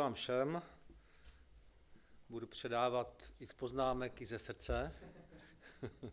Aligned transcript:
vám 0.00 0.14
všem. 0.14 0.62
Budu 2.28 2.46
předávat 2.46 3.32
i 3.40 3.46
z 3.46 3.52
poznámek, 3.52 4.20
i 4.20 4.26
ze 4.26 4.38
srdce. 4.38 4.92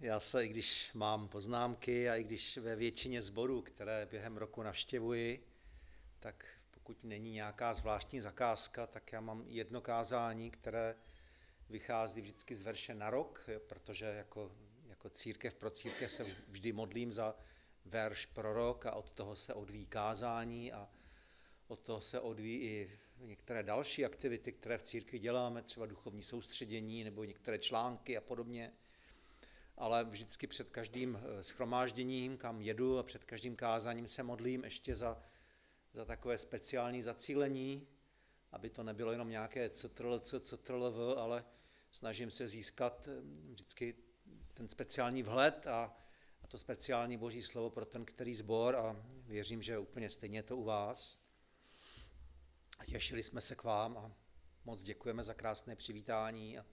Já 0.00 0.20
se, 0.20 0.44
i 0.44 0.48
když 0.48 0.90
mám 0.94 1.28
poznámky 1.28 2.10
a 2.10 2.16
i 2.16 2.24
když 2.24 2.56
ve 2.56 2.76
většině 2.76 3.22
sborů, 3.22 3.62
které 3.62 4.06
během 4.06 4.36
roku 4.36 4.62
navštěvuji, 4.62 5.46
tak 6.20 6.46
pokud 6.70 7.04
není 7.04 7.32
nějaká 7.32 7.74
zvláštní 7.74 8.20
zakázka, 8.20 8.86
tak 8.86 9.12
já 9.12 9.20
mám 9.20 9.44
jedno 9.46 9.80
kázání, 9.80 10.50
které 10.50 10.96
vychází 11.68 12.20
vždycky 12.20 12.54
z 12.54 12.62
verše 12.62 12.94
na 12.94 13.10
rok, 13.10 13.46
protože 13.66 14.06
jako, 14.06 14.52
jako 14.86 15.10
církev 15.10 15.54
pro 15.54 15.70
církev 15.70 16.12
se 16.12 16.24
vždy 16.48 16.72
modlím 16.72 17.12
za 17.12 17.34
verš 17.84 18.26
pro 18.26 18.52
rok 18.52 18.86
a 18.86 18.92
od 18.92 19.10
toho 19.10 19.36
se 19.36 19.54
odvíjí 19.54 19.86
kázání 19.86 20.72
a 20.72 20.88
od 21.68 21.80
toho 21.80 22.00
se 22.00 22.20
odvíjí 22.20 22.60
i 22.60 22.98
některé 23.18 23.62
další 23.62 24.04
aktivity, 24.04 24.52
které 24.52 24.78
v 24.78 24.82
církvi 24.82 25.18
děláme, 25.18 25.62
třeba 25.62 25.86
duchovní 25.86 26.22
soustředění 26.22 27.04
nebo 27.04 27.24
některé 27.24 27.58
články 27.58 28.16
a 28.16 28.20
podobně. 28.20 28.72
Ale 29.76 30.04
vždycky 30.04 30.46
před 30.46 30.70
každým 30.70 31.18
eh, 31.22 31.42
schromážděním, 31.42 32.36
kam 32.36 32.60
jedu 32.60 32.98
a 32.98 33.02
před 33.02 33.24
každým 33.24 33.56
kázáním 33.56 34.08
se 34.08 34.22
modlím 34.22 34.64
ještě 34.64 34.94
za, 34.94 35.22
za 35.94 36.04
takové 36.04 36.38
speciální 36.38 37.02
zacílení, 37.02 37.88
aby 38.52 38.70
to 38.70 38.82
nebylo 38.82 39.12
jenom 39.12 39.30
nějaké 39.30 39.70
CTRLC, 39.70 40.34
CTRLV, 40.40 41.18
ale 41.18 41.44
snažím 41.90 42.30
se 42.30 42.48
získat 42.48 43.08
eh, 43.08 43.20
vždycky 43.50 43.94
ten 44.54 44.68
speciální 44.68 45.22
vhled 45.22 45.66
a, 45.66 45.96
a 46.42 46.46
to 46.46 46.58
speciální 46.58 47.16
boží 47.16 47.42
slovo 47.42 47.70
pro 47.70 47.84
ten 47.84 48.04
který 48.04 48.34
zbor 48.34 48.76
a 48.76 49.06
věřím, 49.26 49.62
že 49.62 49.78
úplně 49.78 50.10
stejně 50.10 50.42
to 50.42 50.56
u 50.56 50.64
vás. 50.64 51.23
Těšili 52.86 53.22
jsme 53.22 53.40
se 53.40 53.54
k 53.54 53.64
vám 53.64 53.96
a 53.98 54.12
moc 54.64 54.82
děkujeme 54.82 55.24
za 55.24 55.34
krásné 55.34 55.76
přivítání 55.76 56.58
a 56.58 56.66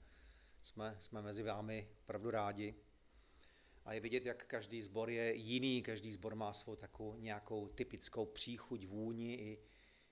jsme, 0.61 0.95
jsme 0.99 1.21
mezi 1.21 1.43
vámi 1.43 1.89
opravdu 2.03 2.31
rádi. 2.31 2.75
A 3.85 3.93
je 3.93 3.99
vidět, 3.99 4.25
jak 4.25 4.45
každý 4.45 4.81
sbor 4.81 5.09
je 5.09 5.33
jiný, 5.35 5.81
každý 5.81 6.11
sbor 6.11 6.35
má 6.35 6.53
svou 6.53 6.75
takovou 6.75 7.17
nějakou 7.17 7.67
typickou 7.67 8.25
příchuť, 8.25 8.85
vůni 8.85 9.33
i, 9.33 9.63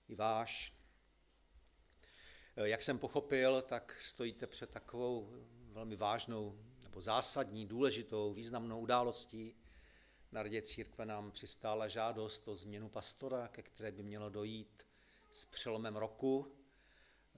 i 0.07 0.15
váš. 0.15 0.73
Jak 2.55 2.81
jsem 2.81 2.99
pochopil, 2.99 3.61
tak 3.61 4.01
stojíte 4.01 4.47
před 4.47 4.69
takovou 4.69 5.33
velmi 5.71 5.95
vážnou 5.95 6.59
nebo 6.83 7.01
zásadní, 7.01 7.65
důležitou, 7.65 8.33
významnou 8.33 8.79
událostí. 8.79 9.55
Na 10.31 10.43
radě 10.43 10.61
církve 10.61 11.05
nám 11.05 11.31
přistála 11.31 11.87
žádost 11.87 12.47
o 12.47 12.55
změnu 12.55 12.89
pastora, 12.89 13.47
ke 13.47 13.63
které 13.63 13.91
by 13.91 14.03
mělo 14.03 14.29
dojít 14.29 14.88
s 15.31 15.45
přelomem 15.45 15.95
roku. 15.95 16.55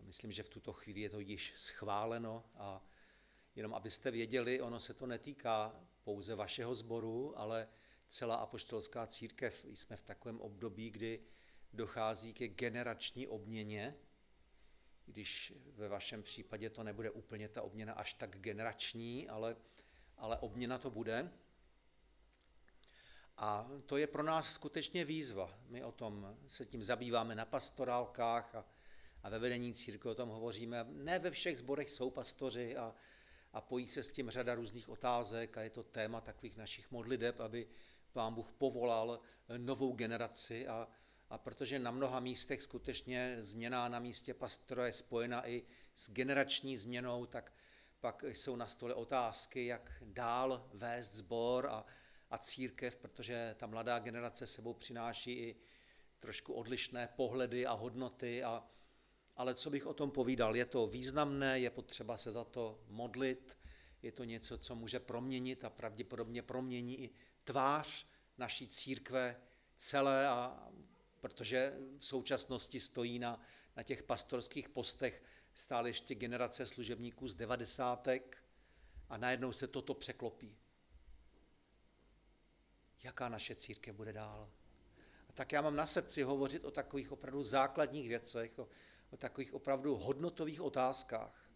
Myslím, 0.02 0.31
že 0.31 0.44
v 0.44 0.50
tuto 0.50 0.73
chvíli 0.73 1.02
je 1.02 1.09
to 1.09 1.20
již 1.20 1.53
schváleno 1.56 2.45
a 2.56 2.86
jenom 3.56 3.73
abyste 3.73 4.11
věděli, 4.11 4.61
ono 4.61 4.80
se 4.80 4.94
to 4.94 5.06
netýká 5.06 5.88
pouze 6.03 6.36
vašeho 6.36 6.75
sboru, 6.75 7.39
ale 7.39 7.67
celá 8.08 8.36
apoštolská 8.36 9.08
církev. 9.08 9.66
Jsme 9.73 9.95
v 9.95 10.03
takovém 10.03 10.42
období, 10.42 10.89
kdy 10.89 11.23
dochází 11.73 12.34
ke 12.34 12.47
generační 12.47 13.28
obměně, 13.28 13.95
když 15.06 15.53
ve 15.66 15.88
vašem 15.88 16.23
případě 16.23 16.69
to 16.69 16.84
nebude 16.84 17.12
úplně 17.12 17.50
ta 17.50 17.62
obměna 17.62 17.94
až 17.94 18.14
tak 18.14 18.38
generační, 18.39 19.30
ale, 19.30 19.56
ale 20.17 20.38
obměna 20.38 20.78
to 20.78 20.89
bude. 20.89 21.31
A 23.44 23.67
to 23.86 23.97
je 23.97 24.08
pro 24.08 24.23
nás 24.23 24.53
skutečně 24.53 25.06
výzva. 25.06 25.59
My 25.67 25.84
o 25.84 25.92
tom 25.92 26.38
se 26.47 26.66
tím 26.66 26.84
zabýváme 26.84 27.36
na 27.36 27.45
pastorálkách 27.45 28.56
a, 28.56 28.66
a 29.23 29.30
ve 29.30 29.39
vedení 29.39 29.73
církve 29.73 30.11
o 30.11 30.16
tom 30.16 30.30
hovoříme. 30.30 30.86
Ne 30.89 31.20
ve 31.20 31.31
všech 31.31 31.58
zborech 31.58 31.89
jsou 31.89 32.09
pastoři 32.09 32.78
a, 32.78 32.95
a 33.53 33.62
pojí 33.62 33.88
se 33.88 34.03
s 34.03 34.12
tím 34.12 34.30
řada 34.30 34.56
různých 34.56 34.89
otázek 34.89 35.57
a 35.57 35.62
je 35.62 35.69
to 35.69 35.84
téma 35.84 36.22
takových 36.22 36.57
našich 36.57 36.91
modlideb, 36.91 37.40
aby 37.40 37.68
pán 38.13 38.34
Bůh 38.34 38.51
povolal 38.51 39.19
novou 39.57 39.94
generaci 39.94 40.68
a, 40.68 40.88
a 41.30 41.38
protože 41.38 41.80
na 41.80 41.91
mnoha 41.91 42.19
místech 42.19 42.62
skutečně 42.62 43.38
změna 43.40 43.88
na 43.88 44.00
místě 44.00 44.34
pastora 44.34 44.85
je 44.85 44.94
spojena 44.94 45.47
i 45.47 45.63
s 45.96 46.12
generační 46.12 46.78
změnou, 46.78 47.25
tak 47.25 47.53
pak 48.00 48.24
jsou 48.24 48.56
na 48.56 48.68
stole 48.68 48.94
otázky, 48.94 49.66
jak 49.66 49.91
dál 50.01 50.69
vést 50.74 51.13
sbor 51.13 51.68
a, 51.72 51.85
a 52.31 52.38
církev, 52.38 52.96
protože 52.96 53.56
ta 53.59 53.68
mladá 53.68 54.00
generace 54.00 54.47
sebou 54.47 54.74
přináší 54.74 55.31
i 55.31 55.56
trošku 56.19 56.53
odlišné 56.53 57.09
pohledy 57.16 57.66
a 57.66 57.74
hodnoty. 57.74 58.44
A, 58.44 58.64
ale 59.36 59.56
co 59.56 59.69
bych 59.69 59.86
o 59.86 59.94
tom 59.94 60.12
povídal, 60.12 60.56
je 60.56 60.66
to 60.66 60.88
významné, 60.88 61.59
je 61.59 61.69
potřeba 61.69 62.18
se 62.18 62.31
za 62.31 62.44
to 62.44 62.84
modlit, 62.88 63.58
je 64.02 64.12
to 64.12 64.24
něco, 64.24 64.58
co 64.58 64.75
může 64.75 65.00
proměnit 65.00 65.64
a 65.64 65.69
pravděpodobně 65.69 66.42
promění 66.42 67.03
i 67.03 67.09
tvář 67.44 68.08
naší 68.38 68.68
církve 68.68 69.42
celé, 69.75 70.28
a, 70.28 70.69
protože 71.19 71.78
v 71.98 72.06
současnosti 72.06 72.80
stojí 72.80 73.19
na, 73.19 73.42
na 73.78 73.84
těch 73.84 74.03
pastorských 74.03 74.69
postech 74.69 75.24
stále 75.53 75.90
ještě 75.90 76.16
generace 76.16 76.66
služebníků 76.66 77.28
z 77.28 77.36
devadesátek 77.36 78.44
a 79.09 79.18
najednou 79.18 79.52
se 79.52 79.68
toto 79.68 79.94
překlopí 79.94 80.61
jaká 83.03 83.29
naše 83.29 83.56
církev 83.56 83.95
bude 83.95 84.13
dál. 84.13 84.50
A 85.29 85.34
tak 85.34 85.51
já 85.51 85.62
mám 85.62 85.75
na 85.75 85.88
srdci 85.88 86.23
hovořit 86.23 86.66
o 86.66 86.72
takových 86.72 87.12
opravdu 87.12 87.44
základních 87.44 88.07
věcech, 88.07 88.59
o, 88.59 88.67
o 89.09 89.17
takových 89.17 89.53
opravdu 89.53 89.95
hodnotových 89.95 90.62
otázkách. 90.62 91.50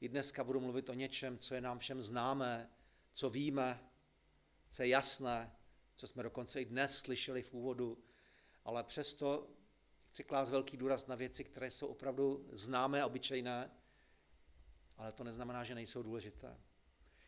I 0.00 0.08
dneska 0.08 0.44
budu 0.44 0.60
mluvit 0.60 0.88
o 0.88 0.94
něčem, 0.94 1.38
co 1.38 1.54
je 1.54 1.60
nám 1.60 1.78
všem 1.78 2.02
známé, 2.02 2.70
co 3.12 3.30
víme, 3.30 3.90
co 4.70 4.82
je 4.82 4.88
jasné, 4.88 5.56
co 5.96 6.06
jsme 6.06 6.22
dokonce 6.22 6.62
i 6.62 6.64
dnes 6.64 6.98
slyšeli 6.98 7.42
v 7.42 7.54
úvodu, 7.54 8.04
ale 8.64 8.84
přesto 8.84 9.50
chci 10.08 10.24
klást 10.24 10.50
velký 10.50 10.76
důraz 10.76 11.06
na 11.06 11.14
věci, 11.14 11.44
které 11.44 11.70
jsou 11.70 11.86
opravdu 11.86 12.48
známé 12.52 13.04
obyčejné, 13.04 13.70
ale 14.96 15.12
to 15.12 15.24
neznamená, 15.24 15.64
že 15.64 15.74
nejsou 15.74 16.02
důležité. 16.02 16.56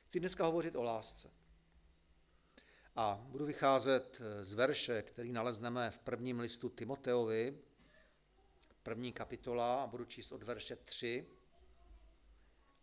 Chci 0.04 0.20
dneska 0.20 0.44
hovořit 0.44 0.76
o 0.76 0.82
lásce. 0.82 1.39
A 3.00 3.20
budu 3.22 3.46
vycházet 3.46 4.20
eh, 4.20 4.44
z 4.44 4.54
verše, 4.54 5.02
který 5.02 5.32
nalezneme 5.32 5.90
v 5.90 5.98
prvním 5.98 6.40
listu 6.40 6.68
Timoteovi, 6.68 7.58
první 8.82 9.12
kapitola, 9.12 9.82
a 9.82 9.86
budu 9.86 10.04
číst 10.04 10.32
od 10.32 10.42
verše 10.42 10.76
3. 10.76 11.26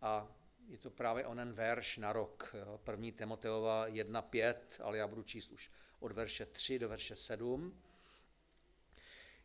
A 0.02 0.28
je 0.68 0.78
to 0.78 0.90
právě 0.90 1.26
onen 1.26 1.54
verš 1.54 1.98
na 1.98 2.14
rok, 2.14 2.56
první 2.84 3.12
Timoteova 3.12 3.88
1.5, 3.88 4.56
ale 4.80 4.98
já 4.98 5.08
budu 5.08 5.24
číst 5.24 5.52
už 5.52 5.72
od 6.00 6.12
verše 6.12 6.46
3 6.46 6.80
do 6.80 6.90
verše 6.90 7.16
7. 7.16 7.82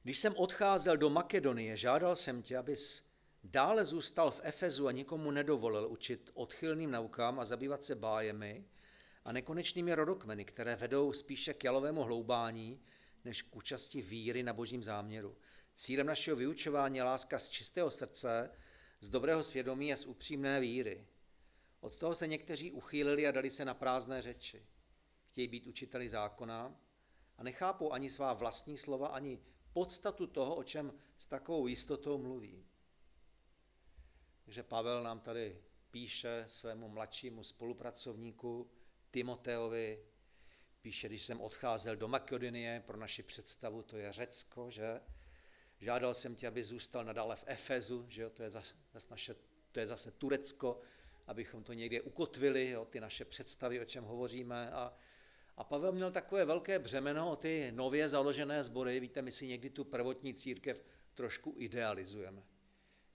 Když 0.02 0.18
jsem 0.18 0.36
odcházel 0.36 0.96
do 0.96 1.10
Makedonie, 1.10 1.76
žádal 1.76 2.16
jsem 2.16 2.42
tě, 2.42 2.56
abys 2.56 3.06
dále 3.44 3.84
zůstal 3.84 4.30
v 4.30 4.40
Efezu 4.42 4.88
a 4.88 4.92
nikomu 4.92 5.30
nedovolil 5.30 5.88
učit 5.88 6.30
odchylným 6.34 6.90
naukám 6.90 7.40
a 7.40 7.44
zabývat 7.44 7.84
se 7.84 7.94
bájemi, 7.94 8.64
a 9.24 9.32
nekonečnými 9.32 9.94
rodokmeny, 9.94 10.44
které 10.44 10.76
vedou 10.76 11.12
spíše 11.12 11.54
k 11.54 11.64
jalovému 11.64 12.02
hloubání, 12.02 12.80
než 13.24 13.42
k 13.42 13.56
účasti 13.56 14.02
víry 14.02 14.42
na 14.42 14.52
božím 14.52 14.82
záměru. 14.82 15.36
Cílem 15.74 16.06
našeho 16.06 16.36
vyučování 16.36 16.96
je 16.96 17.02
láska 17.02 17.38
z 17.38 17.50
čistého 17.50 17.90
srdce, 17.90 18.50
z 19.00 19.10
dobrého 19.10 19.42
svědomí 19.42 19.92
a 19.92 19.96
z 19.96 20.06
upřímné 20.06 20.60
víry. 20.60 21.06
Od 21.80 21.96
toho 21.96 22.14
se 22.14 22.26
někteří 22.26 22.72
uchýlili 22.72 23.26
a 23.26 23.30
dali 23.30 23.50
se 23.50 23.64
na 23.64 23.74
prázdné 23.74 24.22
řeči. 24.22 24.66
Chtějí 25.30 25.48
být 25.48 25.66
učiteli 25.66 26.08
zákona 26.08 26.76
a 27.38 27.42
nechápou 27.42 27.92
ani 27.92 28.10
svá 28.10 28.32
vlastní 28.32 28.76
slova, 28.76 29.08
ani 29.08 29.38
podstatu 29.72 30.26
toho, 30.26 30.54
o 30.54 30.62
čem 30.64 30.92
s 31.16 31.26
takovou 31.26 31.66
jistotou 31.66 32.18
mluví. 32.18 32.66
Takže 34.44 34.62
Pavel 34.62 35.02
nám 35.02 35.20
tady 35.20 35.62
píše 35.90 36.44
svému 36.46 36.88
mladšímu 36.88 37.44
spolupracovníku, 37.44 38.70
Timoteovi, 39.12 39.98
píše, 40.82 41.08
když 41.08 41.22
jsem 41.22 41.40
odcházel 41.40 41.96
do 41.96 42.08
Makedonie, 42.08 42.82
pro 42.86 42.96
naši 42.96 43.22
představu 43.22 43.82
to 43.82 43.96
je 43.96 44.12
Řecko, 44.12 44.70
že? 44.70 45.00
Žádal 45.78 46.14
jsem 46.14 46.34
tě, 46.34 46.46
aby 46.46 46.62
zůstal 46.62 47.04
nadále 47.04 47.36
v 47.36 47.44
Efezu, 47.46 48.06
že 48.08 48.22
jo? 48.22 48.30
To, 48.30 48.42
je 48.42 48.50
zase, 48.50 48.74
naše, 49.10 49.34
to 49.72 49.80
je 49.80 49.86
zase 49.86 50.10
Turecko, 50.10 50.80
abychom 51.26 51.64
to 51.64 51.72
někde 51.72 52.00
ukotvili, 52.00 52.70
jo? 52.70 52.84
ty 52.84 53.00
naše 53.00 53.24
představy, 53.24 53.80
o 53.80 53.84
čem 53.84 54.04
hovoříme. 54.04 54.72
A, 54.72 54.94
a 55.56 55.64
Pavel 55.64 55.92
měl 55.92 56.10
takové 56.10 56.44
velké 56.44 56.78
břemeno 56.78 57.32
o 57.32 57.36
ty 57.36 57.72
nově 57.72 58.08
založené 58.08 58.64
sbory. 58.64 59.00
Víte, 59.00 59.22
my 59.22 59.32
si 59.32 59.46
někdy 59.46 59.70
tu 59.70 59.84
prvotní 59.84 60.34
církev 60.34 60.84
trošku 61.14 61.54
idealizujeme. 61.58 62.42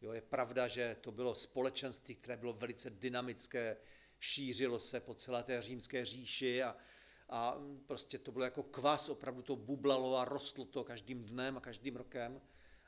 Jo, 0.02 0.12
je 0.12 0.22
pravda, 0.22 0.68
že 0.68 0.98
to 1.02 1.12
bylo 1.12 1.36
společenství, 1.36 2.16
které 2.16 2.38
bylo 2.38 2.54
velice 2.54 2.90
dynamické, 2.90 3.78
šířilo 4.20 4.80
se 4.80 5.00
po 5.00 5.14
celé 5.14 5.44
té 5.44 5.62
římské 5.62 6.06
říši 6.06 6.64
a, 6.64 6.76
a 7.30 7.58
prostě 7.86 8.18
to 8.18 8.32
bylo 8.32 8.46
jako 8.46 8.64
kvas, 8.64 9.10
opravdu 9.10 9.42
to 9.42 9.56
bublalo 9.56 10.18
a 10.18 10.26
rostlo 10.26 10.66
to 10.66 10.84
každým 10.84 11.24
dnem 11.24 11.58
a 11.58 11.62
každým 11.62 11.96
rokem, 11.96 12.42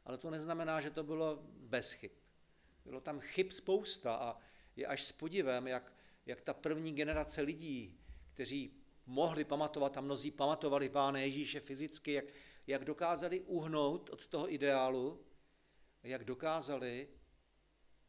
ale 0.06 0.18
to 0.18 0.30
neznamená, 0.30 0.82
že 0.82 0.90
to 0.90 1.04
bylo 1.04 1.40
bez 1.44 1.92
chyb. 1.92 2.12
Bylo 2.86 3.02
tam 3.02 3.20
chyb 3.20 3.52
spousta 3.52 4.16
a 4.16 4.38
je 4.76 4.88
až 4.88 5.04
s 5.04 5.12
podivem, 5.12 5.68
jak, 5.68 5.94
jak 6.26 6.42
ta 6.42 6.54
první 6.54 6.94
generace 6.94 7.42
lidí, 7.42 8.00
kteří 8.34 8.74
mohli 9.06 9.44
pamatovat 9.44 9.98
a 9.98 10.02
mnozí 10.02 10.32
pamatovali 10.32 10.90
Pána 10.90 11.20
Ježíše 11.20 11.60
fyzicky, 11.60 12.12
jak, 12.12 12.26
jak 12.68 12.86
dokázali 12.86 13.42
uhnout 13.42 14.10
od 14.10 14.28
toho 14.28 14.54
ideálu, 14.54 15.26
jak 16.04 16.24
dokázali 16.24 17.08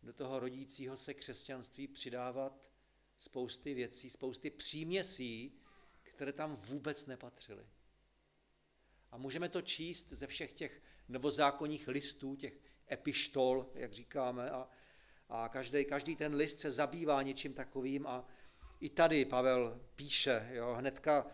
do 0.02 0.12
toho 0.12 0.40
rodícího 0.40 0.96
se 0.96 1.14
křesťanství 1.14 1.88
přidávat 1.88 2.69
spousty 3.20 3.74
věcí, 3.74 4.10
spousty 4.10 4.50
příměsí, 4.50 5.60
které 6.02 6.32
tam 6.32 6.56
vůbec 6.56 7.06
nepatřily. 7.06 7.66
A 9.10 9.18
můžeme 9.18 9.48
to 9.48 9.62
číst 9.62 10.12
ze 10.12 10.26
všech 10.26 10.52
těch 10.52 10.82
novozákonních 11.08 11.88
listů, 11.88 12.36
těch 12.36 12.60
epištol, 12.90 13.70
jak 13.74 13.92
říkáme, 13.92 14.50
a, 14.50 14.68
a 15.28 15.48
každý, 15.48 15.84
každý 15.84 16.16
ten 16.16 16.34
list 16.34 16.58
se 16.58 16.70
zabývá 16.70 17.22
něčím 17.22 17.54
takovým 17.54 18.06
a 18.06 18.28
i 18.80 18.88
tady 18.88 19.24
Pavel 19.24 19.80
píše, 19.96 20.50
jo, 20.52 20.74
hnedka 20.74 21.26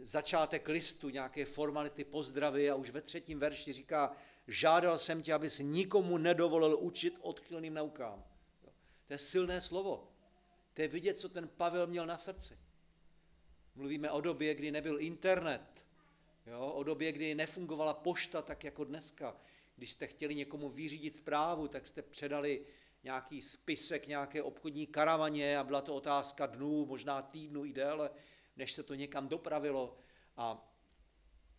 začátek 0.00 0.68
listu, 0.68 1.08
nějaké 1.08 1.44
formality, 1.44 2.04
pozdravy 2.04 2.70
a 2.70 2.74
už 2.74 2.90
ve 2.90 3.00
třetím 3.00 3.38
verši 3.38 3.72
říká, 3.72 4.16
žádal 4.46 4.98
jsem 4.98 5.22
tě, 5.22 5.34
abys 5.34 5.58
nikomu 5.58 6.18
nedovolil 6.18 6.76
učit 6.80 7.18
odchylným 7.20 7.74
naukám. 7.74 8.24
Jo. 8.64 8.70
To 9.06 9.12
je 9.12 9.18
silné 9.18 9.60
slovo. 9.60 10.13
To 10.74 10.82
je 10.82 10.88
vidět, 10.88 11.18
co 11.18 11.28
ten 11.28 11.48
Pavel 11.48 11.86
měl 11.86 12.06
na 12.06 12.18
srdci. 12.18 12.58
Mluvíme 13.74 14.10
o 14.10 14.20
době, 14.20 14.54
kdy 14.54 14.70
nebyl 14.70 15.00
internet, 15.00 15.86
jo, 16.46 16.66
o 16.66 16.82
době, 16.82 17.12
kdy 17.12 17.34
nefungovala 17.34 17.94
pošta 17.94 18.42
tak 18.42 18.64
jako 18.64 18.84
dneska. 18.84 19.36
Když 19.76 19.92
jste 19.92 20.06
chtěli 20.06 20.34
někomu 20.34 20.68
vyřídit 20.68 21.16
zprávu, 21.16 21.68
tak 21.68 21.86
jste 21.86 22.02
předali 22.02 22.66
nějaký 23.04 23.42
spisek 23.42 24.06
nějaké 24.06 24.42
obchodní 24.42 24.86
karavaně 24.86 25.58
a 25.58 25.64
byla 25.64 25.80
to 25.80 25.94
otázka 25.94 26.46
dnů, 26.46 26.86
možná 26.86 27.22
týdnu 27.22 27.64
i 27.64 27.72
déle, 27.72 28.10
než 28.56 28.72
se 28.72 28.82
to 28.82 28.94
někam 28.94 29.28
dopravilo. 29.28 29.98
A, 30.36 30.74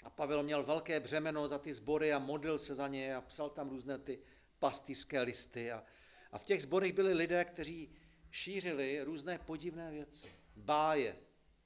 a 0.03 0.09
Pavel 0.09 0.43
měl 0.43 0.63
velké 0.63 0.99
břemeno 0.99 1.47
za 1.47 1.57
ty 1.57 1.73
sbory 1.73 2.13
a 2.13 2.19
modlil 2.19 2.59
se 2.59 2.75
za 2.75 2.87
ně 2.87 3.15
a 3.15 3.21
psal 3.21 3.49
tam 3.49 3.69
různé 3.69 3.97
ty 3.97 4.19
pastýřské 4.59 5.21
listy. 5.21 5.71
A, 5.71 5.83
a 6.31 6.37
v 6.37 6.45
těch 6.45 6.61
zborech 6.61 6.93
byli 6.93 7.13
lidé, 7.13 7.45
kteří 7.45 7.95
šířili 8.35 9.03
různé 9.03 9.37
podivné 9.37 9.91
věci. 9.91 10.31
Báje, 10.55 11.15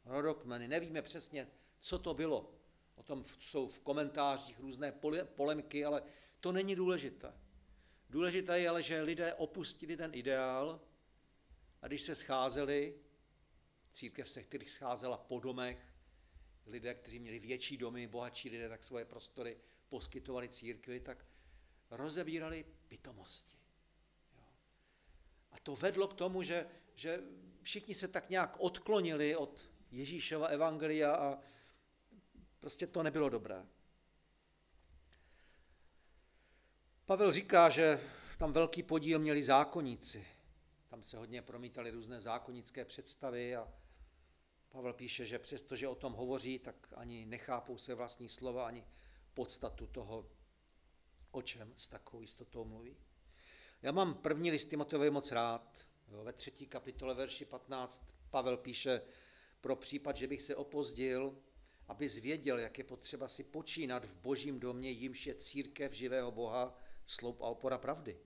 rodokmeny, 0.06 0.68
nevíme 0.68 1.02
přesně, 1.02 1.48
co 1.80 2.00
to 2.00 2.14
bylo. 2.14 2.56
O 2.96 3.04
tom 3.04 3.26
jsou 3.40 3.70
v 3.70 3.80
komentářích 3.80 4.60
různé 4.60 4.94
polemky, 5.36 5.86
ale 5.86 6.04
to 6.40 6.52
není 6.52 6.76
důležité. 6.76 7.34
Důležité 8.10 8.60
je 8.60 8.70
ale, 8.70 8.84
že 8.84 9.02
lidé 9.02 9.34
opustili 9.34 9.98
ten 9.98 10.12
ideál 10.14 10.82
a 11.82 11.88
když 11.88 12.02
se 12.02 12.16
scházeli, 12.16 13.00
církev 13.92 14.30
se 14.30 14.44
kterých 14.44 14.70
scházela 14.70 15.18
po 15.18 15.40
domech, 15.40 15.94
lidé, 16.66 16.94
kteří 16.94 17.20
měli 17.20 17.40
větší 17.40 17.78
domy, 17.78 18.08
bohatší 18.08 18.50
lidé, 18.50 18.70
tak 18.70 18.84
svoje 18.84 19.06
prostory 19.06 19.58
poskytovali 19.88 20.50
církvi, 20.50 21.00
tak 21.00 21.26
rozebírali 21.90 22.66
pitomosti. 22.88 23.59
To 25.70 25.76
vedlo 25.76 26.08
k 26.08 26.14
tomu, 26.14 26.44
že, 26.44 26.66
že 26.96 27.22
všichni 27.62 27.96
se 27.96 28.08
tak 28.08 28.30
nějak 28.30 28.56
odklonili 28.60 29.36
od 29.36 29.70
Ježíšova 29.92 30.48
evangelia 30.48 31.16
a 31.16 31.40
prostě 32.60 32.88
to 32.88 33.04
nebylo 33.04 33.30
dobré. 33.30 33.66
Pavel 37.06 37.32
říká, 37.32 37.70
že 37.70 38.02
tam 38.38 38.54
velký 38.54 38.84
podíl 38.84 39.20
měli 39.20 39.44
zákonníci. 39.44 40.28
Tam 40.88 41.04
se 41.04 41.18
hodně 41.18 41.42
promítaly 41.42 41.92
různé 41.92 42.22
zákonické 42.22 42.86
představy 42.86 43.56
a 43.56 43.74
Pavel 44.70 44.94
píše, 44.94 45.26
že 45.26 45.40
přestože 45.40 45.88
o 45.88 45.96
tom 45.96 46.14
hovoří, 46.14 46.60
tak 46.60 46.94
ani 46.96 47.26
nechápou 47.26 47.78
se 47.78 47.96
vlastní 47.96 48.30
slova, 48.30 48.68
ani 48.68 48.86
podstatu 49.34 49.88
toho, 49.88 50.30
o 51.32 51.42
čem 51.42 51.74
s 51.76 51.90
takovou 51.90 52.22
jistotou 52.22 52.66
mluví. 52.66 52.98
Já 53.82 53.92
mám 53.92 54.14
první 54.14 54.52
list 54.52 54.66
Timoteovi 54.66 55.10
moc 55.10 55.32
rád. 55.32 55.78
Jo, 56.12 56.24
ve 56.24 56.34
třetí 56.34 56.68
kapitole 56.68 57.16
verši 57.16 57.46
15 57.46 58.10
Pavel 58.30 58.58
píše, 58.58 59.02
pro 59.62 59.76
případ, 59.76 60.18
že 60.18 60.28
bych 60.28 60.42
se 60.42 60.56
opozdil, 60.56 61.38
aby 61.88 62.10
zvěděl, 62.10 62.60
jak 62.60 62.78
je 62.78 62.84
potřeba 62.84 63.28
si 63.28 63.44
počínat 63.44 64.06
v 64.06 64.16
božím 64.16 64.60
domě, 64.60 64.90
jimž 64.90 65.28
je 65.28 65.36
církev 65.36 65.94
živého 65.94 66.32
Boha, 66.32 66.76
sloup 67.06 67.42
a 67.42 67.46
opora 67.46 67.78
pravdy. 67.78 68.20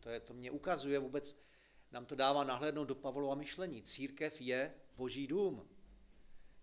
To, 0.00 0.10
je, 0.10 0.20
to 0.20 0.34
mě 0.34 0.50
ukazuje 0.50 0.98
vůbec, 0.98 1.38
nám 1.92 2.06
to 2.06 2.14
dává 2.14 2.44
nahlédnout 2.44 2.84
do 2.84 2.94
Pavlova 2.94 3.34
myšlení. 3.34 3.82
Církev 3.82 4.40
je 4.40 4.74
boží 4.96 5.26
dům. 5.26 5.68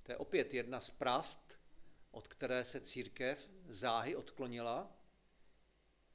To 0.03 0.11
je 0.11 0.17
opět 0.17 0.53
jedna 0.53 0.79
z 0.79 0.89
pravd, 0.89 1.59
od 2.11 2.27
které 2.27 2.63
se 2.63 2.81
církev 2.81 3.49
záhy 3.67 4.15
odklonila. 4.15 4.97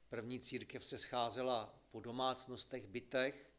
První 0.09 0.39
církev 0.39 0.85
se 0.85 0.97
scházela 0.97 1.76
po 1.91 1.99
domácnostech, 1.99 2.87
bytech, 2.87 3.51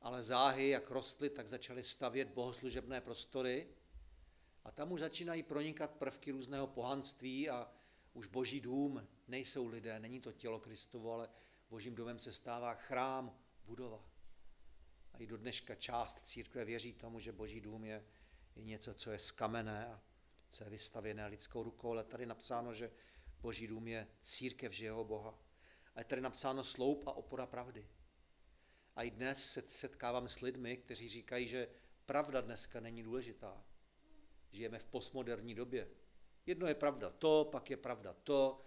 ale 0.00 0.22
záhy, 0.22 0.68
jak 0.68 0.90
rostly, 0.90 1.30
tak 1.30 1.48
začaly 1.48 1.82
stavět 1.82 2.28
bohoslužebné 2.28 3.00
prostory 3.00 3.68
a 4.64 4.70
tam 4.70 4.92
už 4.92 5.00
začínají 5.00 5.42
pronikat 5.42 5.90
prvky 5.90 6.30
různého 6.30 6.66
pohanství 6.66 7.50
a 7.50 7.70
už 8.12 8.26
boží 8.26 8.60
dům 8.60 9.08
nejsou 9.28 9.66
lidé, 9.66 10.00
není 10.00 10.20
to 10.20 10.32
tělo 10.32 10.60
Kristovo, 10.60 11.12
ale 11.12 11.30
božím 11.70 11.94
domem 11.94 12.18
se 12.18 12.32
stává 12.32 12.74
chrám, 12.74 13.38
budova. 13.64 14.04
A 15.12 15.18
i 15.18 15.26
do 15.26 15.36
dneška 15.36 15.74
část 15.74 16.26
církve 16.26 16.64
věří 16.64 16.92
tomu, 16.92 17.20
že 17.20 17.32
boží 17.32 17.60
dům 17.60 17.84
je, 17.84 18.04
je 18.56 18.64
něco, 18.64 18.94
co 18.94 19.10
je 19.10 19.18
z 19.18 19.30
kamene 19.30 19.86
a 19.86 20.00
co 20.48 20.64
je 20.64 20.70
vystavěné 20.70 21.26
lidskou 21.26 21.62
rukou, 21.62 21.90
ale 21.90 22.04
tady 22.04 22.26
napsáno, 22.26 22.74
že 22.74 22.90
boží 23.40 23.66
dům 23.66 23.88
je 23.88 24.08
církev 24.20 24.72
živého 24.72 25.04
Boha. 25.04 25.38
A 25.94 26.00
je 26.00 26.04
tady 26.04 26.20
napsáno 26.20 26.64
sloup 26.64 27.06
a 27.06 27.12
opora 27.12 27.46
pravdy. 27.46 27.88
A 28.96 29.02
i 29.02 29.10
dnes 29.10 29.44
se 29.52 29.62
setkávám 29.62 30.28
s 30.28 30.40
lidmi, 30.40 30.76
kteří 30.76 31.08
říkají, 31.08 31.48
že 31.48 31.68
pravda 32.06 32.40
dneska 32.40 32.80
není 32.80 33.02
důležitá. 33.02 33.64
Žijeme 34.50 34.78
v 34.78 34.84
postmoderní 34.84 35.54
době. 35.54 35.88
Jedno 36.46 36.66
je 36.66 36.74
pravda 36.74 37.10
to, 37.10 37.48
pak 37.52 37.70
je 37.70 37.76
pravda 37.76 38.16
to. 38.24 38.66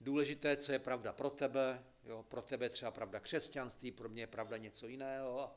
Důležité, 0.00 0.56
co 0.56 0.72
je 0.72 0.78
pravda 0.78 1.12
pro 1.12 1.30
tebe. 1.30 1.84
Jo, 2.04 2.22
pro 2.22 2.42
tebe 2.42 2.68
třeba 2.68 2.90
pravda 2.90 3.20
křesťanství, 3.20 3.90
pro 3.90 4.08
mě 4.08 4.22
je 4.22 4.26
pravda 4.26 4.56
něco 4.56 4.86
jiného. 4.86 5.40
A, 5.40 5.56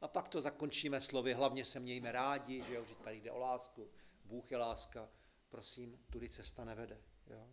a 0.00 0.08
pak 0.08 0.28
to 0.28 0.40
zakončíme 0.40 1.00
slovy, 1.00 1.32
hlavně 1.32 1.64
se 1.64 1.80
mějme 1.80 2.12
rádi, 2.12 2.62
že, 2.62 2.74
jo, 2.74 2.84
že 2.84 2.94
tady 2.94 3.16
jde 3.16 3.30
o 3.30 3.38
lásku. 3.38 3.90
Bůh 4.24 4.50
je 4.50 4.56
láska. 4.56 5.08
Prosím, 5.48 6.04
tudy 6.10 6.28
cesta 6.28 6.64
nevede. 6.64 7.00
Jo. 7.26 7.48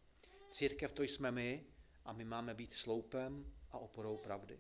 Církev 0.50 0.92
to 0.92 1.04
jsme 1.04 1.32
my 1.32 1.66
a 2.06 2.14
my 2.14 2.26
máme 2.26 2.54
být 2.54 2.74
sloupem 2.74 3.54
a 3.72 3.78
oporou 3.78 4.18
pravdy. 4.18 4.60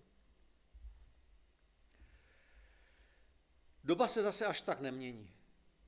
Doba 3.83 4.07
se 4.07 4.21
zase 4.21 4.45
až 4.45 4.61
tak 4.61 4.81
nemění. 4.81 5.33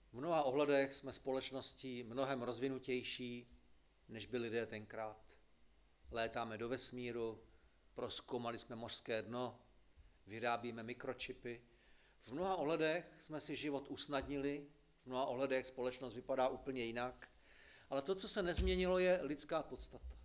V 0.09 0.13
mnoha 0.13 0.43
ohledech 0.43 0.93
jsme 0.93 1.11
společností 1.11 2.03
mnohem 2.03 2.41
rozvinutější, 2.41 3.47
než 4.09 4.25
byli 4.25 4.43
lidé 4.43 4.65
tenkrát. 4.65 5.17
Létáme 6.11 6.57
do 6.57 6.69
vesmíru, 6.69 7.43
proskoumali 7.93 8.57
jsme 8.57 8.75
mořské 8.75 9.21
dno, 9.21 9.59
vyrábíme 10.27 10.83
mikročipy. 10.83 11.61
V 12.23 12.31
mnoha 12.31 12.55
ohledech 12.55 13.15
jsme 13.19 13.39
si 13.39 13.55
život 13.55 13.87
usnadnili, 13.87 14.67
v 15.03 15.05
mnoha 15.05 15.25
ohledech 15.25 15.65
společnost 15.65 16.15
vypadá 16.15 16.47
úplně 16.47 16.83
jinak, 16.83 17.29
ale 17.89 18.01
to, 18.01 18.15
co 18.15 18.27
se 18.27 18.43
nezměnilo, 18.43 18.99
je 18.99 19.19
lidská 19.21 19.63
podstata. 19.63 20.16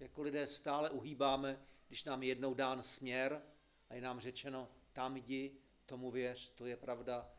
Jako 0.00 0.22
lidé 0.22 0.46
stále 0.46 0.90
uhýbáme, 0.90 1.62
když 1.88 2.04
nám 2.04 2.22
jednou 2.22 2.54
dán 2.54 2.82
směr 2.82 3.42
a 3.88 3.94
je 3.94 4.00
nám 4.00 4.20
řečeno, 4.20 4.68
tam 4.92 5.16
jdi, 5.16 5.56
tomu 5.86 6.10
věř, 6.10 6.50
to 6.50 6.66
je 6.66 6.76
pravda, 6.76 7.30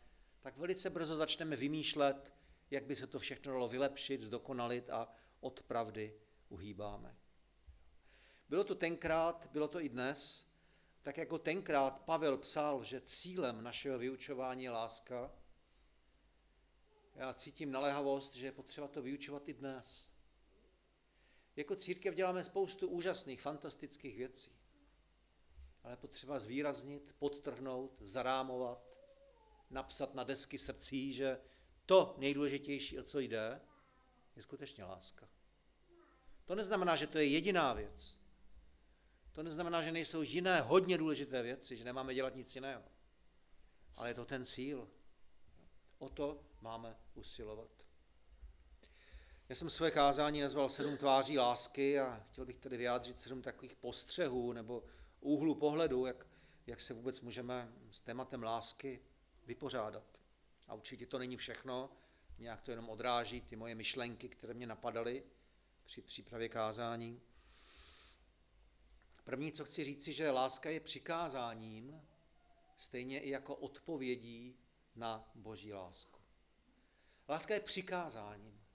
tak 0.41 0.57
velice 0.57 0.89
brzo 0.89 1.15
začneme 1.15 1.55
vymýšlet, 1.55 2.33
jak 2.71 2.85
by 2.85 2.95
se 2.95 3.07
to 3.07 3.19
všechno 3.19 3.51
dalo 3.51 3.67
vylepšit, 3.67 4.21
zdokonalit 4.21 4.89
a 4.89 5.13
od 5.39 5.63
pravdy 5.63 6.19
uhýbáme. 6.49 7.15
Bylo 8.49 8.63
to 8.63 8.75
tenkrát, 8.75 9.49
bylo 9.51 9.67
to 9.67 9.81
i 9.81 9.89
dnes, 9.89 10.47
tak 11.01 11.17
jako 11.17 11.37
tenkrát 11.37 11.99
Pavel 11.99 12.37
psal, 12.37 12.83
že 12.83 13.01
cílem 13.01 13.63
našeho 13.63 13.99
vyučování 13.99 14.63
je 14.63 14.69
láska, 14.71 15.31
já 17.15 17.33
cítím 17.33 17.71
naléhavost, 17.71 18.35
že 18.35 18.45
je 18.45 18.51
potřeba 18.51 18.87
to 18.87 19.01
vyučovat 19.01 19.49
i 19.49 19.53
dnes. 19.53 20.16
Jako 21.57 21.75
církev 21.75 22.15
děláme 22.15 22.43
spoustu 22.43 22.87
úžasných, 22.87 23.41
fantastických 23.41 24.17
věcí 24.17 24.57
ale 25.87 25.97
potřeba 25.97 26.39
zvýraznit, 26.39 27.15
podtrhnout, 27.19 27.97
zarámovat, 27.99 28.97
napsat 29.69 30.15
na 30.15 30.23
desky 30.23 30.57
srdcí, 30.57 31.13
že 31.13 31.39
to 31.85 32.15
nejdůležitější, 32.17 32.99
o 32.99 33.03
co 33.03 33.19
jde, 33.19 33.61
je 34.35 34.41
skutečně 34.41 34.83
láska. 34.83 35.29
To 36.45 36.55
neznamená, 36.55 36.95
že 36.95 37.07
to 37.07 37.17
je 37.17 37.25
jediná 37.25 37.73
věc. 37.73 38.19
To 39.31 39.43
neznamená, 39.43 39.83
že 39.83 39.91
nejsou 39.91 40.21
jiné 40.21 40.61
hodně 40.61 40.97
důležité 40.97 41.43
věci, 41.43 41.77
že 41.77 41.83
nemáme 41.83 42.13
dělat 42.13 42.35
nic 42.35 42.55
jiného. 42.55 42.83
Ale 43.95 44.09
je 44.09 44.13
to 44.13 44.25
ten 44.25 44.45
cíl. 44.45 44.89
O 45.97 46.09
to 46.09 46.43
máme 46.61 46.97
usilovat. 47.13 47.76
Já 49.49 49.55
jsem 49.55 49.69
své 49.69 49.91
kázání 49.91 50.41
nazval 50.41 50.69
sedm 50.69 50.97
tváří 50.97 51.37
lásky 51.37 51.99
a 51.99 52.25
chtěl 52.29 52.45
bych 52.45 52.57
tedy 52.57 52.77
vyjádřit 52.77 53.19
sedm 53.19 53.41
takových 53.41 53.75
postřehů 53.75 54.53
nebo 54.53 54.83
úhlu 55.19 55.55
pohledu, 55.55 56.05
jak, 56.05 56.27
jak 56.67 56.81
se 56.81 56.93
vůbec 56.93 57.21
můžeme 57.21 57.73
s 57.91 58.01
tématem 58.01 58.43
lásky 58.43 58.99
vypořádat. 59.45 60.19
A 60.67 60.73
určitě 60.73 61.05
to 61.05 61.19
není 61.19 61.37
všechno, 61.37 61.89
nějak 62.37 62.61
to 62.61 62.71
jenom 62.71 62.89
odráží 62.89 63.41
ty 63.41 63.55
moje 63.55 63.75
myšlenky, 63.75 64.29
které 64.29 64.53
mě 64.53 64.67
napadaly 64.67 65.23
při 65.83 66.01
přípravě 66.01 66.49
kázání. 66.49 67.21
První, 69.23 69.51
co 69.51 69.65
chci 69.65 69.83
říci, 69.83 70.13
že 70.13 70.31
láska 70.31 70.69
je 70.69 70.79
přikázáním, 70.79 72.01
stejně 72.77 73.19
i 73.19 73.29
jako 73.29 73.55
odpovědí 73.55 74.59
na 74.95 75.31
boží 75.35 75.73
lásku. 75.73 76.19
Láska 77.29 77.53
je 77.53 77.59
přikázáním. 77.59 78.66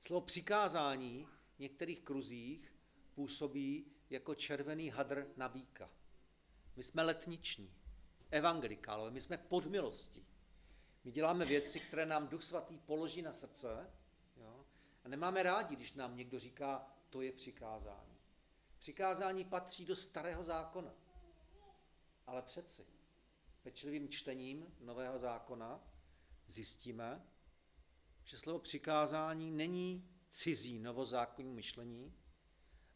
Slovo 0.00 0.20
přikázání 0.20 1.26
v 1.56 1.58
některých 1.58 2.00
kruzích 2.00 2.74
působí 3.14 3.86
jako 4.10 4.34
červený 4.34 4.90
hadr 4.90 5.26
na 5.36 5.48
býka. 5.48 5.90
My 6.76 6.82
jsme 6.82 7.02
letniční, 7.02 7.74
evangelikálové, 8.30 9.10
my 9.10 9.20
jsme 9.20 9.38
pod 9.38 9.66
milostí. 9.66 10.26
My 11.04 11.12
děláme 11.12 11.44
věci, 11.44 11.80
které 11.80 12.06
nám 12.06 12.28
Duch 12.28 12.42
Svatý 12.42 12.78
položí 12.78 13.22
na 13.22 13.32
srdce 13.32 13.90
jo? 14.36 14.66
a 15.04 15.08
nemáme 15.08 15.42
rádi, 15.42 15.76
když 15.76 15.92
nám 15.92 16.16
někdo 16.16 16.38
říká, 16.38 16.96
to 17.10 17.22
je 17.22 17.32
přikázání. 17.32 18.16
Přikázání 18.78 19.44
patří 19.44 19.84
do 19.84 19.96
starého 19.96 20.42
zákona. 20.42 20.94
Ale 22.26 22.42
přeci 22.42 22.86
pečlivým 23.62 24.08
čtením 24.08 24.74
nového 24.80 25.18
zákona 25.18 25.80
zjistíme, 26.46 27.26
že 28.24 28.38
slovo 28.38 28.58
přikázání 28.58 29.50
není 29.50 30.08
cizí 30.28 30.78
novozákonní 30.78 31.52
myšlení 31.52 32.14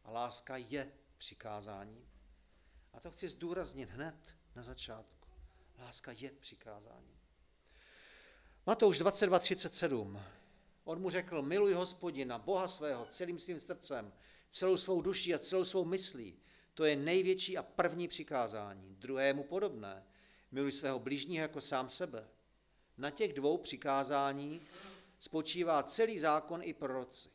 a 0.04 0.10
láska 0.10 0.56
je 0.56 0.92
přikázání. 1.18 2.08
A 2.92 3.00
to 3.00 3.10
chci 3.10 3.28
zdůraznit 3.28 3.90
hned 3.90 4.34
na 4.56 4.62
začátku. 4.62 5.28
Láska 5.78 6.12
je 6.12 6.30
přikázání. 6.30 7.18
Matouš 8.66 9.00
22.37. 9.00 10.22
On 10.84 11.00
mu 11.00 11.10
řekl, 11.10 11.42
miluj 11.42 11.72
hospodina, 11.72 12.38
Boha 12.38 12.68
svého, 12.68 13.06
celým 13.10 13.38
svým 13.38 13.60
srdcem, 13.60 14.12
celou 14.50 14.76
svou 14.76 15.02
duší 15.02 15.34
a 15.34 15.38
celou 15.38 15.64
svou 15.64 15.84
myslí. 15.84 16.36
To 16.74 16.84
je 16.84 16.96
největší 16.96 17.58
a 17.58 17.62
první 17.62 18.08
přikázání. 18.08 18.96
Druhému 18.98 19.44
podobné. 19.44 20.06
Miluj 20.50 20.72
svého 20.72 20.98
blížního 20.98 21.42
jako 21.42 21.60
sám 21.60 21.88
sebe. 21.88 22.28
Na 22.98 23.10
těch 23.10 23.32
dvou 23.32 23.58
přikázání 23.58 24.60
spočívá 25.24 25.82
celý 25.82 26.18
zákon 26.18 26.60
i 26.62 26.72
proroci. 26.72 27.28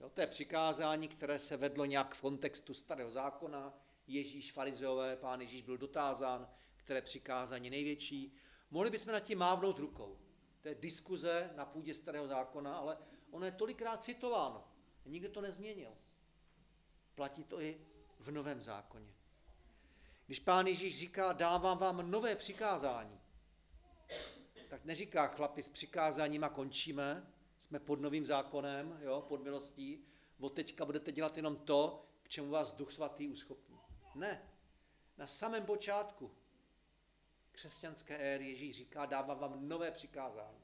Jo, 0.00 0.10
to 0.10 0.20
je 0.20 0.26
přikázání, 0.26 1.08
které 1.08 1.38
se 1.38 1.56
vedlo 1.56 1.84
nějak 1.84 2.14
v 2.14 2.20
kontextu 2.20 2.74
starého 2.74 3.10
zákona. 3.10 3.78
Ježíš, 4.06 4.52
farizeové, 4.52 5.16
pán 5.16 5.40
Ježíš 5.40 5.62
byl 5.62 5.78
dotázán, 5.78 6.48
které 6.76 7.02
přikázání 7.02 7.70
největší. 7.70 8.34
Mohli 8.70 8.90
bychom 8.90 9.12
nad 9.12 9.20
tím 9.20 9.38
mávnout 9.38 9.78
rukou. 9.78 10.18
To 10.60 10.68
je 10.68 10.74
diskuze 10.74 11.50
na 11.56 11.64
půdě 11.64 11.94
starého 11.94 12.28
zákona, 12.28 12.76
ale 12.76 12.98
ono 13.30 13.44
je 13.44 13.52
tolikrát 13.52 14.02
citováno. 14.02 14.68
Nikdo 15.04 15.28
to 15.28 15.40
nezměnil. 15.40 15.92
Platí 17.14 17.44
to 17.44 17.60
i 17.60 17.80
v 18.18 18.30
novém 18.30 18.62
zákoně. 18.62 19.14
Když 20.26 20.40
pán 20.40 20.66
Ježíš 20.66 20.98
říká, 20.98 21.32
dávám 21.32 21.78
vám 21.78 22.10
nové 22.10 22.36
přikázání, 22.36 23.20
tak 24.68 24.84
neříká 24.84 25.26
chlapi 25.26 25.62
s 25.62 25.68
přikázáním 25.68 26.44
a 26.44 26.48
končíme, 26.48 27.32
jsme 27.58 27.80
pod 27.80 28.00
novým 28.00 28.26
zákonem, 28.26 28.98
jo, 29.02 29.24
pod 29.28 29.42
milostí, 29.42 30.04
od 30.40 30.48
teďka 30.48 30.84
budete 30.84 31.12
dělat 31.12 31.36
jenom 31.36 31.56
to, 31.56 32.06
k 32.22 32.28
čemu 32.28 32.50
vás 32.50 32.72
Duch 32.72 32.92
Svatý 32.92 33.28
uschopní. 33.28 33.80
Ne. 34.14 34.52
Na 35.16 35.26
samém 35.26 35.66
počátku 35.66 36.34
křesťanské 37.52 38.16
éry 38.16 38.48
Ježíš 38.48 38.76
říká, 38.76 39.06
dávám 39.06 39.38
vám 39.38 39.68
nové 39.68 39.90
přikázání. 39.90 40.60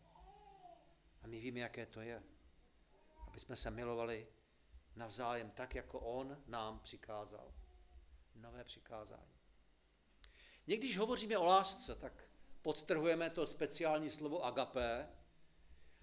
A 1.22 1.26
my 1.26 1.40
víme, 1.40 1.60
jaké 1.60 1.86
to 1.86 2.00
je. 2.00 2.22
Aby 3.26 3.38
jsme 3.38 3.56
se 3.56 3.70
milovali 3.70 4.28
navzájem 4.96 5.50
tak, 5.50 5.74
jako 5.74 6.00
On 6.00 6.42
nám 6.46 6.80
přikázal. 6.80 7.54
Nové 8.34 8.64
přikázání. 8.64 9.32
Někdy, 10.66 10.86
když 10.86 10.98
hovoříme 10.98 11.38
o 11.38 11.44
lásce, 11.44 11.94
tak 11.94 12.31
podtrhujeme 12.62 13.30
to 13.30 13.46
speciální 13.46 14.10
slovo 14.10 14.44
agapé 14.44 15.08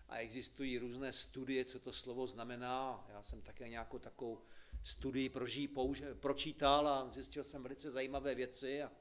a 0.09 0.17
existují 0.17 0.77
různé 0.77 1.13
studie, 1.13 1.65
co 1.65 1.79
to 1.79 1.93
slovo 1.93 2.27
znamená. 2.27 3.07
Já 3.09 3.23
jsem 3.23 3.41
také 3.41 3.69
nějakou 3.69 3.99
takovou 3.99 4.41
studii 4.83 5.29
proží, 5.29 5.67
použ, 5.67 6.03
pročítal 6.19 6.87
a 6.87 7.09
zjistil 7.09 7.43
jsem 7.43 7.63
velice 7.63 7.91
zajímavé 7.91 8.35
věci 8.35 8.83
a 8.83 8.91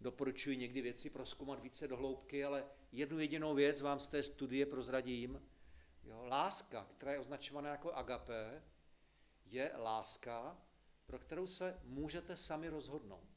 doporučuji 0.00 0.56
někdy 0.56 0.82
věci 0.82 1.10
proskoumat 1.10 1.60
více 1.60 1.88
do 1.88 1.96
hloubky, 1.96 2.44
ale 2.44 2.64
jednu 2.92 3.18
jedinou 3.18 3.54
věc 3.54 3.80
vám 3.80 4.00
z 4.00 4.08
té 4.08 4.22
studie 4.22 4.66
prozradím. 4.66 5.42
Jo, 6.04 6.24
láska, 6.24 6.88
která 6.96 7.12
je 7.12 7.18
označovaná 7.18 7.70
jako 7.70 7.92
agapé, 7.92 8.62
je 9.46 9.72
láska, 9.76 10.58
pro 11.06 11.18
kterou 11.18 11.46
se 11.46 11.80
můžete 11.84 12.36
sami 12.36 12.68
rozhodnout. 12.68 13.29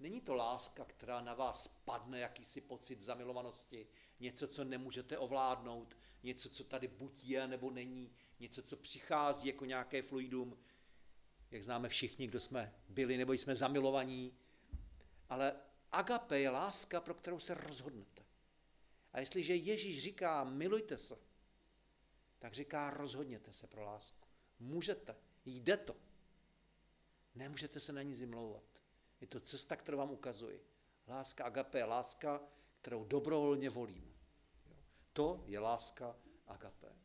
Není 0.00 0.20
to 0.20 0.34
láska, 0.34 0.84
která 0.84 1.20
na 1.20 1.34
vás 1.34 1.68
padne, 1.68 2.20
jakýsi 2.20 2.60
pocit 2.60 3.00
zamilovanosti, 3.00 3.86
něco, 4.20 4.48
co 4.48 4.64
nemůžete 4.64 5.18
ovládnout, 5.18 5.96
něco, 6.22 6.50
co 6.50 6.64
tady 6.64 6.88
buď 6.88 7.24
je, 7.24 7.48
nebo 7.48 7.70
není, 7.70 8.12
něco, 8.40 8.62
co 8.62 8.76
přichází 8.76 9.48
jako 9.48 9.64
nějaké 9.64 10.02
fluidum, 10.02 10.58
jak 11.50 11.62
známe 11.62 11.88
všichni, 11.88 12.26
kdo 12.26 12.40
jsme 12.40 12.74
byli 12.88 13.16
nebo 13.16 13.32
jsme 13.32 13.56
zamilovaní. 13.56 14.38
Ale 15.28 15.56
agape 15.92 16.40
je 16.40 16.50
láska, 16.50 17.00
pro 17.00 17.14
kterou 17.14 17.38
se 17.38 17.54
rozhodnete. 17.54 18.24
A 19.12 19.20
jestliže 19.20 19.54
Ježíš 19.54 20.02
říká, 20.02 20.44
milujte 20.44 20.98
se, 20.98 21.18
tak 22.38 22.54
říká, 22.54 22.90
rozhodněte 22.90 23.52
se 23.52 23.66
pro 23.66 23.84
lásku. 23.84 24.28
Můžete, 24.58 25.16
jde 25.44 25.76
to. 25.76 25.96
Nemůžete 27.34 27.80
se 27.80 27.92
na 27.92 28.02
ní 28.02 28.14
vymlouvat. 28.14 28.69
Je 29.20 29.26
to 29.26 29.40
cesta, 29.40 29.76
kterou 29.76 29.98
vám 29.98 30.10
ukazuji. 30.10 30.66
Láska 31.08 31.44
agape 31.44 31.84
láska, 31.84 32.40
kterou 32.80 33.04
dobrovolně 33.04 33.70
volím. 33.70 34.14
To 35.12 35.44
je 35.46 35.58
láska 35.58 36.16
agape. 36.46 36.96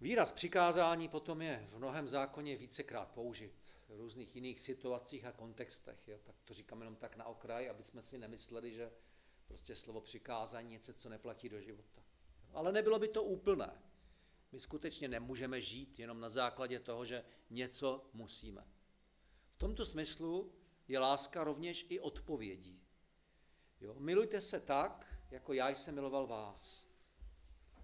Výraz 0.00 0.32
přikázání 0.32 1.08
potom 1.08 1.42
je 1.42 1.66
v 1.68 1.76
mnohem 1.76 2.08
zákoně 2.08 2.56
vícekrát 2.56 3.10
použit 3.10 3.74
v 3.88 3.96
různých 3.96 4.34
jiných 4.34 4.60
situacích 4.60 5.24
a 5.24 5.32
kontextech. 5.32 6.08
Jo? 6.08 6.18
Tak 6.24 6.36
to 6.44 6.54
říkám 6.54 6.80
jenom 6.80 6.96
tak 6.96 7.16
na 7.16 7.24
okraj, 7.24 7.70
aby 7.70 7.82
jsme 7.82 8.02
si 8.02 8.18
nemysleli, 8.18 8.72
že 8.72 8.92
prostě 9.44 9.76
slovo 9.76 10.00
přikázání 10.00 10.72
je 10.72 10.72
něco, 10.72 10.94
co 10.94 11.08
neplatí 11.08 11.48
do 11.48 11.60
života. 11.60 12.02
Ale 12.52 12.72
nebylo 12.72 12.98
by 12.98 13.08
to 13.08 13.22
úplné. 13.22 13.82
My 14.54 14.60
skutečně 14.60 15.08
nemůžeme 15.08 15.60
žít 15.60 15.98
jenom 15.98 16.20
na 16.20 16.28
základě 16.28 16.80
toho, 16.80 17.04
že 17.04 17.24
něco 17.50 18.10
musíme. 18.12 18.66
V 19.54 19.58
tomto 19.58 19.84
smyslu 19.84 20.52
je 20.88 20.98
láska 20.98 21.44
rovněž 21.44 21.86
i 21.88 22.00
odpovědí. 22.00 22.82
Jo? 23.80 23.94
Milujte 23.98 24.40
se 24.40 24.60
tak, 24.60 25.18
jako 25.30 25.52
já 25.52 25.68
jsem 25.68 25.94
miloval 25.94 26.26
vás. 26.26 26.88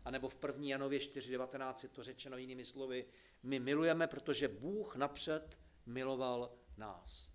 A 0.04 0.10
nebo 0.10 0.28
v 0.28 0.38
1. 0.46 0.64
Janově 0.66 0.98
4.19 0.98 1.74
je 1.82 1.88
to 1.88 2.02
řečeno 2.02 2.36
jinými 2.36 2.64
slovy, 2.64 3.06
my 3.42 3.58
milujeme, 3.58 4.06
protože 4.06 4.48
Bůh 4.48 4.96
napřed 4.96 5.58
miloval 5.86 6.58
nás. 6.76 7.32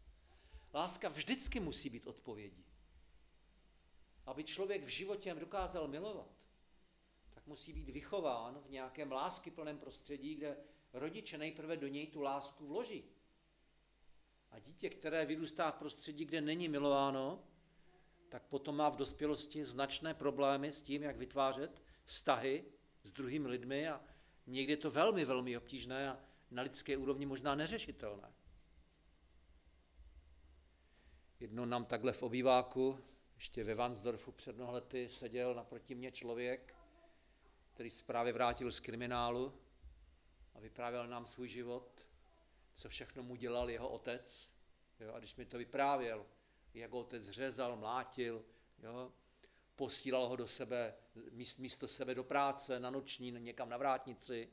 Láska 0.73 1.09
vždycky 1.09 1.59
musí 1.59 1.89
být 1.89 2.07
odpovědí. 2.07 2.65
Aby 4.25 4.43
člověk 4.43 4.83
v 4.83 4.89
životě 4.89 5.33
dokázal 5.33 5.87
milovat, 5.87 6.44
musí 7.45 7.73
být 7.73 7.89
vychován 7.89 8.61
v 8.65 8.69
nějakém 8.69 9.11
láskyplném 9.11 9.77
prostředí, 9.77 10.35
kde 10.35 10.57
rodiče 10.93 11.37
nejprve 11.37 11.77
do 11.77 11.87
něj 11.87 12.07
tu 12.07 12.21
lásku 12.21 12.67
vloží. 12.67 13.03
A 14.51 14.59
dítě, 14.59 14.89
které 14.89 15.25
vyrůstá 15.25 15.71
v 15.71 15.75
prostředí, 15.75 16.25
kde 16.25 16.41
není 16.41 16.69
milováno, 16.69 17.43
tak 18.29 18.43
potom 18.43 18.75
má 18.75 18.89
v 18.89 18.95
dospělosti 18.95 19.65
značné 19.65 20.13
problémy 20.13 20.71
s 20.71 20.81
tím, 20.81 21.03
jak 21.03 21.17
vytvářet 21.17 21.81
vztahy 22.05 22.65
s 23.03 23.13
druhými 23.13 23.47
lidmi 23.47 23.89
a 23.89 24.01
někdy 24.47 24.73
je 24.73 24.77
to 24.77 24.89
velmi, 24.89 25.25
velmi 25.25 25.57
obtížné 25.57 26.09
a 26.09 26.19
na 26.51 26.61
lidské 26.63 26.97
úrovni 26.97 27.25
možná 27.25 27.55
neřešitelné. 27.55 28.33
Jednou 31.39 31.65
nám 31.65 31.85
takhle 31.85 32.13
v 32.13 32.23
obýváku, 32.23 32.99
ještě 33.35 33.63
ve 33.63 33.75
Vansdorfu 33.75 34.31
před 34.31 34.55
mnoha 34.55 34.71
lety, 34.71 35.09
seděl 35.09 35.55
naproti 35.55 35.95
mě 35.95 36.11
člověk, 36.11 36.75
který 37.75 37.89
se 37.89 38.03
právě 38.03 38.33
vrátil 38.33 38.71
z 38.71 38.79
kriminálu 38.79 39.53
a 40.53 40.59
vyprávěl 40.59 41.07
nám 41.07 41.25
svůj 41.25 41.49
život, 41.49 42.07
co 42.73 42.89
všechno 42.89 43.23
mu 43.23 43.35
dělal 43.35 43.69
jeho 43.69 43.89
otec. 43.89 44.53
Jo? 44.99 45.13
A 45.13 45.19
když 45.19 45.35
mi 45.35 45.45
to 45.45 45.57
vyprávěl, 45.57 46.25
jak 46.73 46.91
ho 46.91 46.99
otec 46.99 47.23
řezal, 47.23 47.75
mlátil, 47.75 48.45
jo? 48.83 49.11
posílal 49.75 50.27
ho 50.27 50.35
do 50.35 50.47
sebe, 50.47 50.93
místo 51.57 51.87
sebe 51.87 52.15
do 52.15 52.23
práce, 52.23 52.79
na 52.79 52.89
noční, 52.89 53.31
někam 53.31 53.69
na 53.69 53.77
vrátnici, 53.77 54.49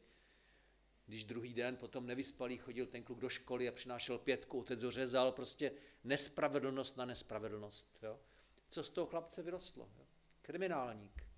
když 1.07 1.25
druhý 1.25 1.55
den 1.55 1.76
potom 1.76 2.07
nevyspalý 2.07 2.59
chodil 2.59 2.87
ten 2.87 3.02
kluk 3.02 3.21
do 3.21 3.29
školy 3.29 3.69
a 3.69 3.73
přinášel 3.73 4.19
pětku, 4.19 4.59
otec 4.61 4.83
ho 4.83 4.91
řezal, 4.91 5.33
prostě 5.33 5.73
nespravedlnost 6.05 6.97
na 6.97 7.05
nespravedlnost. 7.05 7.99
Jo? 8.02 8.21
Co 8.69 8.85
z 8.85 8.91
toho 8.91 9.07
chlapce 9.07 9.43
vyrostlo? 9.43 9.91
Jo? 9.99 10.07
Kriminálník, 10.41 11.31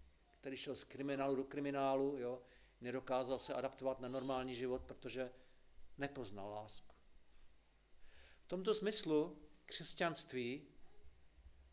který 0.45 0.57
šel 0.57 0.77
z 0.77 0.85
kriminálu 0.85 1.37
do 1.37 1.45
kriminálu, 1.45 2.17
jo? 2.19 2.43
nedokázal 2.81 3.39
se 3.39 3.55
adaptovat 3.55 4.01
na 4.01 4.09
normální 4.09 4.55
život, 4.55 4.83
protože 4.83 5.31
nepoznal 5.99 6.51
lásku. 6.51 6.95
V 8.45 8.49
tomto 8.49 8.75
smyslu 8.75 9.39
křesťanství 9.67 10.67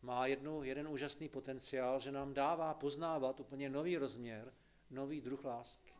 má 0.02 0.26
jednu, 0.26 0.62
jeden 0.62 0.88
úžasný 0.88 1.28
potenciál, 1.28 2.00
že 2.00 2.12
nám 2.12 2.34
dává 2.34 2.74
poznávat 2.74 3.40
úplně 3.40 3.70
nový 3.70 3.98
rozměr, 3.98 4.54
nový 4.90 5.20
druh 5.20 5.44
lásky. 5.44 5.94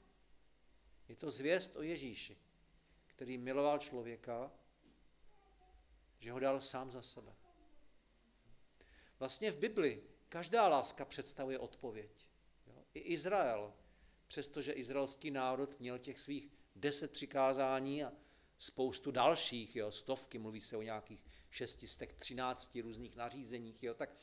Je 1.09 1.17
to 1.17 1.31
zvěst 1.31 1.77
o 1.77 1.83
Ježíši, 1.83 2.37
který 3.07 3.39
miloval 3.39 3.79
člověka, 3.79 4.53
že 6.19 6.33
ho 6.33 6.39
dal 6.39 6.61
sám 6.61 6.91
za 6.91 7.03
sebe. 7.03 7.35
Vlastně 9.19 9.51
v 9.53 9.59
Bibli 9.59 10.03
každá 10.29 10.69
láska 10.69 11.05
představuje 11.05 11.59
odpověď. 11.59 12.32
I 12.95 12.99
Izrael, 12.99 13.73
přestože 14.29 14.73
izraelský 14.73 15.31
národ 15.31 15.81
měl 15.81 15.99
těch 15.99 16.19
svých 16.19 16.49
deset 16.77 17.11
přikázání 17.11 18.05
a 18.05 18.13
spoustu 18.59 19.11
dalších, 19.11 19.77
jo, 19.77 19.91
stovky, 19.91 20.39
mluví 20.39 20.61
se 20.61 20.77
o 20.77 20.83
nějakých 20.83 21.25
šestistek, 21.51 22.15
třinácti 22.15 22.81
různých 22.81 23.17
nařízeních, 23.17 23.83
jo, 23.83 23.95
tak 23.95 24.17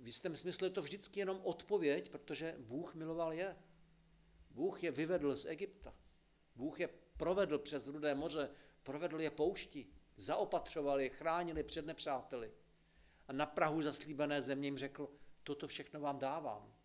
v 0.00 0.06
jistém 0.06 0.36
smyslu 0.36 0.66
je 0.66 0.70
to 0.70 0.82
vždycky 0.82 1.20
jenom 1.20 1.40
odpověď, 1.42 2.10
protože 2.10 2.56
Bůh 2.58 2.94
miloval 2.94 3.32
je. 3.32 3.56
Bůh 4.50 4.82
je 4.82 4.90
vyvedl 4.90 5.36
z 5.36 5.44
Egypta. 5.44 5.94
Bůh 6.54 6.80
je 6.80 6.88
provedl 7.16 7.58
přes 7.58 7.86
Rudé 7.86 8.14
moře, 8.14 8.50
provedl 8.82 9.20
je 9.20 9.30
poušti, 9.30 9.86
zaopatřoval 10.16 11.00
je, 11.00 11.08
chránil 11.08 11.56
je 11.56 11.64
před 11.64 11.86
nepřáteli. 11.86 12.52
A 13.28 13.32
na 13.32 13.46
Prahu 13.46 13.82
zaslíbené 13.82 14.42
země 14.42 14.66
jim 14.66 14.78
řekl, 14.78 15.10
toto 15.42 15.66
všechno 15.66 16.00
vám 16.00 16.18
dávám. 16.18 16.77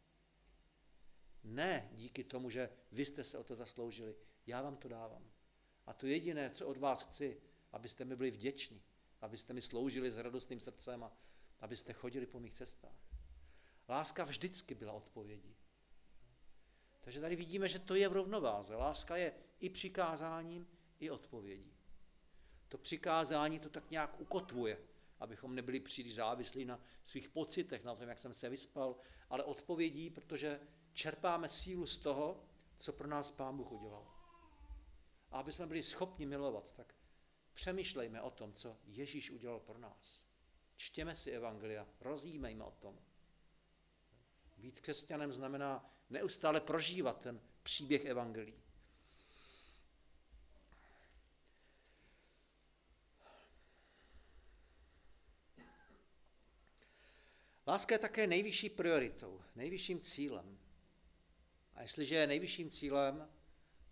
Ne 1.43 1.89
díky 1.93 2.23
tomu, 2.23 2.49
že 2.49 2.69
vy 2.91 3.05
jste 3.05 3.23
se 3.23 3.37
o 3.37 3.43
to 3.43 3.55
zasloužili, 3.55 4.15
já 4.47 4.61
vám 4.61 4.77
to 4.77 4.87
dávám. 4.87 5.31
A 5.85 5.93
to 5.93 6.07
jediné, 6.07 6.49
co 6.49 6.67
od 6.67 6.77
vás 6.77 7.01
chci, 7.01 7.41
abyste 7.71 8.05
mi 8.05 8.15
byli 8.15 8.31
vděční, 8.31 8.81
abyste 9.21 9.53
mi 9.53 9.61
sloužili 9.61 10.11
s 10.11 10.17
radostným 10.17 10.59
srdcem 10.59 11.03
a 11.03 11.17
abyste 11.59 11.93
chodili 11.93 12.25
po 12.25 12.39
mých 12.39 12.53
cestách. 12.53 12.97
Láska 13.89 14.23
vždycky 14.23 14.75
byla 14.75 14.93
odpovědí. 14.93 15.55
Takže 17.01 17.21
tady 17.21 17.35
vidíme, 17.35 17.69
že 17.69 17.79
to 17.79 17.95
je 17.95 18.09
v 18.09 18.13
rovnováze. 18.13 18.75
Láska 18.75 19.17
je 19.17 19.33
i 19.59 19.69
přikázáním, 19.69 20.67
i 20.99 21.09
odpovědí. 21.09 21.73
To 22.69 22.77
přikázání 22.77 23.59
to 23.59 23.69
tak 23.69 23.91
nějak 23.91 24.21
ukotvuje, 24.21 24.79
abychom 25.19 25.55
nebyli 25.55 25.79
příliš 25.79 26.15
závislí 26.15 26.65
na 26.65 26.79
svých 27.03 27.29
pocitech, 27.29 27.83
na 27.83 27.95
tom, 27.95 28.09
jak 28.09 28.19
jsem 28.19 28.33
se 28.33 28.49
vyspal, 28.49 28.95
ale 29.29 29.43
odpovědí, 29.43 30.09
protože 30.09 30.59
čerpáme 30.93 31.49
sílu 31.49 31.87
z 31.87 31.97
toho, 31.97 32.43
co 32.77 32.93
pro 32.93 33.07
nás 33.07 33.31
Pán 33.31 33.57
Bůh 33.57 33.71
udělal. 33.71 34.07
A 35.31 35.39
aby 35.39 35.51
jsme 35.51 35.67
byli 35.67 35.83
schopni 35.83 36.25
milovat, 36.25 36.71
tak 36.71 36.95
přemýšlejme 37.53 38.21
o 38.21 38.29
tom, 38.29 38.53
co 38.53 38.77
Ježíš 38.85 39.31
udělal 39.31 39.59
pro 39.59 39.77
nás. 39.77 40.25
Čtěme 40.75 41.15
si 41.15 41.31
Evangelia, 41.31 41.87
rozjímejme 42.01 42.63
o 42.63 42.71
tom. 42.71 42.99
Být 44.57 44.81
křesťanem 44.81 45.33
znamená 45.33 45.93
neustále 46.09 46.61
prožívat 46.61 47.23
ten 47.23 47.41
příběh 47.63 48.05
Evangelií. 48.05 48.63
Láska 57.67 57.95
je 57.95 57.99
také 57.99 58.27
nejvyšší 58.27 58.69
prioritou, 58.69 59.41
nejvyšším 59.55 59.99
cílem. 59.99 60.62
A 61.75 61.81
jestliže 61.81 62.15
je 62.15 62.27
nejvyšším 62.27 62.69
cílem, 62.69 63.29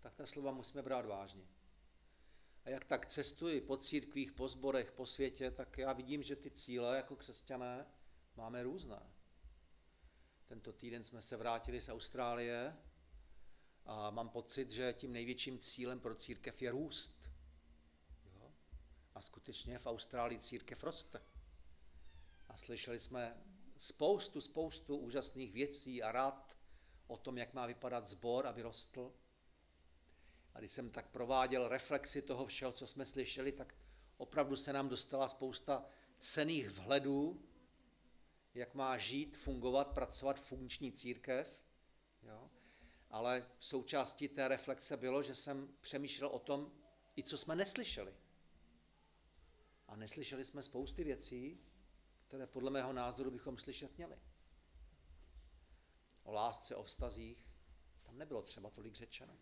tak 0.00 0.14
ta 0.14 0.26
slova 0.26 0.52
musíme 0.52 0.82
brát 0.82 1.06
vážně. 1.06 1.46
A 2.64 2.70
jak 2.70 2.84
tak 2.84 3.06
cestuji 3.06 3.60
po 3.60 3.76
církvích, 3.76 4.32
po 4.32 4.48
zborech, 4.48 4.92
po 4.92 5.06
světě, 5.06 5.50
tak 5.50 5.78
já 5.78 5.92
vidím, 5.92 6.22
že 6.22 6.36
ty 6.36 6.50
cíle 6.50 6.96
jako 6.96 7.16
křesťané 7.16 7.86
máme 8.36 8.62
různé. 8.62 9.02
Tento 10.46 10.72
týden 10.72 11.04
jsme 11.04 11.22
se 11.22 11.36
vrátili 11.36 11.80
z 11.80 11.88
Austrálie 11.88 12.76
a 13.84 14.10
mám 14.10 14.28
pocit, 14.28 14.70
že 14.70 14.92
tím 14.92 15.12
největším 15.12 15.58
cílem 15.58 16.00
pro 16.00 16.14
církev 16.14 16.62
je 16.62 16.70
růst. 16.70 17.30
Jo? 18.34 18.52
A 19.14 19.20
skutečně 19.20 19.78
v 19.78 19.86
Austrálii 19.86 20.38
církev 20.38 20.84
roste. 20.84 21.22
A 22.48 22.56
slyšeli 22.56 22.98
jsme 22.98 23.42
spoustu, 23.76 24.40
spoustu 24.40 24.96
úžasných 24.96 25.52
věcí 25.52 26.02
a 26.02 26.12
rád 26.12 26.58
o 27.06 27.16
tom, 27.16 27.38
jak 27.38 27.54
má 27.54 27.66
vypadat 27.66 28.06
sbor, 28.06 28.46
aby 28.46 28.62
rostl. 28.62 29.12
A 30.54 30.58
když 30.58 30.72
jsem 30.72 30.90
tak 30.90 31.08
prováděl 31.08 31.68
reflexi 31.68 32.22
toho 32.22 32.46
všeho, 32.46 32.72
co 32.72 32.86
jsme 32.86 33.06
slyšeli, 33.06 33.52
tak 33.52 33.74
opravdu 34.16 34.56
se 34.56 34.72
nám 34.72 34.88
dostala 34.88 35.28
spousta 35.28 35.84
cených 36.18 36.70
vhledů, 36.70 37.42
jak 38.54 38.74
má 38.74 38.98
žít, 38.98 39.36
fungovat, 39.36 39.88
pracovat 39.88 40.40
funkční 40.40 40.92
církev. 40.92 41.58
Jo? 42.22 42.50
Ale 43.10 43.46
součástí 43.58 44.28
té 44.28 44.48
reflexe 44.48 44.96
bylo, 44.96 45.22
že 45.22 45.34
jsem 45.34 45.68
přemýšlel 45.80 46.30
o 46.30 46.38
tom, 46.38 46.72
i 47.16 47.22
co 47.22 47.38
jsme 47.38 47.56
neslyšeli. 47.56 48.14
A 49.88 49.96
neslyšeli 49.96 50.44
jsme 50.44 50.62
spousty 50.62 51.04
věcí, 51.04 51.60
které 52.28 52.46
podle 52.46 52.70
mého 52.70 52.92
názoru 52.92 53.30
bychom 53.30 53.58
slyšet 53.58 53.96
měli. 53.96 54.16
O 56.22 56.32
lásce, 56.32 56.76
o 56.76 56.82
vztazích, 56.82 57.46
tam 58.02 58.18
nebylo 58.18 58.42
třeba 58.42 58.70
tolik 58.70 58.94
řečeno. 58.94 59.38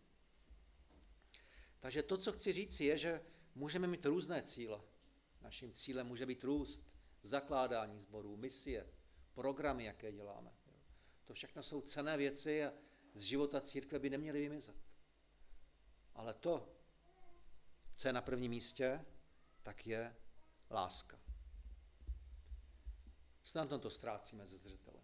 Takže 1.80 2.02
to, 2.02 2.18
co 2.18 2.32
chci 2.32 2.52
říct, 2.52 2.80
je, 2.80 2.98
že 2.98 3.22
můžeme 3.54 3.86
mít 3.86 4.06
různé 4.06 4.42
cíle. 4.42 4.80
Naším 5.40 5.72
cílem 5.72 6.06
může 6.06 6.26
být 6.26 6.44
růst, 6.44 6.86
zakládání 7.22 8.00
sborů, 8.00 8.36
misie, 8.36 8.90
programy, 9.34 9.84
jaké 9.84 10.12
děláme. 10.12 10.52
To 11.24 11.34
všechno 11.34 11.62
jsou 11.62 11.80
cené 11.80 12.16
věci 12.16 12.64
a 12.64 12.72
z 13.14 13.22
života 13.22 13.60
církve 13.60 13.98
by 13.98 14.10
neměly 14.10 14.40
vymizet. 14.40 14.76
Ale 16.14 16.34
to, 16.34 16.76
co 17.94 18.08
je 18.08 18.12
na 18.12 18.22
prvním 18.22 18.50
místě, 18.50 19.06
tak 19.62 19.86
je 19.86 20.16
láska. 20.70 21.20
Snad 23.42 23.80
to 23.80 23.90
ztrácíme 23.90 24.46
ze 24.46 24.58
zřetele. 24.58 25.00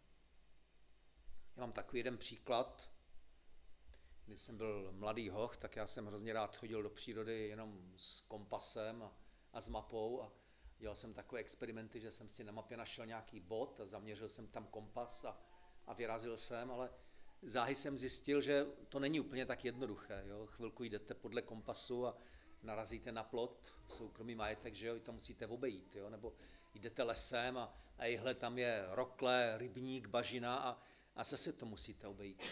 Já 1.56 1.60
mám 1.60 1.72
takový 1.72 1.98
jeden 1.98 2.18
příklad. 2.18 2.90
Když 4.26 4.40
jsem 4.40 4.56
byl 4.56 4.92
mladý 4.92 5.30
hoch, 5.30 5.56
tak 5.56 5.76
já 5.76 5.86
jsem 5.86 6.06
hrozně 6.06 6.32
rád 6.32 6.56
chodil 6.56 6.82
do 6.82 6.90
přírody 6.90 7.48
jenom 7.48 7.92
s 7.96 8.20
kompasem 8.20 9.02
a, 9.02 9.12
a 9.52 9.60
s 9.60 9.68
mapou 9.68 10.22
a 10.22 10.32
dělal 10.78 10.96
jsem 10.96 11.14
takové 11.14 11.40
experimenty, 11.40 12.00
že 12.00 12.10
jsem 12.10 12.28
si 12.28 12.44
na 12.44 12.52
mapě 12.52 12.76
našel 12.76 13.06
nějaký 13.06 13.40
bod 13.40 13.80
a 13.80 13.86
zaměřil 13.86 14.28
jsem 14.28 14.46
tam 14.46 14.66
kompas 14.66 15.24
a, 15.24 15.40
a 15.86 15.92
vyrazil 15.92 16.38
jsem, 16.38 16.70
ale 16.70 16.90
záhy 17.42 17.74
jsem 17.74 17.98
zjistil, 17.98 18.40
že 18.40 18.66
to 18.88 18.98
není 18.98 19.20
úplně 19.20 19.46
tak 19.46 19.64
jednoduché. 19.64 20.24
Jo? 20.26 20.46
Chvilku 20.46 20.84
jdete 20.84 21.14
podle 21.14 21.42
kompasu 21.42 22.06
a 22.06 22.18
narazíte 22.62 23.12
na 23.12 23.22
plot, 23.22 23.74
soukromý 23.88 24.34
majetek, 24.34 24.74
že 24.74 24.86
jo, 24.86 25.00
to 25.00 25.12
musíte 25.12 25.46
obejít, 25.46 25.96
jo? 25.96 26.10
nebo 26.10 26.34
jdete 26.74 27.02
lesem 27.02 27.58
a, 27.58 27.74
a 27.98 28.34
tam 28.34 28.58
je 28.58 28.86
rokle, 28.90 29.54
rybník, 29.58 30.08
bažina 30.08 30.56
a, 30.56 30.82
a 31.16 31.24
zase 31.24 31.52
to 31.52 31.66
musíte 31.66 32.06
obejít. 32.06 32.42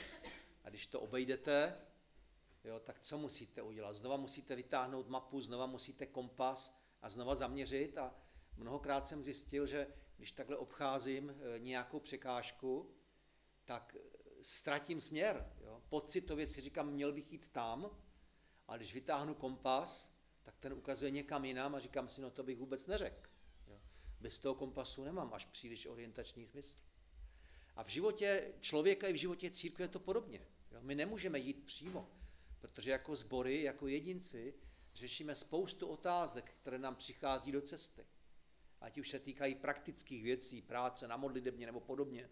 A 0.64 0.70
když 0.70 0.86
to 0.86 1.00
obejdete, 1.00 1.80
jo, 2.64 2.80
tak 2.80 3.00
co 3.00 3.18
musíte 3.18 3.62
udělat? 3.62 3.96
Znova 3.96 4.16
musíte 4.16 4.56
vytáhnout 4.56 5.08
mapu, 5.08 5.40
znova 5.40 5.66
musíte 5.66 6.06
kompas 6.06 6.80
a 7.02 7.08
znova 7.08 7.34
zaměřit 7.34 7.98
a 7.98 8.14
mnohokrát 8.56 9.06
jsem 9.06 9.22
zjistil, 9.22 9.66
že 9.66 9.86
když 10.16 10.32
takhle 10.32 10.56
obcházím 10.56 11.30
e, 11.30 11.58
nějakou 11.58 12.00
překážku, 12.00 12.94
tak 13.64 13.96
e, 13.96 13.98
ztratím 14.40 15.00
směr. 15.00 15.52
Jo. 15.60 15.82
Pocitově 15.88 16.46
si 16.46 16.60
říkám, 16.60 16.90
měl 16.90 17.12
bych 17.12 17.32
jít 17.32 17.48
tam, 17.48 17.90
a 18.68 18.76
když 18.76 18.94
vytáhnu 18.94 19.34
kompas, 19.34 20.14
tak 20.42 20.58
ten 20.58 20.72
ukazuje 20.72 21.10
někam 21.10 21.44
jinam 21.44 21.74
a 21.74 21.78
říkám 21.78 22.08
si, 22.08 22.20
no 22.20 22.30
to 22.30 22.42
bych 22.42 22.58
vůbec 22.58 22.86
neřekl. 22.86 23.30
Bez 24.20 24.38
toho 24.38 24.54
kompasu 24.54 25.04
nemám 25.04 25.34
až 25.34 25.44
příliš 25.44 25.86
orientační 25.86 26.46
smysl. 26.46 26.78
A 27.76 27.84
v 27.84 27.88
životě 27.88 28.52
člověka 28.60 29.08
i 29.08 29.12
v 29.12 29.16
životě 29.16 29.50
církve 29.50 29.84
je 29.84 29.88
to 29.88 30.00
podobně. 30.00 30.46
My 30.80 30.94
nemůžeme 30.94 31.38
jít 31.38 31.64
přímo, 31.64 32.10
protože 32.60 32.90
jako 32.90 33.16
sbory, 33.16 33.62
jako 33.62 33.86
jedinci 33.86 34.54
řešíme 34.94 35.34
spoustu 35.34 35.86
otázek, 35.86 36.54
které 36.60 36.78
nám 36.78 36.96
přichází 36.96 37.52
do 37.52 37.60
cesty. 37.60 38.06
Ať 38.80 38.98
už 38.98 39.08
se 39.08 39.18
týkají 39.18 39.54
praktických 39.54 40.22
věcí, 40.22 40.62
práce 40.62 41.08
na 41.08 41.16
modlitebně 41.16 41.66
nebo 41.66 41.80
podobně, 41.80 42.30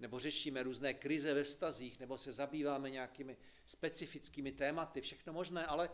nebo 0.00 0.18
řešíme 0.18 0.62
různé 0.62 0.94
krize 0.94 1.34
ve 1.34 1.44
vztazích, 1.44 2.00
nebo 2.00 2.18
se 2.18 2.32
zabýváme 2.32 2.90
nějakými 2.90 3.36
specifickými 3.66 4.52
tématy, 4.52 5.00
všechno 5.00 5.32
možné, 5.32 5.66
ale 5.66 5.90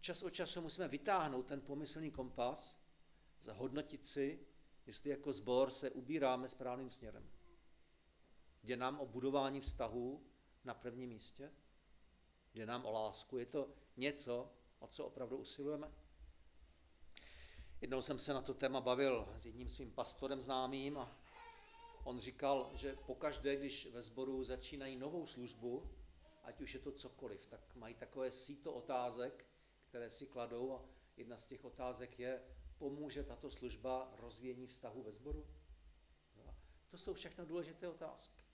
čas 0.00 0.22
od 0.22 0.30
času 0.30 0.60
musíme 0.60 0.88
vytáhnout 0.88 1.46
ten 1.46 1.60
pomyslný 1.60 2.10
kompas, 2.10 2.80
zahodnotit 3.40 4.06
si, 4.06 4.40
jestli 4.86 5.10
jako 5.10 5.32
sbor 5.32 5.70
se 5.70 5.90
ubíráme 5.90 6.48
správným 6.48 6.90
směrem. 6.90 7.30
Jde 8.62 8.76
nám 8.76 9.00
o 9.00 9.06
budování 9.06 9.60
vztahů 9.60 10.26
na 10.64 10.74
prvním 10.74 11.08
místě? 11.08 11.52
Jde 12.54 12.66
nám 12.66 12.86
o 12.86 12.92
lásku? 12.92 13.38
Je 13.38 13.46
to 13.46 13.68
něco, 13.96 14.52
o 14.78 14.86
co 14.86 15.06
opravdu 15.06 15.36
usilujeme? 15.36 15.92
Jednou 17.80 18.02
jsem 18.02 18.18
se 18.18 18.34
na 18.34 18.42
to 18.42 18.54
téma 18.54 18.80
bavil 18.80 19.28
s 19.36 19.46
jedním 19.46 19.68
svým 19.68 19.90
pastorem 19.90 20.40
známým 20.40 20.98
a 20.98 21.16
on 22.04 22.20
říkal, 22.20 22.70
že 22.74 22.96
pokaždé, 23.06 23.56
když 23.56 23.86
ve 23.86 24.02
sboru 24.02 24.44
začínají 24.44 24.96
novou 24.96 25.26
službu, 25.26 25.90
ať 26.42 26.60
už 26.60 26.74
je 26.74 26.80
to 26.80 26.92
cokoliv, 26.92 27.46
tak 27.46 27.74
mají 27.74 27.94
takové 27.94 28.30
síto 28.30 28.72
otázek, 28.72 29.46
které 29.88 30.10
si 30.10 30.26
kladou 30.26 30.74
a 30.74 30.84
jedna 31.16 31.36
z 31.36 31.46
těch 31.46 31.64
otázek 31.64 32.18
je, 32.18 32.42
pomůže 32.78 33.24
tato 33.24 33.50
služba 33.50 34.14
rozvíjení 34.16 34.66
vztahu 34.66 35.02
ve 35.02 35.12
sboru? 35.12 35.46
To 36.90 36.98
jsou 36.98 37.14
všechno 37.14 37.46
důležité 37.46 37.88
otázky. 37.88 38.49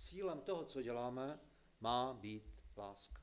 Cílem 0.00 0.40
toho, 0.40 0.64
co 0.64 0.82
děláme, 0.82 1.40
má 1.80 2.14
být 2.14 2.62
láska. 2.76 3.22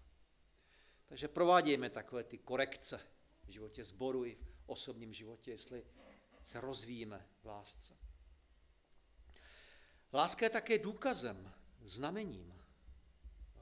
Takže 1.05 1.27
provádějme 1.27 1.89
takové 1.89 2.23
ty 2.23 2.37
korekce 2.37 3.01
v 3.43 3.49
životě 3.49 3.83
sboru 3.83 4.25
i 4.25 4.35
v 4.35 4.45
osobním 4.65 5.13
životě, 5.13 5.51
jestli 5.51 5.85
se 6.43 6.61
rozvíjíme 6.61 7.29
v 7.41 7.45
lásce. 7.45 7.97
Láska 10.13 10.45
je 10.45 10.49
také 10.49 10.77
důkazem, 10.79 11.53
znamením. 11.81 12.63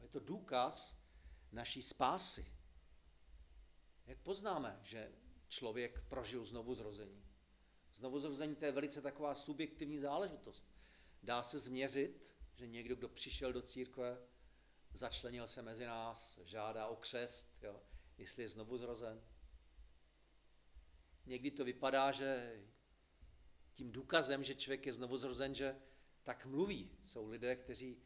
Je 0.01 0.07
to 0.07 0.19
důkaz 0.19 0.99
naší 1.51 1.81
spásy. 1.81 2.45
Jak 4.05 4.17
poznáme, 4.17 4.79
že 4.83 5.11
člověk 5.47 6.01
prožil 6.01 6.45
znovu 6.45 6.75
zrození? 6.75 7.25
Znovu 7.93 8.19
zrození 8.19 8.55
to 8.55 8.65
je 8.65 8.71
velice 8.71 9.01
taková 9.01 9.35
subjektivní 9.35 9.99
záležitost. 9.99 10.75
Dá 11.23 11.43
se 11.43 11.59
změřit, 11.59 12.25
že 12.55 12.67
někdo, 12.67 12.95
kdo 12.95 13.09
přišel 13.09 13.53
do 13.53 13.61
církve, 13.61 14.17
začlenil 14.93 15.47
se 15.47 15.61
mezi 15.61 15.85
nás, 15.85 16.39
žádá 16.45 16.87
o 16.87 16.95
křest, 16.95 17.63
jo, 17.63 17.81
jestli 18.17 18.43
je 18.43 18.49
znovu 18.49 18.77
zrozen. 18.77 19.21
Někdy 21.25 21.51
to 21.51 21.65
vypadá, 21.65 22.11
že 22.11 22.61
tím 23.73 23.91
důkazem, 23.91 24.43
že 24.43 24.55
člověk 24.55 24.85
je 24.85 24.93
znovu 24.93 25.17
zrozen, 25.17 25.55
že 25.55 25.75
tak 26.23 26.45
mluví. 26.45 26.91
Jsou 27.03 27.29
lidé, 27.29 27.55
kteří, 27.55 27.97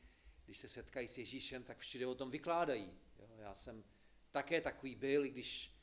když 0.45 0.57
se 0.57 0.67
setkají 0.67 1.07
s 1.07 1.17
Ježíšem, 1.17 1.63
tak 1.63 1.77
všude 1.77 2.07
o 2.07 2.15
tom 2.15 2.31
vykládají. 2.31 2.93
Jo, 3.19 3.29
já 3.37 3.53
jsem 3.53 3.83
také 4.31 4.61
takový 4.61 4.95
byl, 4.95 5.25
i 5.25 5.29
když 5.29 5.73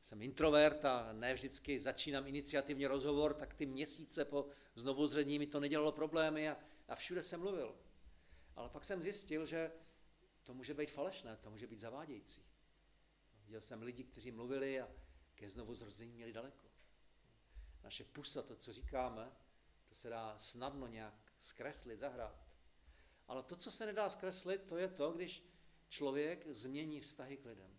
jsem 0.00 0.22
introvert 0.22 0.84
a 0.84 1.12
ne 1.12 1.34
vždycky 1.34 1.80
začínám 1.80 2.26
iniciativně 2.26 2.88
rozhovor, 2.88 3.34
tak 3.34 3.54
ty 3.54 3.66
měsíce 3.66 4.24
po 4.24 4.46
znovuzřední 4.74 5.38
mi 5.38 5.46
to 5.46 5.60
nedělalo 5.60 5.92
problémy 5.92 6.48
a, 6.48 6.56
a 6.88 6.94
všude 6.94 7.22
jsem 7.22 7.40
mluvil. 7.40 7.76
Ale 8.58 8.68
pak 8.68 8.84
jsem 8.84 9.02
zjistil, 9.02 9.46
že 9.46 9.72
to 10.42 10.54
může 10.54 10.74
být 10.74 10.90
falešné, 10.90 11.36
to 11.36 11.50
může 11.50 11.66
být 11.66 11.78
zavádějící. 11.78 12.42
Viděl 13.44 13.60
jsem 13.60 13.82
lidi, 13.82 14.04
kteří 14.04 14.30
mluvili 14.30 14.80
a 14.80 14.88
ke 15.34 15.48
znovuzrození 15.48 16.12
měli 16.12 16.32
daleko. 16.32 16.66
Naše 17.82 18.04
pusa, 18.04 18.42
to, 18.42 18.56
co 18.56 18.72
říkáme, 18.72 19.32
to 19.88 19.94
se 19.94 20.08
dá 20.08 20.38
snadno 20.38 20.86
nějak 20.86 21.32
zkreslit, 21.38 21.98
zahrát. 21.98 22.48
Ale 23.28 23.42
to, 23.42 23.56
co 23.56 23.70
se 23.70 23.86
nedá 23.86 24.08
zkreslit, 24.08 24.62
to 24.62 24.76
je 24.76 24.88
to, 24.88 25.12
když 25.12 25.44
člověk 25.88 26.46
změní 26.46 27.00
vztahy 27.00 27.36
k 27.36 27.44
lidem. 27.44 27.78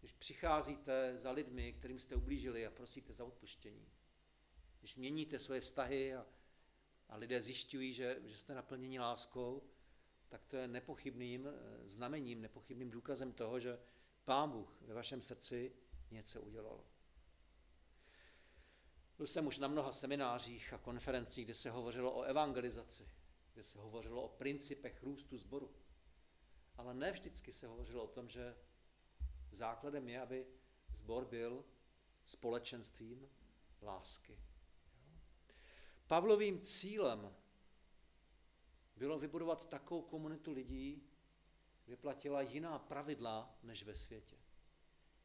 Když 0.00 0.12
přicházíte 0.12 1.18
za 1.18 1.30
lidmi, 1.30 1.72
kterým 1.72 2.00
jste 2.00 2.14
ublížili 2.14 2.66
a 2.66 2.70
prosíte 2.70 3.12
za 3.12 3.24
odpuštění. 3.24 3.88
Když 4.80 4.96
měníte 4.96 5.38
své 5.38 5.60
vztahy 5.60 6.14
a, 6.14 6.26
a 7.08 7.16
lidé 7.16 7.42
zjišťují, 7.42 7.92
že, 7.92 8.20
že 8.24 8.38
jste 8.38 8.54
naplněni 8.54 9.00
láskou, 9.00 9.73
tak 10.34 10.44
to 10.46 10.56
je 10.56 10.68
nepochybným 10.68 11.46
eh, 11.46 11.88
znamením, 11.88 12.42
nepochybným 12.42 12.90
důkazem 12.90 13.32
toho, 13.32 13.60
že 13.60 13.78
Pán 14.24 14.50
Bůh 14.50 14.76
ve 14.80 14.94
vašem 14.94 15.22
srdci 15.22 15.72
něco 16.10 16.42
udělal. 16.42 16.84
Byl 19.16 19.26
jsem 19.26 19.46
už 19.46 19.58
na 19.58 19.68
mnoha 19.68 19.92
seminářích 19.92 20.72
a 20.72 20.78
konferencích, 20.78 21.44
kde 21.44 21.54
se 21.54 21.70
hovořilo 21.70 22.18
o 22.18 22.22
evangelizaci, 22.22 23.10
kde 23.52 23.62
se 23.62 23.78
hovořilo 23.78 24.22
o 24.22 24.28
principech 24.28 25.02
růstu 25.02 25.36
sboru. 25.36 25.74
Ale 26.76 26.94
ne 26.94 27.12
vždycky 27.12 27.52
se 27.52 27.66
hovořilo 27.66 28.04
o 28.04 28.08
tom, 28.08 28.28
že 28.28 28.56
základem 29.50 30.08
je, 30.08 30.20
aby 30.20 30.46
sbor 30.88 31.24
byl 31.24 31.64
společenstvím 32.24 33.28
lásky. 33.82 34.38
Pavlovým 36.06 36.60
cílem 36.60 37.34
bylo 38.96 39.18
vybudovat 39.18 39.68
takovou 39.68 40.02
komunitu 40.02 40.52
lidí, 40.52 41.08
kde 41.84 41.96
platila 41.96 42.42
jiná 42.42 42.78
pravidla 42.78 43.58
než 43.62 43.82
ve 43.82 43.94
světě. 43.94 44.36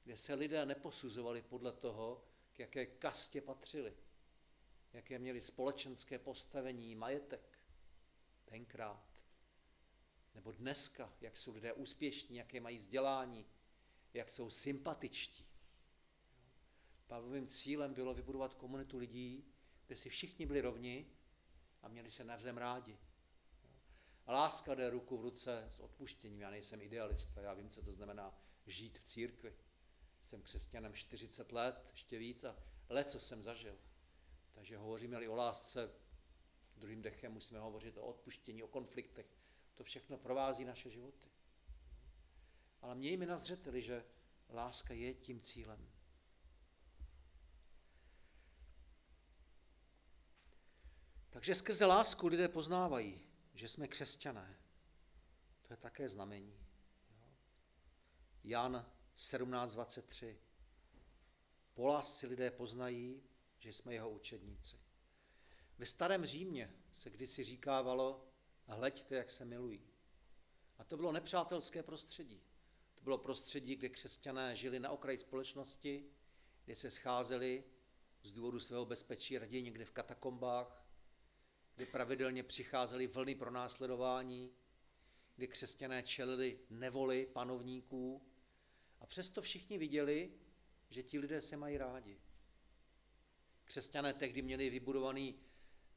Kde 0.03 0.17
se 0.17 0.33
lidé 0.33 0.65
neposuzovali 0.65 1.41
podle 1.41 1.71
toho, 1.71 2.25
k 2.53 2.59
jaké 2.59 2.85
kastě 2.85 3.41
patřili, 3.41 3.93
jaké 4.93 5.19
měli 5.19 5.41
společenské 5.41 6.19
postavení, 6.19 6.95
majetek 6.95 7.59
tenkrát. 8.45 9.09
Nebo 10.35 10.51
dneska, 10.51 11.13
jak 11.21 11.37
jsou 11.37 11.53
lidé 11.53 11.73
úspěšní, 11.73 12.37
jaké 12.37 12.61
mají 12.61 12.77
vzdělání, 12.77 13.45
jak 14.13 14.29
jsou 14.29 14.49
sympatičtí. 14.49 15.45
Pavlovým 17.07 17.47
cílem 17.47 17.93
bylo 17.93 18.13
vybudovat 18.13 18.53
komunitu 18.53 18.97
lidí, 18.97 19.45
kde 19.87 19.95
si 19.95 20.09
všichni 20.09 20.45
byli 20.45 20.61
rovni 20.61 21.11
a 21.81 21.87
měli 21.87 22.11
se 22.11 22.23
navzem 22.23 22.57
rádi. 22.57 22.97
A 24.29 24.33
láska 24.33 24.75
jde 24.75 24.89
ruku 24.89 25.17
v 25.17 25.21
ruce 25.21 25.67
s 25.69 25.79
odpuštěním. 25.79 26.41
Já 26.41 26.49
nejsem 26.49 26.81
idealista, 26.81 27.41
já 27.41 27.53
vím, 27.53 27.69
co 27.69 27.81
to 27.81 27.91
znamená 27.91 28.37
žít 28.65 28.97
v 28.97 29.03
církvi. 29.03 29.55
Jsem 30.21 30.41
křesťanem 30.41 30.93
40 30.93 31.51
let, 31.51 31.85
ještě 31.91 32.19
víc 32.19 32.43
a 32.43 32.55
let, 32.89 33.09
co 33.09 33.19
jsem 33.19 33.43
zažil. 33.43 33.77
Takže 34.51 34.77
hovoříme-li 34.77 35.27
o 35.27 35.35
lásce, 35.35 35.91
druhým 36.77 37.01
dechem 37.01 37.31
musíme 37.31 37.59
hovořit 37.59 37.97
o 37.97 38.01
odpuštění, 38.01 38.63
o 38.63 38.67
konfliktech. 38.67 39.25
To 39.75 39.83
všechno 39.83 40.17
provází 40.17 40.65
naše 40.65 40.89
životy. 40.89 41.27
Ale 42.81 42.95
mějme 42.95 43.25
na 43.25 43.37
zřeteli, 43.37 43.81
že 43.81 44.05
láska 44.49 44.93
je 44.93 45.13
tím 45.13 45.41
cílem. 45.41 45.89
Takže 51.29 51.55
skrze 51.55 51.85
lásku 51.85 52.27
lidé 52.27 52.47
poznávají, 52.47 53.28
že 53.53 53.67
jsme 53.67 53.87
křesťané. 53.87 54.59
To 55.61 55.73
je 55.73 55.77
také 55.77 56.09
znamení. 56.09 56.59
Jan 58.43 58.91
17.23. 59.15 60.35
Po 61.73 61.85
lásce 61.85 62.27
lidé 62.27 62.51
poznají, 62.51 63.23
že 63.57 63.73
jsme 63.73 63.93
jeho 63.93 64.09
učedníci. 64.09 64.79
Ve 65.77 65.85
starém 65.85 66.25
Římě 66.25 66.73
se 66.91 67.09
kdysi 67.09 67.43
říkávalo, 67.43 68.27
hleďte, 68.65 69.15
jak 69.15 69.31
se 69.31 69.45
milují. 69.45 69.89
A 70.77 70.83
to 70.83 70.97
bylo 70.97 71.11
nepřátelské 71.11 71.83
prostředí. 71.83 72.41
To 72.95 73.03
bylo 73.03 73.17
prostředí, 73.17 73.75
kde 73.75 73.89
křesťané 73.89 74.55
žili 74.55 74.79
na 74.79 74.89
okraji 74.89 75.17
společnosti, 75.17 76.09
kde 76.65 76.75
se 76.75 76.91
scházeli 76.91 77.63
z 78.23 78.31
důvodu 78.31 78.59
svého 78.59 78.85
bezpečí 78.85 79.37
raději 79.37 79.63
někde 79.63 79.85
v 79.85 79.91
katakombách, 79.91 80.85
kdy 81.79 81.85
pravidelně 81.85 82.43
přicházely 82.43 83.07
vlny 83.07 83.35
pro 83.35 83.51
následování, 83.51 84.51
kdy 85.35 85.47
křesťané 85.47 86.03
čelili 86.03 86.59
nevoli 86.69 87.25
panovníků 87.25 88.21
a 88.99 89.05
přesto 89.05 89.41
všichni 89.41 89.77
viděli, 89.77 90.31
že 90.89 91.03
ti 91.03 91.19
lidé 91.19 91.41
se 91.41 91.57
mají 91.57 91.77
rádi. 91.77 92.21
Křesťané 93.63 94.13
tehdy 94.13 94.41
měli 94.41 94.69
vybudovaný 94.69 95.39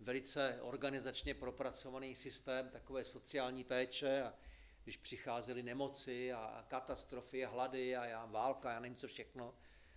velice 0.01 0.59
organizačně 0.63 1.35
propracovaný 1.35 2.15
systém 2.15 2.69
takové 2.69 3.05
sociální 3.05 3.65
péče 3.65 4.23
a 4.23 4.35
když 4.85 4.97
přicházely 4.97 5.63
nemoci 5.63 6.33
a 6.33 6.65
katastrofy 6.69 7.45
a 7.45 7.49
hlady 7.49 7.97
a 7.97 8.07
já, 8.07 8.27
válka, 8.27 8.73
já 8.73 8.81
nevím 8.81 8.97
co 8.97 9.09
všechno, 9.09 9.55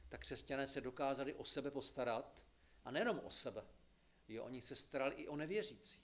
tak 0.10 0.22
křesťané 0.22 0.68
se 0.68 0.82
dokázali 0.82 1.34
o 1.34 1.46
sebe 1.46 1.72
postarat 1.72 2.46
a 2.86 2.92
nejenom 2.92 3.22
o 3.24 3.32
sebe, 3.32 3.64
Jo, 4.28 4.44
oni 4.44 4.62
se 4.62 4.76
starali 4.76 5.16
i 5.16 5.28
o 5.28 5.36
nevěřící. 5.36 6.00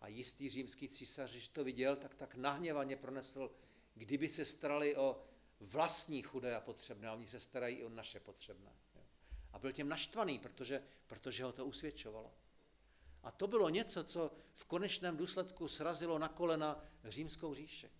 A 0.00 0.08
jistý 0.08 0.48
římský 0.48 0.88
císař, 0.88 1.30
když 1.30 1.48
to 1.48 1.64
viděl, 1.64 1.96
tak 1.96 2.14
tak 2.14 2.34
nahněvaně 2.34 2.96
pronesl, 2.96 3.50
kdyby 3.94 4.28
se 4.28 4.44
starali 4.44 4.96
o 4.96 5.24
vlastní 5.60 6.22
chudé 6.22 6.56
a 6.56 6.60
potřebné, 6.60 7.08
a 7.08 7.12
oni 7.12 7.28
se 7.28 7.40
starají 7.40 7.76
i 7.76 7.84
o 7.84 7.88
naše 7.88 8.20
potřebné. 8.20 8.72
Jo. 8.94 9.02
A 9.52 9.58
byl 9.58 9.72
těm 9.72 9.88
naštvaný, 9.88 10.38
protože, 10.38 10.82
protože 11.06 11.44
ho 11.44 11.52
to 11.52 11.66
usvědčovalo. 11.66 12.34
A 13.22 13.30
to 13.30 13.46
bylo 13.46 13.68
něco, 13.68 14.04
co 14.04 14.30
v 14.54 14.64
konečném 14.64 15.16
důsledku 15.16 15.68
srazilo 15.68 16.18
na 16.18 16.28
kolena 16.28 16.84
římskou 17.04 17.54
říši. 17.54 17.90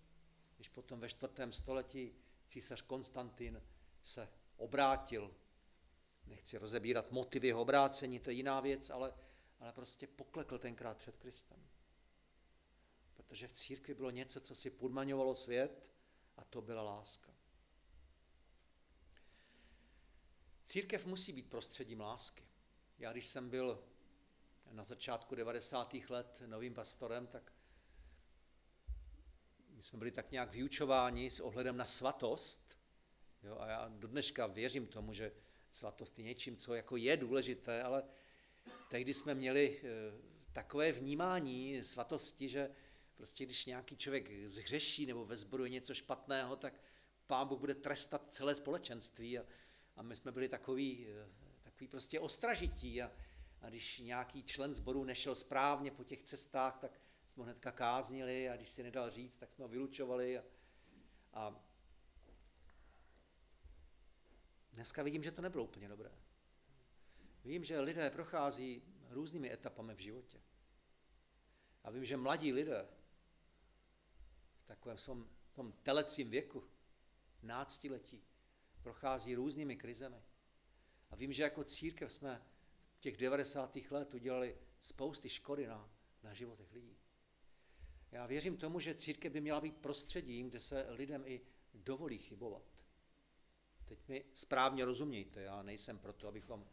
Když 0.55 0.69
potom 0.69 0.99
ve 0.99 1.09
čtvrtém 1.09 1.53
století 1.53 2.15
císař 2.47 2.81
Konstantin 2.81 3.63
se 4.01 4.29
obrátil, 4.57 5.35
nechci 6.27 6.57
rozebírat 6.57 7.11
motivy 7.11 7.47
jeho 7.47 7.61
obrácení, 7.61 8.19
to 8.19 8.29
je 8.29 8.35
jiná 8.35 8.59
věc, 8.59 8.89
ale, 8.89 9.13
ale 9.59 9.73
prostě 9.73 10.07
poklekl 10.07 10.59
tenkrát 10.59 10.97
před 10.97 11.17
Kristem. 11.17 11.67
Protože 13.13 13.47
v 13.47 13.51
církvi 13.51 13.93
bylo 13.93 14.09
něco, 14.09 14.41
co 14.41 14.55
si 14.55 14.69
podmaňovalo 14.69 15.35
svět 15.35 15.93
a 16.37 16.43
to 16.43 16.61
byla 16.61 16.81
láska. 16.81 17.33
Církev 20.63 21.05
musí 21.05 21.33
být 21.33 21.49
prostředím 21.49 21.99
lásky. 21.99 22.43
Já 22.97 23.11
když 23.11 23.27
jsem 23.27 23.49
byl 23.49 23.83
na 24.71 24.83
začátku 24.83 25.35
90. 25.35 25.93
let 26.09 26.43
novým 26.45 26.73
pastorem, 26.73 27.27
tak 27.27 27.53
my 29.69 29.81
jsme 29.83 29.99
byli 29.99 30.11
tak 30.11 30.31
nějak 30.31 30.51
vyučováni 30.51 31.31
s 31.31 31.39
ohledem 31.39 31.77
na 31.77 31.85
svatost. 31.85 32.79
Jo, 33.43 33.57
a 33.59 33.67
já 33.67 33.87
do 33.87 34.07
dneška 34.07 34.47
věřím 34.47 34.87
tomu, 34.87 35.13
že 35.13 35.31
svatost 35.77 36.19
je 36.19 36.25
něčím, 36.25 36.55
co 36.55 36.75
jako 36.75 36.97
je 36.97 37.17
důležité, 37.17 37.83
ale 37.83 38.03
tehdy 38.89 39.13
jsme 39.13 39.35
měli 39.35 39.81
eh, 39.83 39.87
takové 40.53 40.91
vnímání 40.91 41.83
svatosti, 41.83 42.49
že 42.49 42.71
prostě 43.15 43.45
když 43.45 43.65
nějaký 43.65 43.97
člověk 43.97 44.47
zhřeší 44.47 45.05
nebo 45.05 45.25
ve 45.25 45.37
sboru 45.37 45.63
je 45.63 45.69
něco 45.69 45.93
špatného, 45.93 46.55
tak 46.55 46.81
pán 47.27 47.47
Bůh 47.47 47.59
bude 47.59 47.75
trestat 47.75 48.33
celé 48.33 48.55
společenství 48.55 49.39
a, 49.39 49.45
a 49.95 50.01
my 50.01 50.15
jsme 50.15 50.31
byli 50.31 50.49
takový, 50.49 51.07
eh, 51.09 51.29
takový 51.63 51.87
prostě 51.87 52.19
ostražití 52.19 53.01
a, 53.01 53.11
a 53.61 53.69
když 53.69 53.99
nějaký 53.99 54.43
člen 54.43 54.73
sboru 54.73 55.03
nešel 55.03 55.35
správně 55.35 55.91
po 55.91 56.03
těch 56.03 56.23
cestách, 56.23 56.77
tak 56.77 57.01
jsme 57.25 57.41
ho 57.41 57.45
hnedka 57.45 57.71
káznili 57.71 58.49
a 58.49 58.55
když 58.55 58.69
si 58.69 58.83
nedal 58.83 59.09
říct, 59.09 59.37
tak 59.37 59.51
jsme 59.51 59.63
ho 59.63 59.69
vylučovali. 59.69 60.37
A, 60.37 60.43
a 61.33 61.66
dneska 64.77 65.03
vidím, 65.03 65.23
že 65.23 65.31
to 65.31 65.41
nebylo 65.41 65.63
úplně 65.63 65.87
dobré. 65.87 66.11
Vím, 67.45 67.63
že 67.63 67.79
lidé 67.79 68.09
prochází 68.09 68.81
různými 69.09 69.53
etapami 69.53 69.95
v 69.95 69.99
životě. 69.99 70.41
A 71.83 71.91
vím, 71.91 72.05
že 72.05 72.17
mladí 72.17 72.53
lidé 72.53 72.87
v 74.63 74.65
takovém 74.65 74.97
svém 74.97 75.29
tom 75.53 75.71
telecím 75.71 76.29
věku, 76.29 76.63
náctiletí, 77.41 78.23
prochází 78.81 79.35
různými 79.35 79.75
krizemi. 79.75 80.21
A 81.09 81.15
vím, 81.15 81.33
že 81.33 81.43
jako 81.43 81.63
církev 81.63 82.13
jsme 82.13 82.41
v 82.97 82.99
těch 82.99 83.17
90. 83.17 83.77
let 83.91 84.13
udělali 84.13 84.57
spousty 84.79 85.29
škody 85.29 85.67
na, 85.67 85.89
na 86.23 86.33
životech 86.33 86.73
lidí. 86.73 86.97
Já 88.11 88.25
věřím 88.25 88.57
tomu, 88.57 88.79
že 88.79 88.93
církev 88.93 89.33
by 89.33 89.41
měla 89.41 89.61
být 89.61 89.77
prostředím, 89.77 90.49
kde 90.49 90.59
se 90.59 90.85
lidem 90.89 91.23
i 91.25 91.41
dovolí 91.73 92.17
chybovat. 92.17 92.76
Teď 93.87 94.07
mi 94.07 94.25
správně 94.33 94.85
rozumějte, 94.85 95.41
já 95.41 95.63
nejsem 95.63 95.99
proto, 95.99 96.27
abychom 96.27 96.67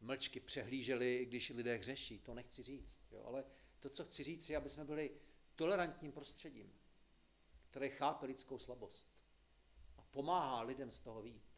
mlčky 0.00 0.40
přehlíželi, 0.40 1.26
když 1.26 1.50
lidé 1.50 1.76
hřeší, 1.76 2.18
to 2.18 2.34
nechci 2.34 2.62
říct. 2.62 3.00
Jo? 3.10 3.22
Ale 3.26 3.44
to, 3.80 3.90
co 3.90 4.04
chci 4.04 4.22
říct, 4.22 4.50
je, 4.50 4.56
aby 4.56 4.68
jsme 4.68 4.84
byli 4.84 5.10
tolerantním 5.56 6.12
prostředím, 6.12 6.72
které 7.70 7.88
chápe 7.88 8.26
lidskou 8.26 8.58
slabost 8.58 9.08
a 9.96 10.02
pomáhá 10.02 10.62
lidem 10.62 10.90
z 10.90 11.00
toho 11.00 11.22
vít. 11.22 11.52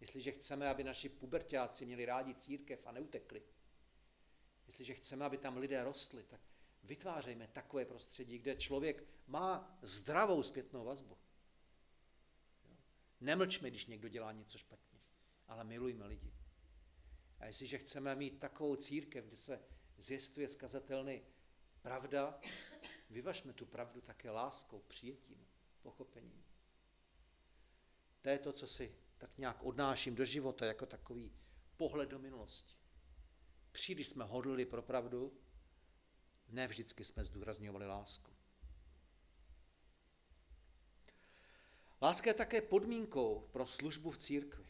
Jestliže 0.00 0.32
chceme, 0.32 0.68
aby 0.68 0.84
naši 0.84 1.08
pubertáci 1.08 1.86
měli 1.86 2.04
rádi 2.04 2.34
církev 2.34 2.86
a 2.86 2.92
neutekli, 2.92 3.42
jestliže 4.66 4.94
chceme, 4.94 5.24
aby 5.24 5.38
tam 5.38 5.56
lidé 5.56 5.84
rostli, 5.84 6.22
tak 6.22 6.40
vytvářejme 6.82 7.48
takové 7.48 7.84
prostředí, 7.84 8.38
kde 8.38 8.56
člověk 8.56 9.04
má 9.26 9.78
zdravou 9.82 10.42
zpětnou 10.42 10.84
vazbu. 10.84 11.16
Nemlčme, 13.20 13.70
když 13.70 13.86
někdo 13.86 14.08
dělá 14.08 14.32
něco 14.32 14.58
špatně, 14.58 15.00
ale 15.48 15.64
milujme 15.64 16.06
lidi. 16.06 16.32
A 17.38 17.46
jestliže 17.46 17.78
chceme 17.78 18.14
mít 18.14 18.38
takovou 18.38 18.76
církev, 18.76 19.24
kde 19.24 19.36
se 19.36 19.60
zjistuje 19.96 20.48
skazatelný 20.48 21.22
pravda, 21.82 22.40
vyvažme 23.10 23.52
tu 23.52 23.66
pravdu 23.66 24.00
také 24.00 24.30
láskou, 24.30 24.80
přijetím, 24.80 25.46
pochopením. 25.82 26.44
To 28.22 28.28
je 28.28 28.38
to, 28.38 28.52
co 28.52 28.66
si 28.66 28.96
tak 29.18 29.38
nějak 29.38 29.62
odnáším 29.62 30.14
do 30.14 30.24
života 30.24 30.66
jako 30.66 30.86
takový 30.86 31.32
pohled 31.76 32.08
do 32.08 32.18
minulosti. 32.18 32.74
Příliš 33.72 34.08
jsme 34.08 34.24
hodlili 34.24 34.66
pro 34.66 34.82
pravdu, 34.82 35.40
ne 36.48 36.68
vždycky 36.68 37.04
jsme 37.04 37.24
zdůrazňovali 37.24 37.86
lásku. 37.86 38.35
Láska 42.02 42.30
je 42.30 42.34
také 42.34 42.60
podmínkou 42.60 43.48
pro 43.52 43.66
službu 43.66 44.10
v 44.10 44.18
církvi. 44.18 44.66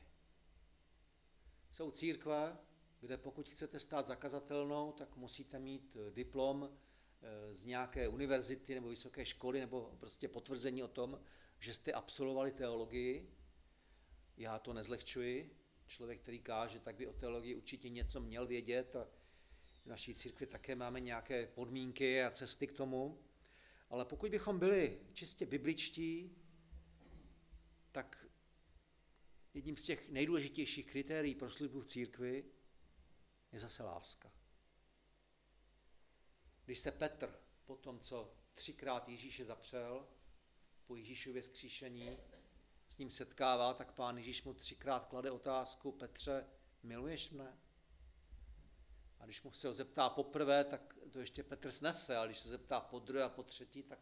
Jsou 1.70 1.90
církve, 1.90 2.58
kde 3.00 3.16
pokud 3.16 3.48
chcete 3.48 3.78
stát 3.78 4.06
zakazatelnou, 4.06 4.92
tak 4.92 5.16
musíte 5.16 5.58
mít 5.58 5.96
eh, 5.96 6.10
diplom 6.10 6.70
eh, 6.70 7.54
z 7.54 7.64
nějaké 7.64 8.08
univerzity 8.08 8.74
nebo 8.74 8.88
vysoké 8.88 9.26
školy 9.26 9.60
nebo 9.60 9.96
prostě 10.00 10.28
potvrzení 10.28 10.82
o 10.82 10.88
tom, 10.88 11.20
že 11.58 11.74
jste 11.74 11.92
absolvovali 11.92 12.52
teologii. 12.52 13.34
Já 14.36 14.58
to 14.58 14.72
nezlehčuji. 14.72 15.56
Člověk, 15.86 16.20
který 16.20 16.40
káže, 16.40 16.80
tak 16.80 16.96
by 16.96 17.06
o 17.06 17.12
teologii 17.12 17.54
určitě 17.54 17.88
něco 17.88 18.20
měl 18.20 18.46
vědět 18.46 18.96
a 18.96 19.08
v 19.84 19.86
naší 19.86 20.14
církvi 20.14 20.46
také 20.46 20.74
máme 20.74 21.00
nějaké 21.00 21.46
podmínky 21.46 22.22
a 22.22 22.30
cesty 22.30 22.66
k 22.66 22.72
tomu. 22.72 23.18
Ale 23.90 24.04
pokud 24.04 24.30
bychom 24.30 24.58
byli 24.58 25.00
čistě 25.12 25.46
bibličtí, 25.46 26.36
tak 27.96 28.26
jedním 29.54 29.76
z 29.76 29.84
těch 29.84 30.08
nejdůležitějších 30.08 30.86
kritérií 30.86 31.34
pro 31.34 31.50
službu 31.50 31.80
v 31.80 31.84
církvi 31.84 32.44
je 33.52 33.60
zase 33.60 33.82
láska. 33.82 34.32
Když 36.64 36.78
se 36.78 36.92
Petr 36.92 37.40
po 37.64 37.76
tom, 37.76 38.00
co 38.00 38.36
třikrát 38.52 39.08
Ježíše 39.08 39.44
zapřel, 39.44 40.08
po 40.86 40.96
Ježíšově 40.96 41.42
skříšení, 41.42 42.18
s 42.88 42.98
ním 42.98 43.10
setkává, 43.10 43.74
tak 43.74 43.92
pán 43.92 44.18
Ježíš 44.18 44.42
mu 44.42 44.54
třikrát 44.54 45.06
klade 45.06 45.30
otázku, 45.30 45.92
Petře, 45.92 46.46
miluješ 46.82 47.30
mne? 47.30 47.58
A 49.18 49.24
když 49.24 49.42
mu 49.42 49.52
se 49.52 49.66
ho 49.66 49.72
zeptá 49.72 50.10
poprvé, 50.10 50.64
tak 50.64 50.98
to 51.10 51.20
ještě 51.20 51.42
Petr 51.42 51.70
snese, 51.70 52.16
ale 52.16 52.28
když 52.28 52.38
se 52.38 52.48
zeptá 52.48 52.80
po 52.80 52.98
druhé 52.98 53.24
a 53.24 53.28
po 53.28 53.42
třetí, 53.42 53.82
tak 53.82 53.98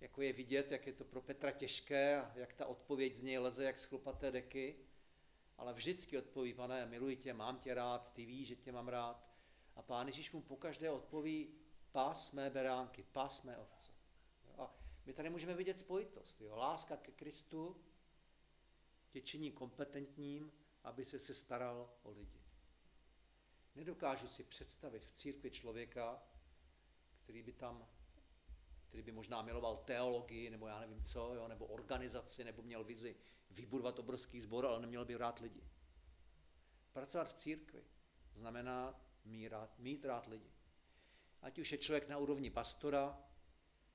jako 0.00 0.22
je 0.22 0.32
vidět, 0.32 0.72
jak 0.72 0.86
je 0.86 0.92
to 0.92 1.04
pro 1.04 1.22
Petra 1.22 1.50
těžké 1.50 2.20
a 2.20 2.32
jak 2.34 2.52
ta 2.52 2.66
odpověď 2.66 3.14
z 3.14 3.22
něj 3.22 3.38
leze 3.38 3.64
jak 3.64 3.78
z 3.78 3.84
chlupaté 3.84 4.30
deky. 4.30 4.76
Ale 5.58 5.74
vždycky 5.74 6.18
odpoví, 6.18 6.54
pane, 6.54 6.86
miluji 6.86 7.16
tě, 7.16 7.34
mám 7.34 7.58
tě 7.58 7.74
rád, 7.74 8.12
ty 8.12 8.24
víš, 8.24 8.48
že 8.48 8.56
tě 8.56 8.72
mám 8.72 8.88
rád. 8.88 9.26
A 9.76 9.82
pán 9.82 10.06
Ježíš 10.06 10.32
mu 10.32 10.42
pokaždé 10.42 10.90
odpoví, 10.90 11.54
pás 11.92 12.32
mé 12.32 12.50
beránky, 12.50 13.02
pás 13.02 13.42
mé 13.42 13.58
ovce. 13.58 13.92
A 14.58 14.74
my 15.06 15.12
tady 15.12 15.30
můžeme 15.30 15.54
vidět 15.54 15.78
spojitost. 15.78 16.40
Jo? 16.40 16.56
Láska 16.56 16.96
ke 16.96 17.12
Kristu 17.12 17.76
tě 19.10 19.20
činí 19.20 19.52
kompetentním, 19.52 20.52
aby 20.84 21.04
se 21.04 21.18
se 21.18 21.34
staral 21.34 21.90
o 22.02 22.10
lidi. 22.10 22.40
Nedokážu 23.74 24.28
si 24.28 24.44
představit 24.44 25.04
v 25.04 25.12
církvi 25.12 25.50
člověka, 25.50 26.22
který 27.22 27.42
by 27.42 27.52
tam, 27.52 27.88
který 28.88 29.02
by 29.02 29.12
možná 29.12 29.42
miloval 29.42 29.76
teologii, 29.76 30.50
nebo 30.50 30.66
já 30.66 30.80
nevím 30.80 31.02
co, 31.02 31.34
jo, 31.34 31.48
nebo 31.48 31.66
organizaci, 31.66 32.44
nebo 32.44 32.62
měl 32.62 32.84
vizi 32.84 33.16
vybudovat 33.50 33.98
obrovský 33.98 34.40
sbor, 34.40 34.66
ale 34.66 34.80
neměl 34.80 35.04
by 35.04 35.16
rád 35.16 35.38
lidi. 35.38 35.62
Pracovat 36.92 37.28
v 37.28 37.32
církvi 37.32 37.84
znamená 38.32 39.00
mít 39.24 39.48
rád, 39.48 39.78
mít 39.78 40.04
rád 40.04 40.26
lidi. 40.26 40.50
Ať 41.42 41.58
už 41.58 41.72
je 41.72 41.78
člověk 41.78 42.08
na 42.08 42.18
úrovni 42.18 42.50
pastora, 42.50 43.22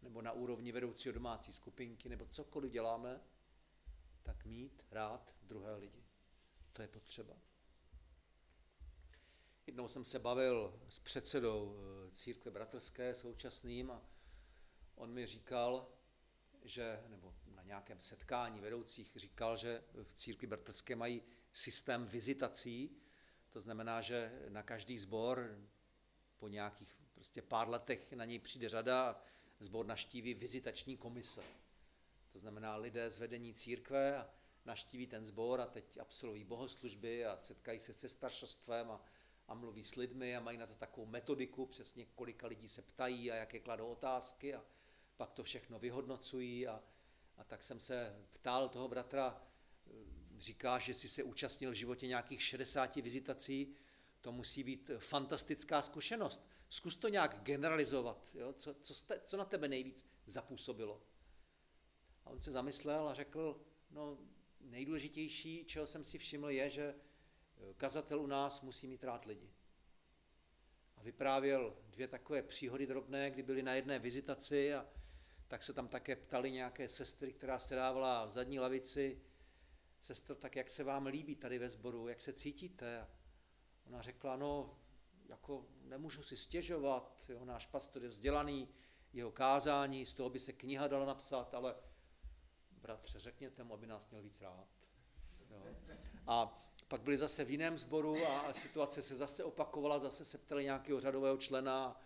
nebo 0.01 0.21
na 0.21 0.31
úrovni 0.31 0.71
vedoucího 0.71 1.13
domácí 1.13 1.53
skupinky, 1.53 2.09
nebo 2.09 2.25
cokoliv 2.25 2.71
děláme, 2.71 3.21
tak 4.23 4.45
mít 4.45 4.83
rád 4.91 5.35
druhé 5.41 5.75
lidi. 5.75 6.03
To 6.73 6.81
je 6.81 6.87
potřeba. 6.87 7.33
Jednou 9.67 9.87
jsem 9.87 10.05
se 10.05 10.19
bavil 10.19 10.81
s 10.87 10.99
předsedou 10.99 11.77
eh, 11.77 12.11
církve 12.11 12.51
bratrské 12.51 13.15
současným 13.15 13.91
a 13.91 14.01
on 15.01 15.13
mi 15.13 15.25
říkal, 15.25 15.87
že, 16.63 17.03
nebo 17.07 17.33
na 17.55 17.63
nějakém 17.63 17.99
setkání 17.99 18.59
vedoucích 18.59 19.11
říkal, 19.15 19.57
že 19.57 19.83
v 20.03 20.13
církvi 20.13 20.47
bratrské 20.47 20.95
mají 20.95 21.23
systém 21.53 22.05
vizitací, 22.05 22.97
To 23.49 23.59
znamená, 23.59 24.01
že 24.01 24.45
na 24.49 24.63
každý 24.63 24.99
sbor 24.99 25.59
po 26.37 26.47
nějakých 26.47 26.95
prostě 27.13 27.41
pár 27.41 27.69
letech 27.69 28.13
na 28.13 28.25
něj 28.25 28.39
přijde 28.39 28.69
řada 28.69 29.09
a 29.09 29.21
sbor 29.59 29.85
naštíví 29.85 30.33
vizitační 30.33 30.97
komise. 30.97 31.43
To 32.31 32.39
znamená 32.39 32.75
lidé 32.75 33.09
z 33.09 33.19
vedení 33.19 33.53
církve 33.53 34.17
a 34.17 34.29
naštíví 34.65 35.07
ten 35.07 35.25
sbor 35.25 35.61
a 35.61 35.65
teď 35.65 35.97
absolvují 35.97 36.43
bohoslužby 36.43 37.25
a 37.25 37.37
setkají 37.37 37.79
se 37.79 37.93
se 37.93 38.09
staršostvem 38.09 38.91
a, 38.91 39.01
a 39.47 39.53
mluví 39.53 39.83
s 39.83 39.95
lidmi 39.95 40.37
a 40.37 40.39
mají 40.39 40.57
na 40.57 40.67
to 40.67 40.75
takovou 40.75 41.07
metodiku, 41.07 41.65
přesně 41.65 42.05
kolika 42.05 42.47
lidí 42.47 42.69
se 42.69 42.81
ptají 42.81 43.31
a 43.31 43.35
jaké 43.35 43.59
kladou 43.59 43.87
otázky 43.87 44.55
a 44.55 44.63
pak 45.21 45.31
to 45.31 45.43
všechno 45.43 45.79
vyhodnocují 45.79 46.67
a, 46.67 46.83
a 47.37 47.43
tak 47.43 47.63
jsem 47.63 47.79
se 47.79 48.25
ptal 48.33 48.69
toho 48.69 48.87
bratra, 48.87 49.41
říká, 50.37 50.79
že 50.79 50.93
si 50.93 51.09
se 51.09 51.23
účastnil 51.23 51.71
v 51.71 51.73
životě 51.73 52.07
nějakých 52.07 52.43
60 52.43 52.95
vizitací, 52.95 53.75
to 54.21 54.31
musí 54.31 54.63
být 54.63 54.91
fantastická 54.97 55.81
zkušenost. 55.81 56.47
Zkus 56.69 56.95
to 56.95 57.07
nějak 57.07 57.41
generalizovat, 57.43 58.35
jo? 58.39 58.53
Co, 58.53 58.73
co, 58.73 58.93
jste, 58.93 59.19
co 59.19 59.37
na 59.37 59.45
tebe 59.45 59.67
nejvíc 59.67 60.05
zapůsobilo. 60.25 61.01
A 62.25 62.29
on 62.29 62.41
se 62.41 62.51
zamyslel 62.51 63.09
a 63.09 63.13
řekl, 63.13 63.61
no 63.91 64.17
nejdůležitější, 64.61 65.65
čeho 65.65 65.87
jsem 65.87 66.03
si 66.03 66.17
všiml, 66.17 66.49
je, 66.49 66.69
že 66.69 66.95
kazatel 67.77 68.21
u 68.21 68.27
nás 68.27 68.61
musí 68.61 68.87
mít 68.87 69.03
rád 69.03 69.25
lidi. 69.25 69.53
A 70.95 71.03
vyprávěl 71.03 71.77
dvě 71.89 72.07
takové 72.07 72.43
příhody 72.43 72.87
drobné, 72.87 73.31
kdy 73.31 73.43
byli 73.43 73.63
na 73.63 73.73
jedné 73.73 73.99
vizitaci 73.99 74.73
a 74.73 74.87
tak 75.51 75.63
se 75.63 75.73
tam 75.73 75.87
také 75.87 76.15
ptali 76.15 76.51
nějaké 76.51 76.87
sestry, 76.87 77.33
která 77.33 77.59
se 77.59 77.75
dávala 77.75 78.25
v 78.25 78.29
zadní 78.29 78.59
lavici, 78.59 79.21
sestro, 79.99 80.35
tak 80.35 80.55
jak 80.55 80.69
se 80.69 80.83
vám 80.83 81.05
líbí 81.05 81.35
tady 81.35 81.59
ve 81.59 81.69
sboru, 81.69 82.07
jak 82.07 82.21
se 82.21 82.33
cítíte? 82.33 83.07
Ona 83.87 84.01
řekla, 84.01 84.35
no, 84.35 84.79
jako 85.29 85.65
nemůžu 85.83 86.23
si 86.23 86.37
stěžovat, 86.37 87.25
jo, 87.29 87.45
náš 87.45 87.65
pastor 87.65 88.03
je 88.03 88.09
vzdělaný, 88.09 88.69
jeho 89.13 89.31
kázání, 89.31 90.05
z 90.05 90.13
toho 90.13 90.29
by 90.29 90.39
se 90.39 90.53
kniha 90.53 90.87
dala 90.87 91.05
napsat, 91.05 91.53
ale 91.53 91.75
bratře, 92.71 93.19
řekněte 93.19 93.63
mu, 93.63 93.73
aby 93.73 93.87
nás 93.87 94.09
měl 94.09 94.21
víc 94.21 94.41
rád. 94.41 94.67
Jo. 95.49 95.63
A 96.27 96.67
pak 96.87 97.01
byli 97.01 97.17
zase 97.17 97.45
v 97.45 97.49
jiném 97.49 97.77
sboru 97.77 98.25
a 98.25 98.53
situace 98.53 99.01
se 99.01 99.15
zase 99.15 99.43
opakovala, 99.43 99.99
zase 99.99 100.25
se 100.25 100.37
ptali 100.37 100.63
nějakého 100.63 100.99
řadového 100.99 101.37
člena 101.37 102.01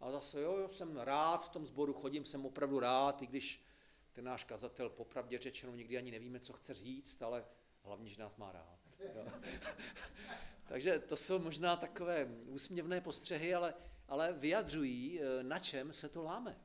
a 0.00 0.10
zase, 0.10 0.40
jo, 0.40 0.68
jsem 0.68 0.96
rád 0.96 1.44
v 1.44 1.48
tom 1.48 1.66
sboru, 1.66 1.92
chodím, 1.92 2.24
jsem 2.24 2.46
opravdu 2.46 2.80
rád, 2.80 3.22
i 3.22 3.26
když 3.26 3.64
ten 4.12 4.24
náš 4.24 4.44
kazatel 4.44 4.88
popravdě 4.88 5.38
řečeno 5.38 5.74
nikdy 5.74 5.98
ani 5.98 6.10
nevíme, 6.10 6.40
co 6.40 6.52
chce 6.52 6.74
říct, 6.74 7.22
ale 7.22 7.44
hlavně, 7.82 8.10
že 8.10 8.22
nás 8.22 8.36
má 8.36 8.52
rád. 8.52 8.78
Jo. 9.00 9.32
Takže 10.68 10.98
to 10.98 11.16
jsou 11.16 11.38
možná 11.38 11.76
takové 11.76 12.24
úsměvné 12.46 13.00
postřehy, 13.00 13.54
ale, 13.54 13.74
ale 14.08 14.32
vyjadřují, 14.32 15.20
eh, 15.20 15.42
na 15.42 15.58
čem 15.58 15.92
se 15.92 16.08
to 16.08 16.22
láme. 16.22 16.60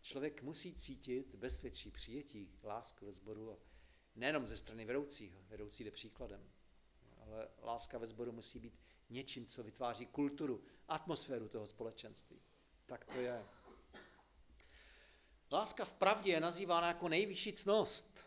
Člověk 0.00 0.42
musí 0.42 0.74
cítit 0.74 1.34
bezpečí, 1.34 1.90
přijetí, 1.90 2.58
lásku 2.62 3.06
ve 3.06 3.12
sboru, 3.12 3.52
a 3.52 3.56
nejenom 4.14 4.46
ze 4.46 4.56
strany 4.56 4.84
vedoucího, 4.84 5.42
vedoucí 5.48 5.84
jde 5.84 5.90
příkladem, 5.90 6.50
ale 7.18 7.48
láska 7.62 7.98
ve 7.98 8.06
sboru 8.06 8.32
musí 8.32 8.58
být 8.58 8.81
něčím, 9.12 9.46
co 9.46 9.62
vytváří 9.62 10.06
kulturu, 10.06 10.64
atmosféru 10.88 11.48
toho 11.48 11.66
společenství. 11.66 12.40
Tak 12.86 13.04
to 13.04 13.20
je. 13.20 13.44
Láska 15.52 15.84
v 15.84 15.92
pravdě 15.92 16.32
je 16.32 16.40
nazývána 16.40 16.88
jako 16.88 17.08
nejvyšší 17.08 17.52
cnost. 17.52 18.24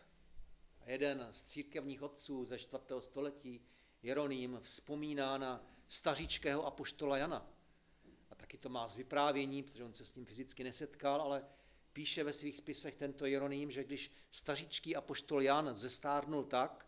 Jeden 0.86 1.28
z 1.30 1.42
církevních 1.42 2.02
otců 2.02 2.44
ze 2.44 2.58
4. 2.58 2.82
století, 2.98 3.60
Jeroným, 4.02 4.58
vzpomíná 4.62 5.38
na 5.38 5.66
staříčkého 5.88 6.66
apoštola 6.66 7.18
Jana. 7.18 7.50
A 8.30 8.34
taky 8.34 8.58
to 8.58 8.68
má 8.68 8.88
z 8.88 8.96
vyprávění, 8.96 9.62
protože 9.62 9.84
on 9.84 9.94
se 9.94 10.04
s 10.04 10.14
ním 10.14 10.26
fyzicky 10.26 10.64
nesetkal, 10.64 11.20
ale 11.20 11.44
píše 11.92 12.24
ve 12.24 12.32
svých 12.32 12.56
spisech 12.56 12.94
tento 12.94 13.26
Jeroným, 13.26 13.70
že 13.70 13.84
když 13.84 14.10
staříčký 14.30 14.96
apoštol 14.96 15.42
Jan 15.42 15.74
zestárnul 15.74 16.44
tak, 16.44 16.86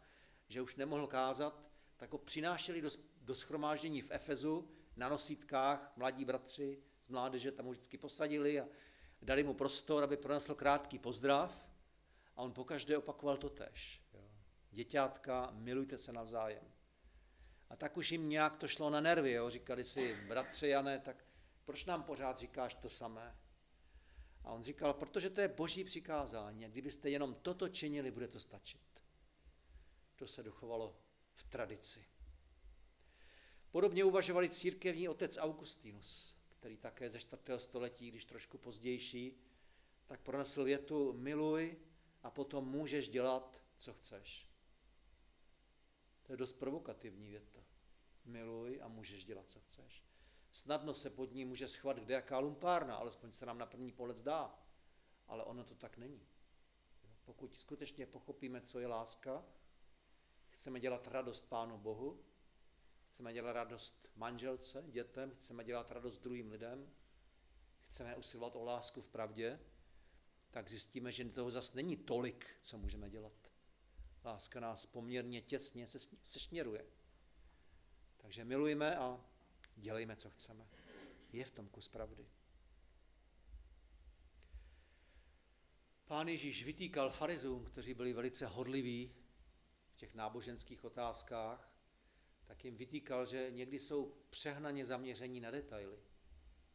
že 0.48 0.62
už 0.62 0.76
nemohl 0.76 1.06
kázat, 1.06 1.62
tak 1.96 2.12
ho 2.12 2.18
přinášeli 2.18 2.80
do, 2.80 2.90
do 3.28 3.34
schromáždění 3.34 4.02
v 4.02 4.10
Efezu 4.10 4.68
na 4.96 5.08
nosítkách, 5.08 5.92
mladí 5.96 6.24
bratři 6.24 6.82
z 7.02 7.08
mládeže 7.08 7.52
tam 7.52 7.66
ho 7.66 7.72
vždycky 7.72 7.98
posadili 7.98 8.60
a 8.60 8.66
dali 9.22 9.42
mu 9.44 9.54
prostor, 9.54 10.04
aby 10.04 10.16
pronesl 10.16 10.54
krátký 10.54 10.98
pozdrav 10.98 11.68
a 12.36 12.42
on 12.42 12.52
pokaždé 12.52 12.98
opakoval 12.98 13.36
to 13.36 13.50
tež. 13.50 14.02
Děťátka, 14.70 15.50
milujte 15.52 15.98
se 15.98 16.12
navzájem. 16.12 16.72
A 17.70 17.76
tak 17.76 17.96
už 17.96 18.12
jim 18.12 18.28
nějak 18.28 18.56
to 18.56 18.68
šlo 18.68 18.90
na 18.90 19.00
nervy, 19.00 19.32
jo. 19.32 19.50
říkali 19.50 19.84
si, 19.84 20.16
bratře 20.28 20.68
Jané, 20.68 20.98
tak 20.98 21.24
proč 21.64 21.84
nám 21.84 22.02
pořád 22.02 22.38
říkáš 22.38 22.74
to 22.74 22.88
samé? 22.88 23.36
A 24.44 24.52
on 24.52 24.64
říkal, 24.64 24.94
protože 24.94 25.30
to 25.30 25.40
je 25.40 25.48
boží 25.48 25.84
přikázání 25.84 26.64
a 26.64 26.68
kdybyste 26.68 27.10
jenom 27.10 27.34
toto 27.34 27.68
činili, 27.68 28.10
bude 28.10 28.28
to 28.28 28.40
stačit. 28.40 28.82
To 30.16 30.26
se 30.26 30.42
dochovalo 30.42 30.96
v 31.34 31.44
tradici. 31.44 32.17
Podobně 33.70 34.04
uvažovali 34.04 34.48
církevní 34.48 35.08
otec 35.08 35.38
Augustinus 35.38 36.38
který 36.58 36.76
také 36.76 37.10
ze 37.10 37.18
4. 37.18 37.42
století, 37.56 38.10
když 38.10 38.24
trošku 38.24 38.58
pozdější, 38.58 39.40
tak 40.06 40.20
pronesl 40.20 40.64
větu 40.64 41.12
miluj 41.12 41.76
a 42.22 42.30
potom 42.30 42.68
můžeš 42.68 43.08
dělat, 43.08 43.62
co 43.76 43.94
chceš. 43.94 44.48
To 46.22 46.32
je 46.32 46.36
dost 46.36 46.52
provokativní 46.52 47.28
věta. 47.28 47.64
Miluj 48.24 48.80
a 48.82 48.88
můžeš 48.88 49.24
dělat, 49.24 49.50
co 49.50 49.60
chceš. 49.60 50.04
Snadno 50.52 50.94
se 50.94 51.10
pod 51.10 51.32
ní 51.32 51.44
může 51.44 51.68
schovat 51.68 51.98
kde 51.98 52.14
jaká 52.14 52.38
lumpárna, 52.38 52.96
alespoň 52.96 53.32
se 53.32 53.46
nám 53.46 53.58
na 53.58 53.66
první 53.66 53.92
pohled 53.92 54.16
zdá. 54.16 54.58
Ale 55.26 55.44
ono 55.44 55.64
to 55.64 55.74
tak 55.74 55.96
není. 55.96 56.26
Pokud 57.24 57.54
skutečně 57.54 58.06
pochopíme, 58.06 58.60
co 58.60 58.80
je 58.80 58.86
láska, 58.86 59.44
chceme 60.48 60.80
dělat 60.80 61.06
radost 61.06 61.48
Pánu 61.48 61.78
Bohu, 61.78 62.24
chceme 63.10 63.32
dělat 63.32 63.52
radost 63.52 64.08
manželce, 64.16 64.84
dětem, 64.88 65.30
chceme 65.30 65.64
dělat 65.64 65.90
radost 65.90 66.18
druhým 66.18 66.50
lidem, 66.50 66.90
chceme 67.88 68.16
usilovat 68.16 68.56
o 68.56 68.64
lásku 68.64 69.00
v 69.00 69.08
pravdě, 69.08 69.60
tak 70.50 70.68
zjistíme, 70.68 71.12
že 71.12 71.24
toho 71.24 71.50
zase 71.50 71.76
není 71.76 71.96
tolik, 71.96 72.46
co 72.62 72.78
můžeme 72.78 73.10
dělat. 73.10 73.52
Láska 74.24 74.60
nás 74.60 74.86
poměrně 74.86 75.42
těsně 75.42 75.86
se, 75.86 75.98
sešněruje. 76.22 76.84
Takže 78.16 78.44
milujme 78.44 78.96
a 78.96 79.24
dělejme, 79.76 80.16
co 80.16 80.30
chceme. 80.30 80.68
Je 81.32 81.44
v 81.44 81.50
tom 81.50 81.68
kus 81.68 81.88
pravdy. 81.88 82.28
Pán 86.04 86.28
Ježíš 86.28 86.64
vytýkal 86.64 87.10
farizům, 87.10 87.64
kteří 87.64 87.94
byli 87.94 88.12
velice 88.12 88.46
hodliví 88.46 89.14
v 89.92 89.96
těch 89.96 90.14
náboženských 90.14 90.84
otázkách, 90.84 91.77
tak 92.48 92.64
jim 92.64 92.76
vytýkal, 92.76 93.26
že 93.26 93.50
někdy 93.50 93.78
jsou 93.78 94.14
přehnaně 94.30 94.86
zaměření 94.86 95.40
na 95.40 95.50
detaily. 95.50 95.98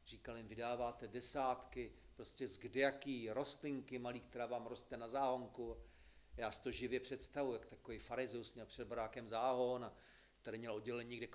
Říkal 0.06 0.38
jim, 0.38 0.48
vydáváte 0.48 1.08
desátky, 1.08 1.92
prostě 2.14 2.48
z 2.48 2.58
kdejaký 2.58 3.30
rostlinky 3.30 4.00
malý, 4.00 4.22
která 4.22 4.46
vám 4.46 4.66
roste 4.66 4.98
na 4.98 5.08
záhonku. 5.08 5.78
Já 6.38 6.52
si 6.52 6.62
to 6.62 6.72
živě 6.72 7.00
představuji, 7.00 7.54
jak 7.54 7.66
takový 7.66 8.00
farizeus 8.00 8.54
měl 8.54 8.66
před 8.66 8.88
barákem 8.88 9.30
záhon 9.30 9.86
a 9.86 9.96
tady 10.42 10.58
měl 10.58 10.74
oddělení, 10.74 11.18
kde, 11.18 11.28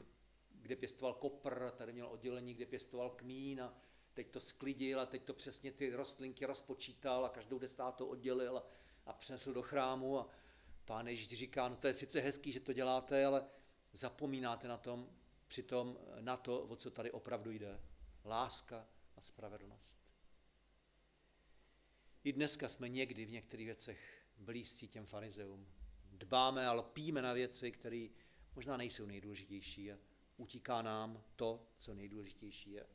kde 0.51 0.77
pěstoval 0.77 1.14
kopr, 1.14 1.70
tady 1.70 1.92
měl 1.92 2.07
oddělení, 2.07 2.55
kde 2.55 2.66
pěstoval 2.66 3.11
kmín 3.11 3.61
a 3.62 3.74
teď 4.14 4.31
to 4.31 4.40
sklidil 4.40 5.01
a 5.01 5.07
teď 5.07 5.24
to 5.24 5.35
přesně 5.35 5.72
ty 5.72 5.90
rostlinky 5.90 6.46
rozpočítal 6.46 7.24
a 7.24 7.29
každou 7.29 7.59
desátou 7.59 8.07
oddělil 8.07 8.59
a, 8.59 8.66
a 9.07 9.12
přinesl 9.12 9.53
do 9.53 9.62
chrámu 9.62 10.18
a 10.18 10.29
pán 10.85 11.09
Ježíš 11.09 11.29
říká, 11.29 11.68
no 11.68 11.77
to 11.77 11.87
je 11.87 11.94
sice 11.94 12.20
hezký, 12.20 12.53
že 12.53 12.61
to 12.61 12.72
děláte, 12.72 13.24
ale 13.24 13.44
zapomínáte 13.98 14.68
na 14.68 14.76
tom, 14.76 15.11
přitom 15.48 15.98
na 16.20 16.37
to, 16.37 16.62
o 16.62 16.76
co 16.76 16.90
tady 16.90 17.11
opravdu 17.11 17.50
jde. 17.50 17.81
Láska 18.25 18.87
a 19.16 19.20
spravedlnost. 19.20 19.98
I 22.25 22.33
dneska 22.33 22.68
jsme 22.68 22.88
někdy 22.88 23.25
v 23.25 23.31
některých 23.31 23.66
věcech 23.66 24.27
blízcí 24.38 24.88
těm 24.88 25.06
farizeům. 25.06 25.66
Dbáme 26.12 26.66
a 26.66 26.73
lpíme 26.73 27.23
na 27.23 27.33
věci, 27.33 27.73
které 27.73 28.08
možná 28.54 28.77
nejsou 28.77 29.06
nejdůležitější 29.06 29.92
a 29.92 29.98
utíká 30.37 30.83
nám 30.83 31.25
to, 31.37 31.66
co 31.77 31.94
nejdůležitější 31.94 32.73
je. 32.73 32.87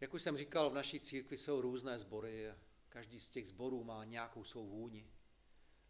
Jak 0.00 0.14
už 0.14 0.22
jsem 0.22 0.36
říkal, 0.36 0.70
v 0.70 0.74
naší 0.74 1.00
církvi 1.00 1.38
jsou 1.38 1.60
různé 1.60 1.98
sbory. 1.98 2.54
Každý 2.88 3.20
z 3.20 3.30
těch 3.30 3.48
sborů 3.48 3.84
má 3.84 4.04
nějakou 4.04 4.44
svou 4.44 4.66
vůni. 4.66 5.10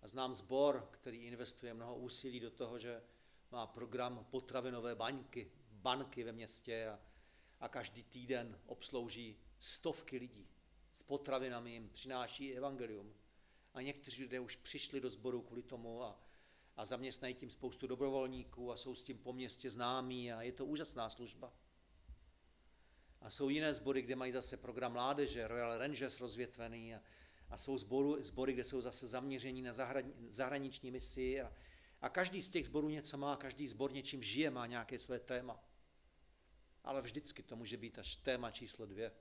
A 0.03 0.09
znám 0.09 0.35
sbor, 0.35 0.89
který 0.91 1.25
investuje 1.25 1.75
mnoho 1.75 1.97
úsilí 1.97 2.41
do 2.41 2.51
toho, 2.51 2.79
že 2.79 3.03
má 3.51 3.67
program 3.67 4.27
potravinové 4.31 4.95
baňky, 4.95 5.51
banky 5.71 6.25
ve 6.25 6.33
městě 6.33 6.89
a, 6.89 6.99
a 7.61 7.69
každý 7.69 8.03
týden 8.03 8.61
obslouží 8.67 9.37
stovky 9.59 10.17
lidí. 10.19 10.49
S 10.93 11.03
potravinami 11.03 11.71
jim 11.71 11.89
přináší 11.89 12.55
evangelium. 12.55 13.15
A 13.75 13.83
někteří 13.83 14.23
lidé 14.23 14.41
už 14.41 14.57
přišli 14.57 15.01
do 15.01 15.11
sboru 15.11 15.43
kvůli 15.43 15.63
tomu 15.63 16.03
a, 16.03 16.21
a 16.77 16.85
zaměstnají 16.85 17.35
tím 17.35 17.51
spoustu 17.51 17.87
dobrovolníků 17.87 18.73
a 18.73 18.77
jsou 18.77 18.95
s 18.95 19.05
tím 19.05 19.19
po 19.19 19.33
městě 19.33 19.71
známí 19.71 20.33
a 20.33 20.43
je 20.43 20.53
to 20.53 20.67
úžasná 20.67 21.11
služba. 21.11 21.53
A 23.21 23.31
jsou 23.31 23.49
jiné 23.49 23.75
sbory, 23.75 24.03
kde 24.03 24.17
mají 24.17 24.33
zase 24.33 24.57
program 24.57 24.93
mládeže, 24.93 25.49
Royal 25.49 25.79
Rangers 25.79 26.21
rozvětvený 26.21 26.95
a, 26.95 27.01
a 27.53 27.59
jsou 27.59 27.79
sboru, 27.79 28.23
sbory, 28.23 28.53
kde 28.53 28.65
jsou 28.65 28.81
zase 28.81 29.07
zaměření 29.07 29.63
na 29.63 29.73
zahraniční 30.29 30.91
misi 30.91 31.41
a, 31.41 31.53
a 32.01 32.09
každý 32.09 32.43
z 32.43 32.51
těch 32.51 32.67
sborů 32.67 32.89
něco 32.89 33.19
má, 33.19 33.37
každý 33.37 33.69
sbor 33.69 33.93
něčím 33.93 34.23
žije, 34.23 34.51
má 34.51 34.67
nějaké 34.67 34.99
své 34.99 35.21
téma. 35.21 35.65
Ale 36.85 37.03
vždycky 37.03 37.43
to 37.43 37.57
může 37.57 37.77
být 37.77 37.99
až 37.99 38.17
téma 38.17 38.51
číslo 38.51 38.87
dvě. 38.87 39.13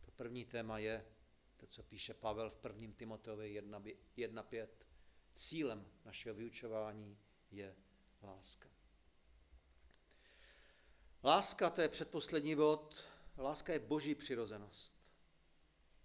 To 0.00 0.10
první 0.10 0.44
téma 0.44 0.78
je 0.78 1.06
to, 1.56 1.66
co 1.66 1.82
píše 1.82 2.14
Pavel 2.14 2.50
v 2.50 2.58
1. 2.64 2.94
Timoteovi 2.96 3.62
1.5. 4.16 4.68
Cílem 5.32 5.86
našeho 6.04 6.34
vyučování 6.34 7.18
je 7.50 7.76
láska. 8.22 8.68
Láska, 11.24 11.70
to 11.70 11.80
je 11.80 11.88
předposlední 11.88 12.54
bod, 12.54 13.04
láska 13.38 13.72
je 13.72 13.78
boží 13.78 14.14
přirozenost. 14.14 15.03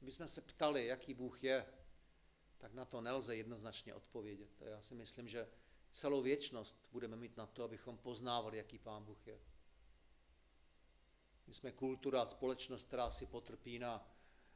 Jsme 0.02 0.28
se 0.28 0.42
ptali, 0.42 0.86
jaký 0.86 1.14
Bůh 1.14 1.44
je, 1.44 1.66
tak 2.58 2.74
na 2.74 2.86
to 2.86 3.02
nelze 3.02 3.36
jednoznačně 3.36 3.94
odpovědět. 3.94 4.62
Já 4.62 4.82
si 4.82 4.96
myslím, 4.96 5.30
že 5.30 5.48
celou 5.90 6.22
věčnost 6.22 6.88
budeme 6.92 7.16
mít 7.16 7.38
na 7.38 7.46
to, 7.46 7.64
abychom 7.64 7.98
poznávali, 7.98 8.58
jaký 8.58 8.80
Pán 8.80 9.06
Bůh 9.06 9.28
je. 9.28 9.40
My 11.48 11.54
jsme 11.54 11.72
kultura, 11.72 12.26
společnost, 12.26 12.86
která 12.86 13.12
si 13.12 13.26
potrpí 13.26 13.80
na 13.80 14.08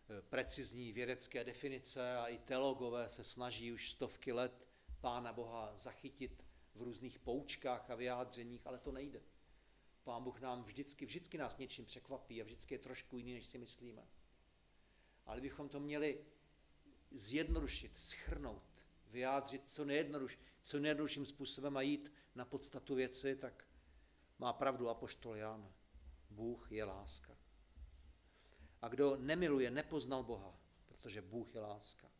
eh, 0.09 0.21
precizní 0.21 0.91
vědecké 0.91 1.43
definice 1.43 2.17
a 2.17 2.27
i 2.27 2.37
teologové 2.37 3.09
se 3.09 3.23
snaží 3.23 3.71
už 3.71 3.91
stovky 3.91 4.31
let 4.31 4.67
Pána 5.01 5.33
Boha 5.33 5.75
zachytit 5.75 6.45
v 6.75 6.81
různých 6.81 7.19
poučkách 7.19 7.89
a 7.89 7.95
vyjádřeních, 7.95 8.67
ale 8.67 8.79
to 8.79 8.91
nejde. 8.91 9.21
Pán 10.03 10.23
Bůh 10.23 10.41
nám 10.41 10.63
vždycky, 10.63 11.05
vždycky 11.05 11.37
nás 11.37 11.57
něčím 11.57 11.85
překvapí 11.85 12.41
a 12.41 12.45
vždycky 12.45 12.75
je 12.75 12.79
trošku 12.79 13.17
jiný, 13.17 13.33
než 13.33 13.47
si 13.47 13.57
myslíme. 13.57 14.07
Ale 15.25 15.41
bychom 15.41 15.69
to 15.69 15.79
měli 15.79 16.25
zjednodušit, 17.11 17.91
schrnout, 17.99 18.63
vyjádřit 19.07 19.69
co, 19.69 19.85
nejjednoduš, 19.85 20.39
co 20.61 20.79
nejjednodušším 20.79 21.25
způsobem 21.25 21.77
a 21.77 21.81
jít 21.81 22.13
na 22.35 22.45
podstatu 22.45 22.95
věci, 22.95 23.35
tak 23.35 23.67
má 24.39 24.53
pravdu 24.53 24.89
apoštol 24.89 25.35
Jan. 25.35 25.73
Bůh 26.29 26.71
je 26.71 26.83
láska. 26.83 27.37
A 28.81 28.87
kdo 28.87 29.15
nemiluje, 29.15 29.71
nepoznal 29.71 30.23
Boha, 30.23 30.59
protože 30.85 31.21
Bůh 31.21 31.55
je 31.55 31.61
láska. 31.61 32.11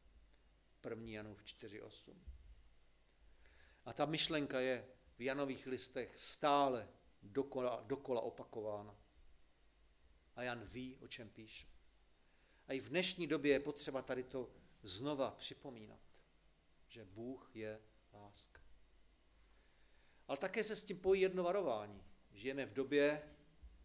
1. 0.90 1.10
Janův 1.10 1.44
4.8. 1.44 2.16
A 3.86 3.94
ta 3.94 4.06
myšlenka 4.06 4.60
je 4.60 4.88
v 5.18 5.22
Janových 5.22 5.68
listech 5.68 6.18
stále 6.18 6.90
dokola, 7.24 7.84
dokola 7.88 8.22
opakována. 8.22 8.96
A 10.36 10.44
Jan 10.44 10.66
ví, 10.66 10.98
o 10.98 11.08
čem 11.08 11.30
píše. 11.30 11.73
A 12.68 12.74
i 12.74 12.80
v 12.80 12.90
dnešní 12.90 13.28
době 13.28 13.52
je 13.52 13.60
potřeba 13.60 14.02
tady 14.02 14.24
to 14.24 14.50
znova 14.84 15.32
připomínat, 15.32 16.00
že 16.88 17.06
Bůh 17.06 17.52
je 17.54 17.82
láska. 18.14 18.62
Ale 20.28 20.38
také 20.38 20.64
se 20.64 20.76
s 20.76 20.84
tím 20.84 21.00
pojí 21.00 21.22
jedno 21.22 21.44
varování. 21.44 22.04
Žijeme 22.32 22.66
v 22.66 22.74
době 22.74 23.36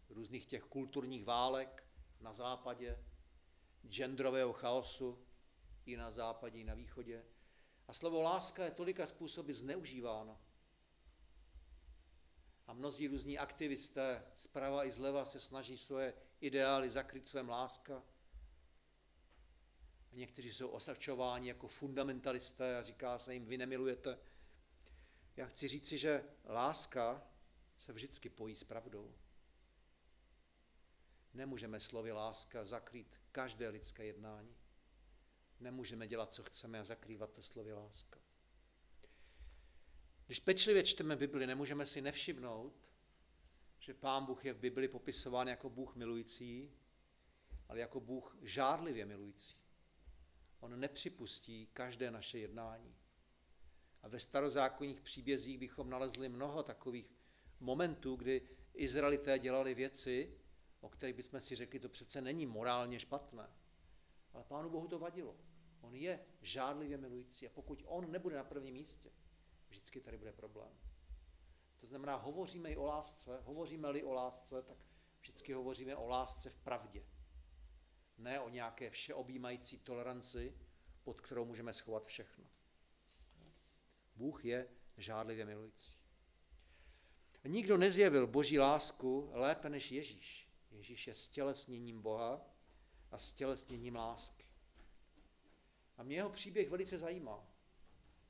různých 0.09 0.45
těch 0.45 0.63
kulturních 0.63 1.25
válek 1.25 1.87
na 2.21 2.33
západě, 2.33 3.03
genderového 3.87 4.53
chaosu 4.53 5.25
i 5.85 5.97
na 5.97 6.11
západě, 6.11 6.59
i 6.59 6.63
na 6.63 6.73
východě. 6.73 7.25
A 7.87 7.93
slovo 7.93 8.21
láska 8.21 8.65
je 8.65 8.71
tolika 8.71 9.05
způsoby 9.05 9.51
zneužíváno. 9.51 10.41
A 12.67 12.73
mnozí 12.73 13.07
různí 13.07 13.37
aktivisté 13.37 14.25
zprava 14.35 14.85
i 14.85 14.91
zleva 14.91 15.25
se 15.25 15.39
snaží 15.39 15.77
svoje 15.77 16.13
ideály 16.41 16.89
zakryt 16.89 17.27
svém 17.27 17.49
láska. 17.49 18.03
Někteří 20.11 20.53
jsou 20.53 20.67
osavčováni 20.67 21.47
jako 21.47 21.67
fundamentalisté 21.67 22.77
a 22.77 22.81
říká 22.81 23.17
se 23.17 23.33
jim, 23.33 23.45
vy 23.45 23.57
nemilujete. 23.57 24.17
Já 25.35 25.45
chci 25.45 25.67
říci, 25.67 25.97
že 25.97 26.23
láska 26.45 27.27
se 27.77 27.93
vždycky 27.93 28.29
pojí 28.29 28.55
s 28.55 28.63
pravdou. 28.63 29.15
Nemůžeme 31.33 31.79
slovy 31.79 32.11
láska 32.11 32.65
zakrýt 32.65 33.19
každé 33.31 33.69
lidské 33.69 34.05
jednání. 34.05 34.55
Nemůžeme 35.59 36.07
dělat, 36.07 36.33
co 36.33 36.43
chceme 36.43 36.79
a 36.79 36.83
zakrývat 36.83 37.31
to 37.31 37.41
slovy 37.41 37.73
láska. 37.73 38.19
Když 40.25 40.39
pečlivě 40.39 40.83
čteme 40.83 41.15
Bibli, 41.15 41.47
nemůžeme 41.47 41.85
si 41.85 42.01
nevšimnout, 42.01 42.73
že 43.79 43.93
Pán 43.93 44.25
Bůh 44.25 44.45
je 44.45 44.53
v 44.53 44.59
Bibli 44.59 44.87
popisován 44.87 45.47
jako 45.47 45.69
Bůh 45.69 45.95
milující, 45.95 46.71
ale 47.69 47.79
jako 47.79 47.99
Bůh 47.99 48.37
žádlivě 48.41 49.05
milující. 49.05 49.57
On 50.59 50.79
nepřipustí 50.79 51.67
každé 51.73 52.11
naše 52.11 52.39
jednání. 52.39 52.95
A 54.01 54.07
ve 54.07 54.19
starozákonních 54.19 55.01
příbězích 55.01 55.57
bychom 55.57 55.89
nalezli 55.89 56.29
mnoho 56.29 56.63
takových 56.63 57.15
momentů, 57.59 58.15
kdy 58.15 58.41
Izraelité 58.73 59.39
dělali 59.39 59.73
věci, 59.73 60.37
o 60.79 60.89
kterých 60.89 61.15
bychom 61.15 61.39
si 61.39 61.55
řekli, 61.55 61.79
to 61.79 61.89
přece 61.89 62.21
není 62.21 62.45
morálně 62.45 62.99
špatné. 62.99 63.49
Ale 64.33 64.43
Pánu 64.43 64.69
Bohu 64.69 64.87
to 64.87 64.99
vadilo. 64.99 65.35
On 65.81 65.95
je 65.95 66.25
žádlivě 66.41 66.97
milující 66.97 67.47
a 67.47 67.51
pokud 67.51 67.83
on 67.85 68.11
nebude 68.11 68.35
na 68.35 68.43
prvním 68.43 68.73
místě, 68.73 69.11
vždycky 69.69 70.01
tady 70.01 70.17
bude 70.17 70.33
problém. 70.33 70.71
To 71.79 71.85
znamená, 71.85 72.15
hovoříme 72.15 72.71
i 72.71 72.77
o 72.77 72.83
lásce, 72.83 73.39
hovoříme-li 73.43 74.03
o 74.03 74.13
lásce, 74.13 74.61
tak 74.61 74.77
vždycky 75.21 75.53
hovoříme 75.53 75.95
o 75.95 76.07
lásce 76.07 76.49
v 76.49 76.57
pravdě. 76.57 77.03
Ne 78.19 78.39
o 78.39 78.49
nějaké 78.49 78.89
všeobjímající 78.89 79.79
toleranci, 79.79 80.57
pod 81.03 81.21
kterou 81.21 81.45
můžeme 81.45 81.73
schovat 81.73 82.05
všechno. 82.05 82.45
Bůh 84.15 84.45
je 84.45 84.67
žádlivě 84.97 85.45
milující. 85.45 85.97
Nikdo 87.47 87.77
nezjevil 87.77 88.27
boží 88.27 88.59
lásku 88.59 89.29
lépe 89.33 89.69
než 89.69 89.91
Ježíš. 89.91 90.49
Ježíš 90.71 91.07
je 91.07 91.15
stělesněním 91.15 92.01
Boha 92.01 92.45
a 93.11 93.17
stělesněním 93.17 93.95
lásky. 93.95 94.45
A 95.97 96.03
mě 96.03 96.15
jeho 96.15 96.29
příběh 96.29 96.69
velice 96.69 96.97
zajímá. 96.97 97.47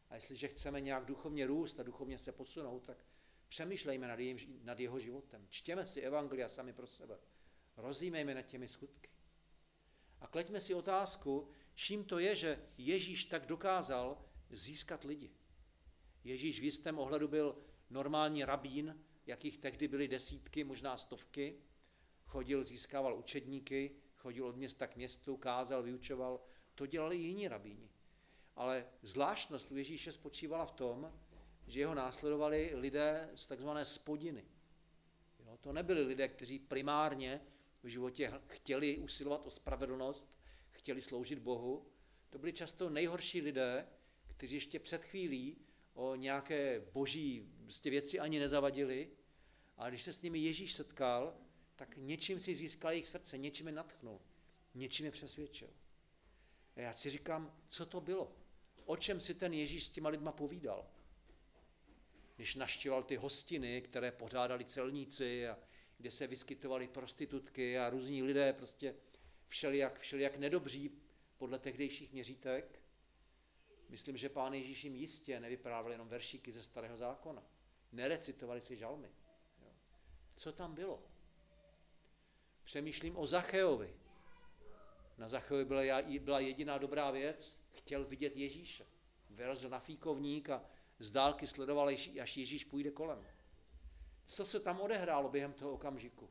A 0.10 0.16
jestliže 0.16 0.48
chceme 0.48 0.82
nějak 0.82 1.06
duchovně 1.06 1.48
růst 1.48 1.80
a 1.80 1.84
duchovně 1.84 2.20
se 2.20 2.32
posunout, 2.32 2.86
tak 2.86 3.06
přemýšlejme 3.48 4.08
nad, 4.08 4.20
nad 4.64 4.80
jeho 4.80 5.00
životem. 5.00 5.48
Čtěme 5.50 5.88
si 5.88 6.02
evangelia 6.02 6.50
sami 6.50 6.74
pro 6.74 6.88
sebe. 6.88 7.20
Rozjímejme 7.78 8.36
nad 8.36 8.42
těmi 8.42 8.68
skutky. 8.68 9.10
A 10.22 10.28
kleďme 10.28 10.62
si 10.62 10.74
otázku, 10.74 11.48
čím 11.74 12.04
to 12.04 12.20
je, 12.20 12.36
že 12.36 12.60
Ježíš 12.78 13.26
tak 13.26 13.46
dokázal 13.46 14.26
získat 14.50 15.04
lidi. 15.04 15.32
Ježíš 16.24 16.60
v 16.60 16.64
jistém 16.64 17.00
ohledu 17.00 17.28
byl 17.28 17.58
normální 17.90 18.46
rabín, 18.46 19.04
jakých 19.26 19.58
tehdy 19.58 19.88
byly 19.88 20.08
desítky, 20.08 20.64
možná 20.64 20.98
stovky. 20.98 21.56
Chodil, 22.26 22.64
získával 22.64 23.18
učedníky, 23.18 23.92
chodil 24.18 24.48
od 24.48 24.56
města 24.56 24.88
k 24.88 24.96
městu, 24.96 25.38
kázal, 25.38 25.84
vyučoval. 25.84 26.40
To 26.76 26.86
dělali 26.86 27.18
jiní 27.18 27.48
rabíni. 27.48 27.90
Ale 28.56 28.86
zvláštnost 29.02 29.72
u 29.72 29.78
Ježíše 29.78 30.12
spočívala 30.12 30.66
v 30.66 30.72
tom, 30.72 31.14
že 31.68 31.80
jeho 31.80 31.96
následovali 31.96 32.72
lidé 32.74 33.30
z 33.36 33.48
takzvané 33.48 33.86
spodiny. 33.86 34.46
Jo, 35.40 35.58
to 35.62 35.74
nebyli 35.74 36.02
lidé, 36.02 36.28
kteří 36.28 36.60
primárně 36.60 37.42
v 37.84 37.88
životě 37.88 38.34
chtěli 38.48 38.98
usilovat 38.98 39.42
o 39.46 39.50
spravedlnost, 39.50 40.36
chtěli 40.70 41.02
sloužit 41.02 41.40
Bohu. 41.40 41.86
To 42.30 42.40
byli 42.40 42.54
často 42.54 42.90
nejhorší 42.90 43.42
lidé, 43.42 43.88
kteří 44.28 44.56
ještě 44.56 44.80
před 44.80 45.06
chvílí 45.06 45.58
o 45.94 46.16
nějaké 46.16 46.80
boží 46.94 47.54
prostě 47.64 47.90
věci 47.90 48.20
ani 48.20 48.40
nezavadili, 48.40 49.10
ale 49.78 49.90
když 49.90 50.04
se 50.04 50.14
s 50.14 50.22
nimi 50.22 50.40
Ježíš 50.40 50.74
setkal, 50.74 51.38
tak 51.76 51.98
něčím 51.98 52.40
si 52.40 52.56
získal 52.56 52.92
jejich 52.92 53.08
srdce, 53.08 53.38
něčím 53.38 53.68
je 53.68 53.74
natchnul, 53.74 54.22
něčím 54.74 55.06
je 55.06 55.12
přesvědčil. 55.12 55.70
A 56.76 56.82
já 56.82 56.94
si 56.94 57.10
říkám, 57.10 57.62
co 57.68 57.86
to 57.86 58.02
bylo? 58.02 58.36
O 58.86 58.98
čem 58.98 59.22
si 59.22 59.34
ten 59.34 59.54
Ježíš 59.54 59.86
s 59.86 59.90
těma 59.90 60.10
lidma 60.10 60.32
povídal? 60.32 60.88
Když 62.36 62.56
naštěval 62.56 63.04
ty 63.04 63.16
hostiny, 63.16 63.82
které 63.82 64.12
pořádali 64.12 64.66
celníci 64.66 65.48
a 65.48 65.58
kde 66.00 66.12
se 66.12 66.28
vyskytovaly 66.28 66.88
prostitutky 66.88 67.80
a 67.80 67.90
různí 67.90 68.24
lidé 68.24 68.54
prostě 68.54 68.96
všelijak, 69.48 70.00
všelijak 70.00 70.38
nedobří 70.38 70.92
podle 71.38 71.60
tehdejších 71.60 72.14
měřítek, 72.14 72.84
myslím, 73.90 74.18
že 74.18 74.30
pán 74.30 74.54
Ježíš 74.54 74.84
jim 74.84 74.96
jistě 74.96 75.40
nevyprávěl 75.40 75.92
jenom 75.92 76.08
veršíky 76.08 76.52
ze 76.52 76.64
starého 76.64 76.98
zákona. 76.98 77.44
Nerecitovali 77.92 78.62
si 78.62 78.76
žalmy. 78.76 79.10
Co 80.36 80.52
tam 80.52 80.76
bylo? 80.76 81.04
Přemýšlím 82.64 83.18
o 83.18 83.26
Zacheovi, 83.26 83.96
na 85.18 85.28
Zachovi 85.28 85.66
byla, 85.66 86.02
byla 86.20 86.40
jediná 86.40 86.78
dobrá 86.78 87.12
věc, 87.12 87.64
chtěl 87.72 88.06
vidět 88.06 88.36
Ježíše. 88.36 88.86
Vyrazil 89.30 89.70
na 89.70 89.80
fíkovník 89.80 90.50
a 90.50 90.66
z 91.00 91.12
dálky 91.12 91.48
sledoval, 91.48 91.88
až 92.22 92.38
Ježíš 92.38 92.66
půjde 92.66 92.92
kolem. 92.92 93.26
Co 94.30 94.46
se 94.46 94.60
tam 94.60 94.80
odehrálo 94.80 95.30
během 95.30 95.54
toho 95.54 95.72
okamžiku? 95.72 96.30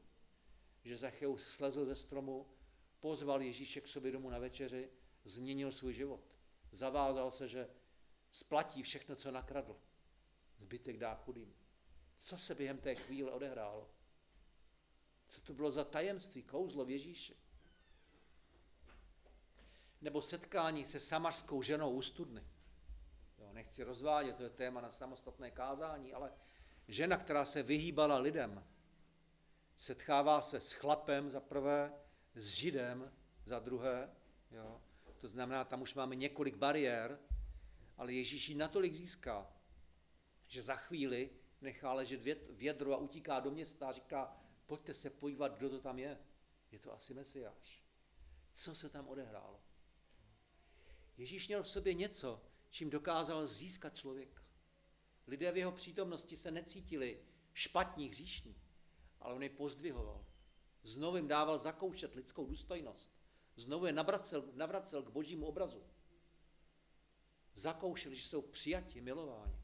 Že 0.84 0.96
Zacheus 0.96 1.46
slezl 1.46 1.84
ze 1.84 1.94
stromu, 1.94 2.46
pozval 3.00 3.42
Ježíše 3.42 3.80
k 3.80 3.88
sobě 3.88 4.12
domů 4.12 4.30
na 4.30 4.38
večeři, 4.38 4.90
změnil 5.24 5.72
svůj 5.72 5.94
život. 5.94 6.20
Zavázal 6.70 7.30
se, 7.30 7.48
že 7.48 7.68
splatí 8.30 8.82
všechno, 8.82 9.16
co 9.16 9.30
nakradl. 9.30 9.76
Zbytek 10.56 10.96
dá 10.96 11.14
chudým. 11.14 11.54
Co 12.16 12.38
se 12.38 12.54
během 12.54 12.78
té 12.78 12.94
chvíle 12.94 13.32
odehrálo? 13.32 13.90
Co 15.26 15.40
to 15.40 15.54
bylo 15.54 15.70
za 15.70 15.84
tajemství, 15.84 16.42
kouzlo 16.42 16.84
v 16.84 16.90
Ježíši? 16.90 17.36
Nebo 20.00 20.22
setkání 20.22 20.86
se 20.86 21.00
samařskou 21.00 21.62
ženou 21.62 21.92
u 21.92 22.02
studny. 22.02 22.44
Jo, 23.38 23.52
nechci 23.52 23.82
rozvádět, 23.82 24.36
to 24.36 24.42
je 24.42 24.50
téma 24.50 24.80
na 24.80 24.90
samostatné 24.90 25.50
kázání, 25.50 26.12
ale 26.12 26.32
žena, 26.88 27.16
která 27.16 27.44
se 27.44 27.62
vyhýbala 27.62 28.18
lidem, 28.18 28.64
setkává 29.76 30.42
se 30.42 30.60
s 30.60 30.72
chlapem 30.72 31.30
za 31.30 31.40
prvé, 31.40 31.92
s 32.34 32.48
židem 32.52 33.12
za 33.44 33.58
druhé, 33.58 34.10
jo. 34.50 34.82
to 35.18 35.28
znamená, 35.28 35.64
tam 35.64 35.82
už 35.82 35.94
máme 35.94 36.16
několik 36.16 36.56
bariér, 36.56 37.18
ale 37.96 38.12
Ježíš 38.12 38.48
ji 38.48 38.54
natolik 38.54 38.94
získá, 38.94 39.52
že 40.46 40.62
za 40.62 40.76
chvíli 40.76 41.30
nechá 41.60 41.92
ležet 41.92 42.20
vědro 42.50 42.94
a 42.94 42.96
utíká 42.96 43.40
do 43.40 43.50
města 43.50 43.88
a 43.88 43.92
říká, 43.92 44.36
pojďte 44.66 44.94
se 44.94 45.10
podívat, 45.10 45.58
kdo 45.58 45.70
to 45.70 45.80
tam 45.80 45.98
je. 45.98 46.18
Je 46.72 46.78
to 46.78 46.92
asi 46.92 47.14
Mesiáš. 47.14 47.82
Co 48.52 48.74
se 48.74 48.88
tam 48.88 49.08
odehrálo? 49.08 49.60
Ježíš 51.16 51.48
měl 51.48 51.62
v 51.62 51.68
sobě 51.68 51.94
něco, 51.94 52.42
čím 52.70 52.90
dokázal 52.90 53.46
získat 53.46 53.96
člověka. 53.96 54.47
Lidé 55.28 55.52
v 55.52 55.56
jeho 55.56 55.72
přítomnosti 55.72 56.36
se 56.36 56.50
necítili 56.50 57.18
špatní, 57.54 58.08
hříšní, 58.08 58.56
ale 59.20 59.34
on 59.34 59.42
je 59.42 59.50
pozdvihoval. 59.50 60.26
Znovu 60.82 61.16
jim 61.16 61.28
dával 61.28 61.58
zakoušet 61.58 62.14
lidskou 62.14 62.46
důstojnost. 62.46 63.18
Znovu 63.56 63.86
je 63.86 63.92
navracel, 63.92 64.44
navracel 64.54 65.02
k 65.02 65.10
božímu 65.10 65.46
obrazu. 65.46 65.82
Zakoušeli, 67.54 68.16
že 68.16 68.22
jsou 68.22 68.42
přijati, 68.42 69.00
milováni. 69.00 69.60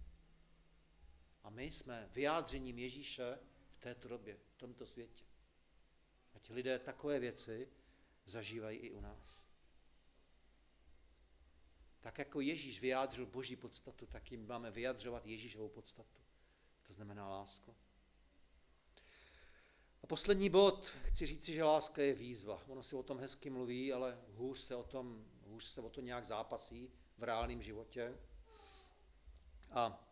A 1.42 1.50
my 1.50 1.64
jsme 1.64 2.10
vyjádřením 2.12 2.78
Ježíše 2.78 3.38
v 3.70 3.78
této 3.78 4.08
době, 4.08 4.38
v 4.50 4.56
tomto 4.56 4.86
světě. 4.86 5.24
Ať 6.34 6.50
lidé 6.50 6.78
takové 6.78 7.18
věci 7.18 7.68
zažívají 8.24 8.78
i 8.78 8.90
u 8.90 9.00
nás. 9.00 9.46
Tak 12.04 12.18
jako 12.18 12.40
Ježíš 12.40 12.80
vyjádřil 12.80 13.26
boží 13.26 13.56
podstatu, 13.56 14.06
tak 14.06 14.32
jim 14.32 14.46
máme 14.46 14.70
vyjadřovat 14.70 15.26
Ježíšovou 15.26 15.68
podstatu. 15.68 16.20
To 16.86 16.92
znamená 16.92 17.28
lásko. 17.28 17.74
A 20.02 20.06
poslední 20.06 20.50
bod, 20.50 20.92
chci 21.02 21.26
říci, 21.26 21.54
že 21.54 21.64
láska 21.64 22.02
je 22.02 22.14
výzva. 22.14 22.62
Ono 22.68 22.82
si 22.82 22.96
o 22.96 23.02
tom 23.02 23.18
hezky 23.18 23.50
mluví, 23.50 23.92
ale 23.92 24.20
hůř 24.34 24.60
se 24.60 24.76
o 24.76 24.82
tom, 24.82 25.24
hůř 25.46 25.64
se 25.64 25.80
o 25.80 25.90
to 25.90 26.00
nějak 26.00 26.24
zápasí 26.24 26.90
v 27.18 27.22
reálném 27.22 27.62
životě. 27.62 28.18
A 29.70 30.08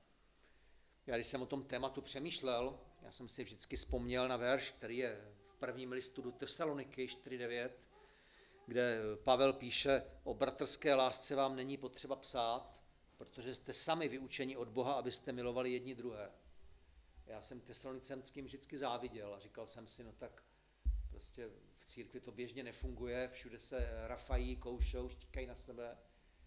já 1.06 1.16
když 1.16 1.26
jsem 1.26 1.42
o 1.42 1.46
tom 1.46 1.64
tématu 1.64 2.02
přemýšlel, 2.02 2.80
já 3.02 3.12
jsem 3.12 3.28
si 3.28 3.44
vždycky 3.44 3.76
vzpomněl 3.76 4.28
na 4.28 4.36
verš, 4.36 4.70
který 4.70 4.96
je 4.96 5.34
v 5.48 5.54
prvním 5.54 5.92
listu 5.92 6.22
do 6.22 6.32
Tesaloniky 6.32 7.06
4.9, 7.06 7.70
kde 8.66 9.00
Pavel 9.24 9.52
píše, 9.52 10.02
o 10.24 10.34
bratrské 10.34 10.94
lásce 10.94 11.34
vám 11.34 11.56
není 11.56 11.76
potřeba 11.76 12.16
psát, 12.16 12.74
protože 13.16 13.54
jste 13.54 13.72
sami 13.72 14.08
vyučeni 14.08 14.56
od 14.56 14.68
Boha, 14.68 14.92
abyste 14.92 15.32
milovali 15.32 15.72
jedni 15.72 15.94
druhé. 15.94 16.30
Já 17.26 17.40
jsem 17.40 17.60
tesalonicemským 17.60 18.44
vždycky 18.44 18.78
záviděl 18.78 19.34
a 19.34 19.38
říkal 19.38 19.66
jsem 19.66 19.88
si, 19.88 20.04
no 20.04 20.12
tak 20.12 20.44
prostě 21.10 21.50
v 21.74 21.84
církvi 21.84 22.20
to 22.20 22.32
běžně 22.32 22.62
nefunguje, 22.62 23.30
všude 23.32 23.58
se 23.58 23.88
rafají, 24.06 24.56
koušou, 24.56 25.08
štíkají 25.08 25.46
na 25.46 25.54
sebe, 25.54 25.98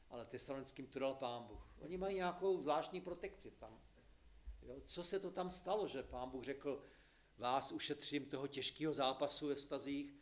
ale 0.10 0.26
tesalonickým 0.26 0.88
to 0.88 1.00
dal 1.00 1.14
pán 1.14 1.44
Bůh. 1.44 1.68
Oni 1.80 1.98
mají 1.98 2.16
nějakou 2.16 2.62
zvláštní 2.62 3.02
protekci 3.02 3.52
tam. 3.52 3.80
Jo, 4.62 4.82
co 4.86 5.04
se 5.04 5.20
to 5.20 5.32
tam 5.32 5.52
stalo, 5.52 5.88
že 5.88 6.04
pán 6.04 6.30
Bůh 6.30 6.44
řekl, 6.44 6.84
vás 7.38 7.72
ušetřím 7.72 8.26
toho 8.26 8.48
těžkého 8.48 8.94
zápasu 8.94 9.48
ve 9.48 9.56
vztazích, 9.56 10.14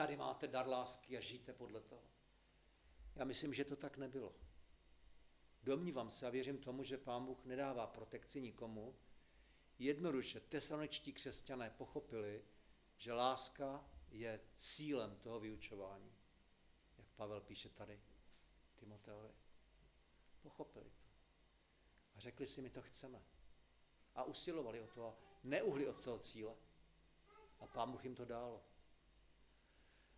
tady 0.00 0.16
máte 0.16 0.48
dar 0.48 0.68
lásky 0.68 1.18
a 1.18 1.20
žijte 1.20 1.52
podle 1.52 1.80
toho. 1.80 2.02
Já 3.16 3.24
myslím, 3.24 3.54
že 3.54 3.64
to 3.64 3.76
tak 3.76 3.96
nebylo. 3.96 4.34
Domnívám 5.62 6.10
se 6.10 6.26
a 6.26 6.30
věřím 6.30 6.58
tomu, 6.58 6.82
že 6.82 6.98
pán 6.98 7.24
Bůh 7.24 7.44
nedává 7.44 7.86
protekci 7.86 8.40
nikomu. 8.40 8.96
Jednoduše 9.78 10.40
tesaloničtí 10.40 11.12
křesťané 11.12 11.70
pochopili, 11.70 12.44
že 12.96 13.12
láska 13.12 13.84
je 14.10 14.40
cílem 14.54 15.16
toho 15.16 15.40
vyučování. 15.40 16.12
Jak 16.98 17.08
Pavel 17.08 17.40
píše 17.40 17.68
tady 17.68 18.00
Timoteovi. 18.76 19.30
Pochopili 20.42 20.90
to. 20.90 21.08
A 22.16 22.20
řekli 22.20 22.46
si, 22.46 22.62
my 22.62 22.70
to 22.70 22.82
chceme 22.82 23.22
a 24.14 24.24
usilovali 24.24 24.80
o 24.80 24.86
to 24.86 25.06
a 25.06 25.14
neuhli 25.44 25.88
od 25.88 26.04
toho 26.04 26.18
cíle. 26.18 26.56
A 27.60 27.66
Pán 27.66 27.92
Bůh 27.92 28.04
jim 28.04 28.14
to 28.14 28.24
dal. 28.24 28.62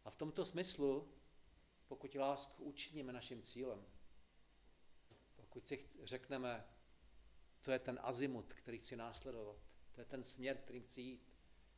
A 0.04 0.10
v 0.10 0.16
tomto 0.16 0.44
smyslu, 0.44 1.14
pokud 1.88 2.14
lásku 2.14 2.64
učiníme 2.64 3.12
naším 3.12 3.42
cílem, 3.42 3.86
pokud 5.36 5.66
si 5.66 5.88
řekneme, 6.02 6.64
to 7.60 7.72
je 7.72 7.78
ten 7.78 8.00
azimut, 8.02 8.52
který 8.52 8.78
chci 8.78 8.96
následovat, 8.96 9.56
to 9.92 10.00
je 10.00 10.04
ten 10.04 10.24
směr, 10.24 10.56
kterým 10.56 10.82
chci 10.82 11.00
jít, 11.00 11.32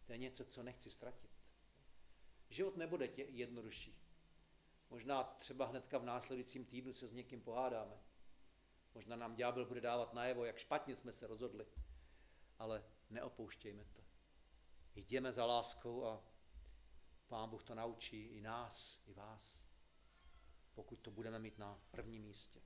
to 0.04 0.12
je 0.12 0.18
něco, 0.18 0.44
co 0.44 0.62
nechci 0.62 0.90
ztratit. 0.90 1.30
Život 2.48 2.76
nebude 2.76 3.08
tě 3.08 3.22
jednodušší. 3.22 3.98
Možná 4.90 5.24
třeba 5.24 5.66
hnedka 5.66 5.98
v 5.98 6.04
následujícím 6.04 6.64
týdnu 6.64 6.92
se 6.92 7.06
s 7.06 7.12
někým 7.12 7.40
pohádáme. 7.40 8.00
Možná 8.94 9.16
nám 9.16 9.36
ďábel 9.36 9.66
bude 9.66 9.80
dávat 9.80 10.14
najevo, 10.14 10.44
jak 10.44 10.58
špatně 10.58 10.96
jsme 10.96 11.12
se 11.12 11.26
rozhodli 11.26 11.66
ale 12.58 12.84
neopouštějme 13.10 13.84
to. 13.84 14.04
Jdeme 14.94 15.32
za 15.32 15.44
láskou 15.44 16.04
a 16.04 16.24
Pán 17.34 17.50
Bůh 17.50 17.62
to 17.62 17.74
naučí 17.74 18.26
i 18.26 18.40
nás, 18.40 19.04
i 19.06 19.14
vás, 19.14 19.64
pokud 20.74 20.96
to 20.96 21.10
budeme 21.10 21.38
mít 21.38 21.58
na 21.58 21.80
prvním 21.90 22.22
místě. 22.22 22.60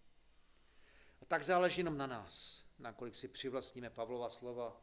A 1.22 1.24
tak 1.24 1.44
záleží 1.44 1.80
jenom 1.80 1.98
na 1.98 2.06
nás, 2.06 2.64
nakolik 2.78 3.14
si 3.14 3.28
přivlastníme 3.28 3.90
Pavlova 3.90 4.28
slova, 4.28 4.80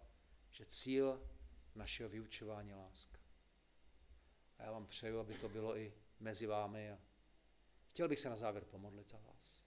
že 0.51 0.65
cíl 0.65 1.29
našeho 1.75 2.09
vyučování 2.09 2.69
je 2.69 2.75
láska. 2.75 3.19
A 4.57 4.63
já 4.63 4.71
vám 4.71 4.87
přeju, 4.87 5.19
aby 5.19 5.33
to 5.33 5.49
bylo 5.49 5.77
i 5.77 5.93
mezi 6.19 6.45
vámi 6.45 6.97
chtěl 7.89 8.07
bych 8.07 8.19
se 8.19 8.29
na 8.29 8.35
závěr 8.35 8.65
pomodlit 8.65 9.09
za 9.09 9.17
vás. 9.17 9.63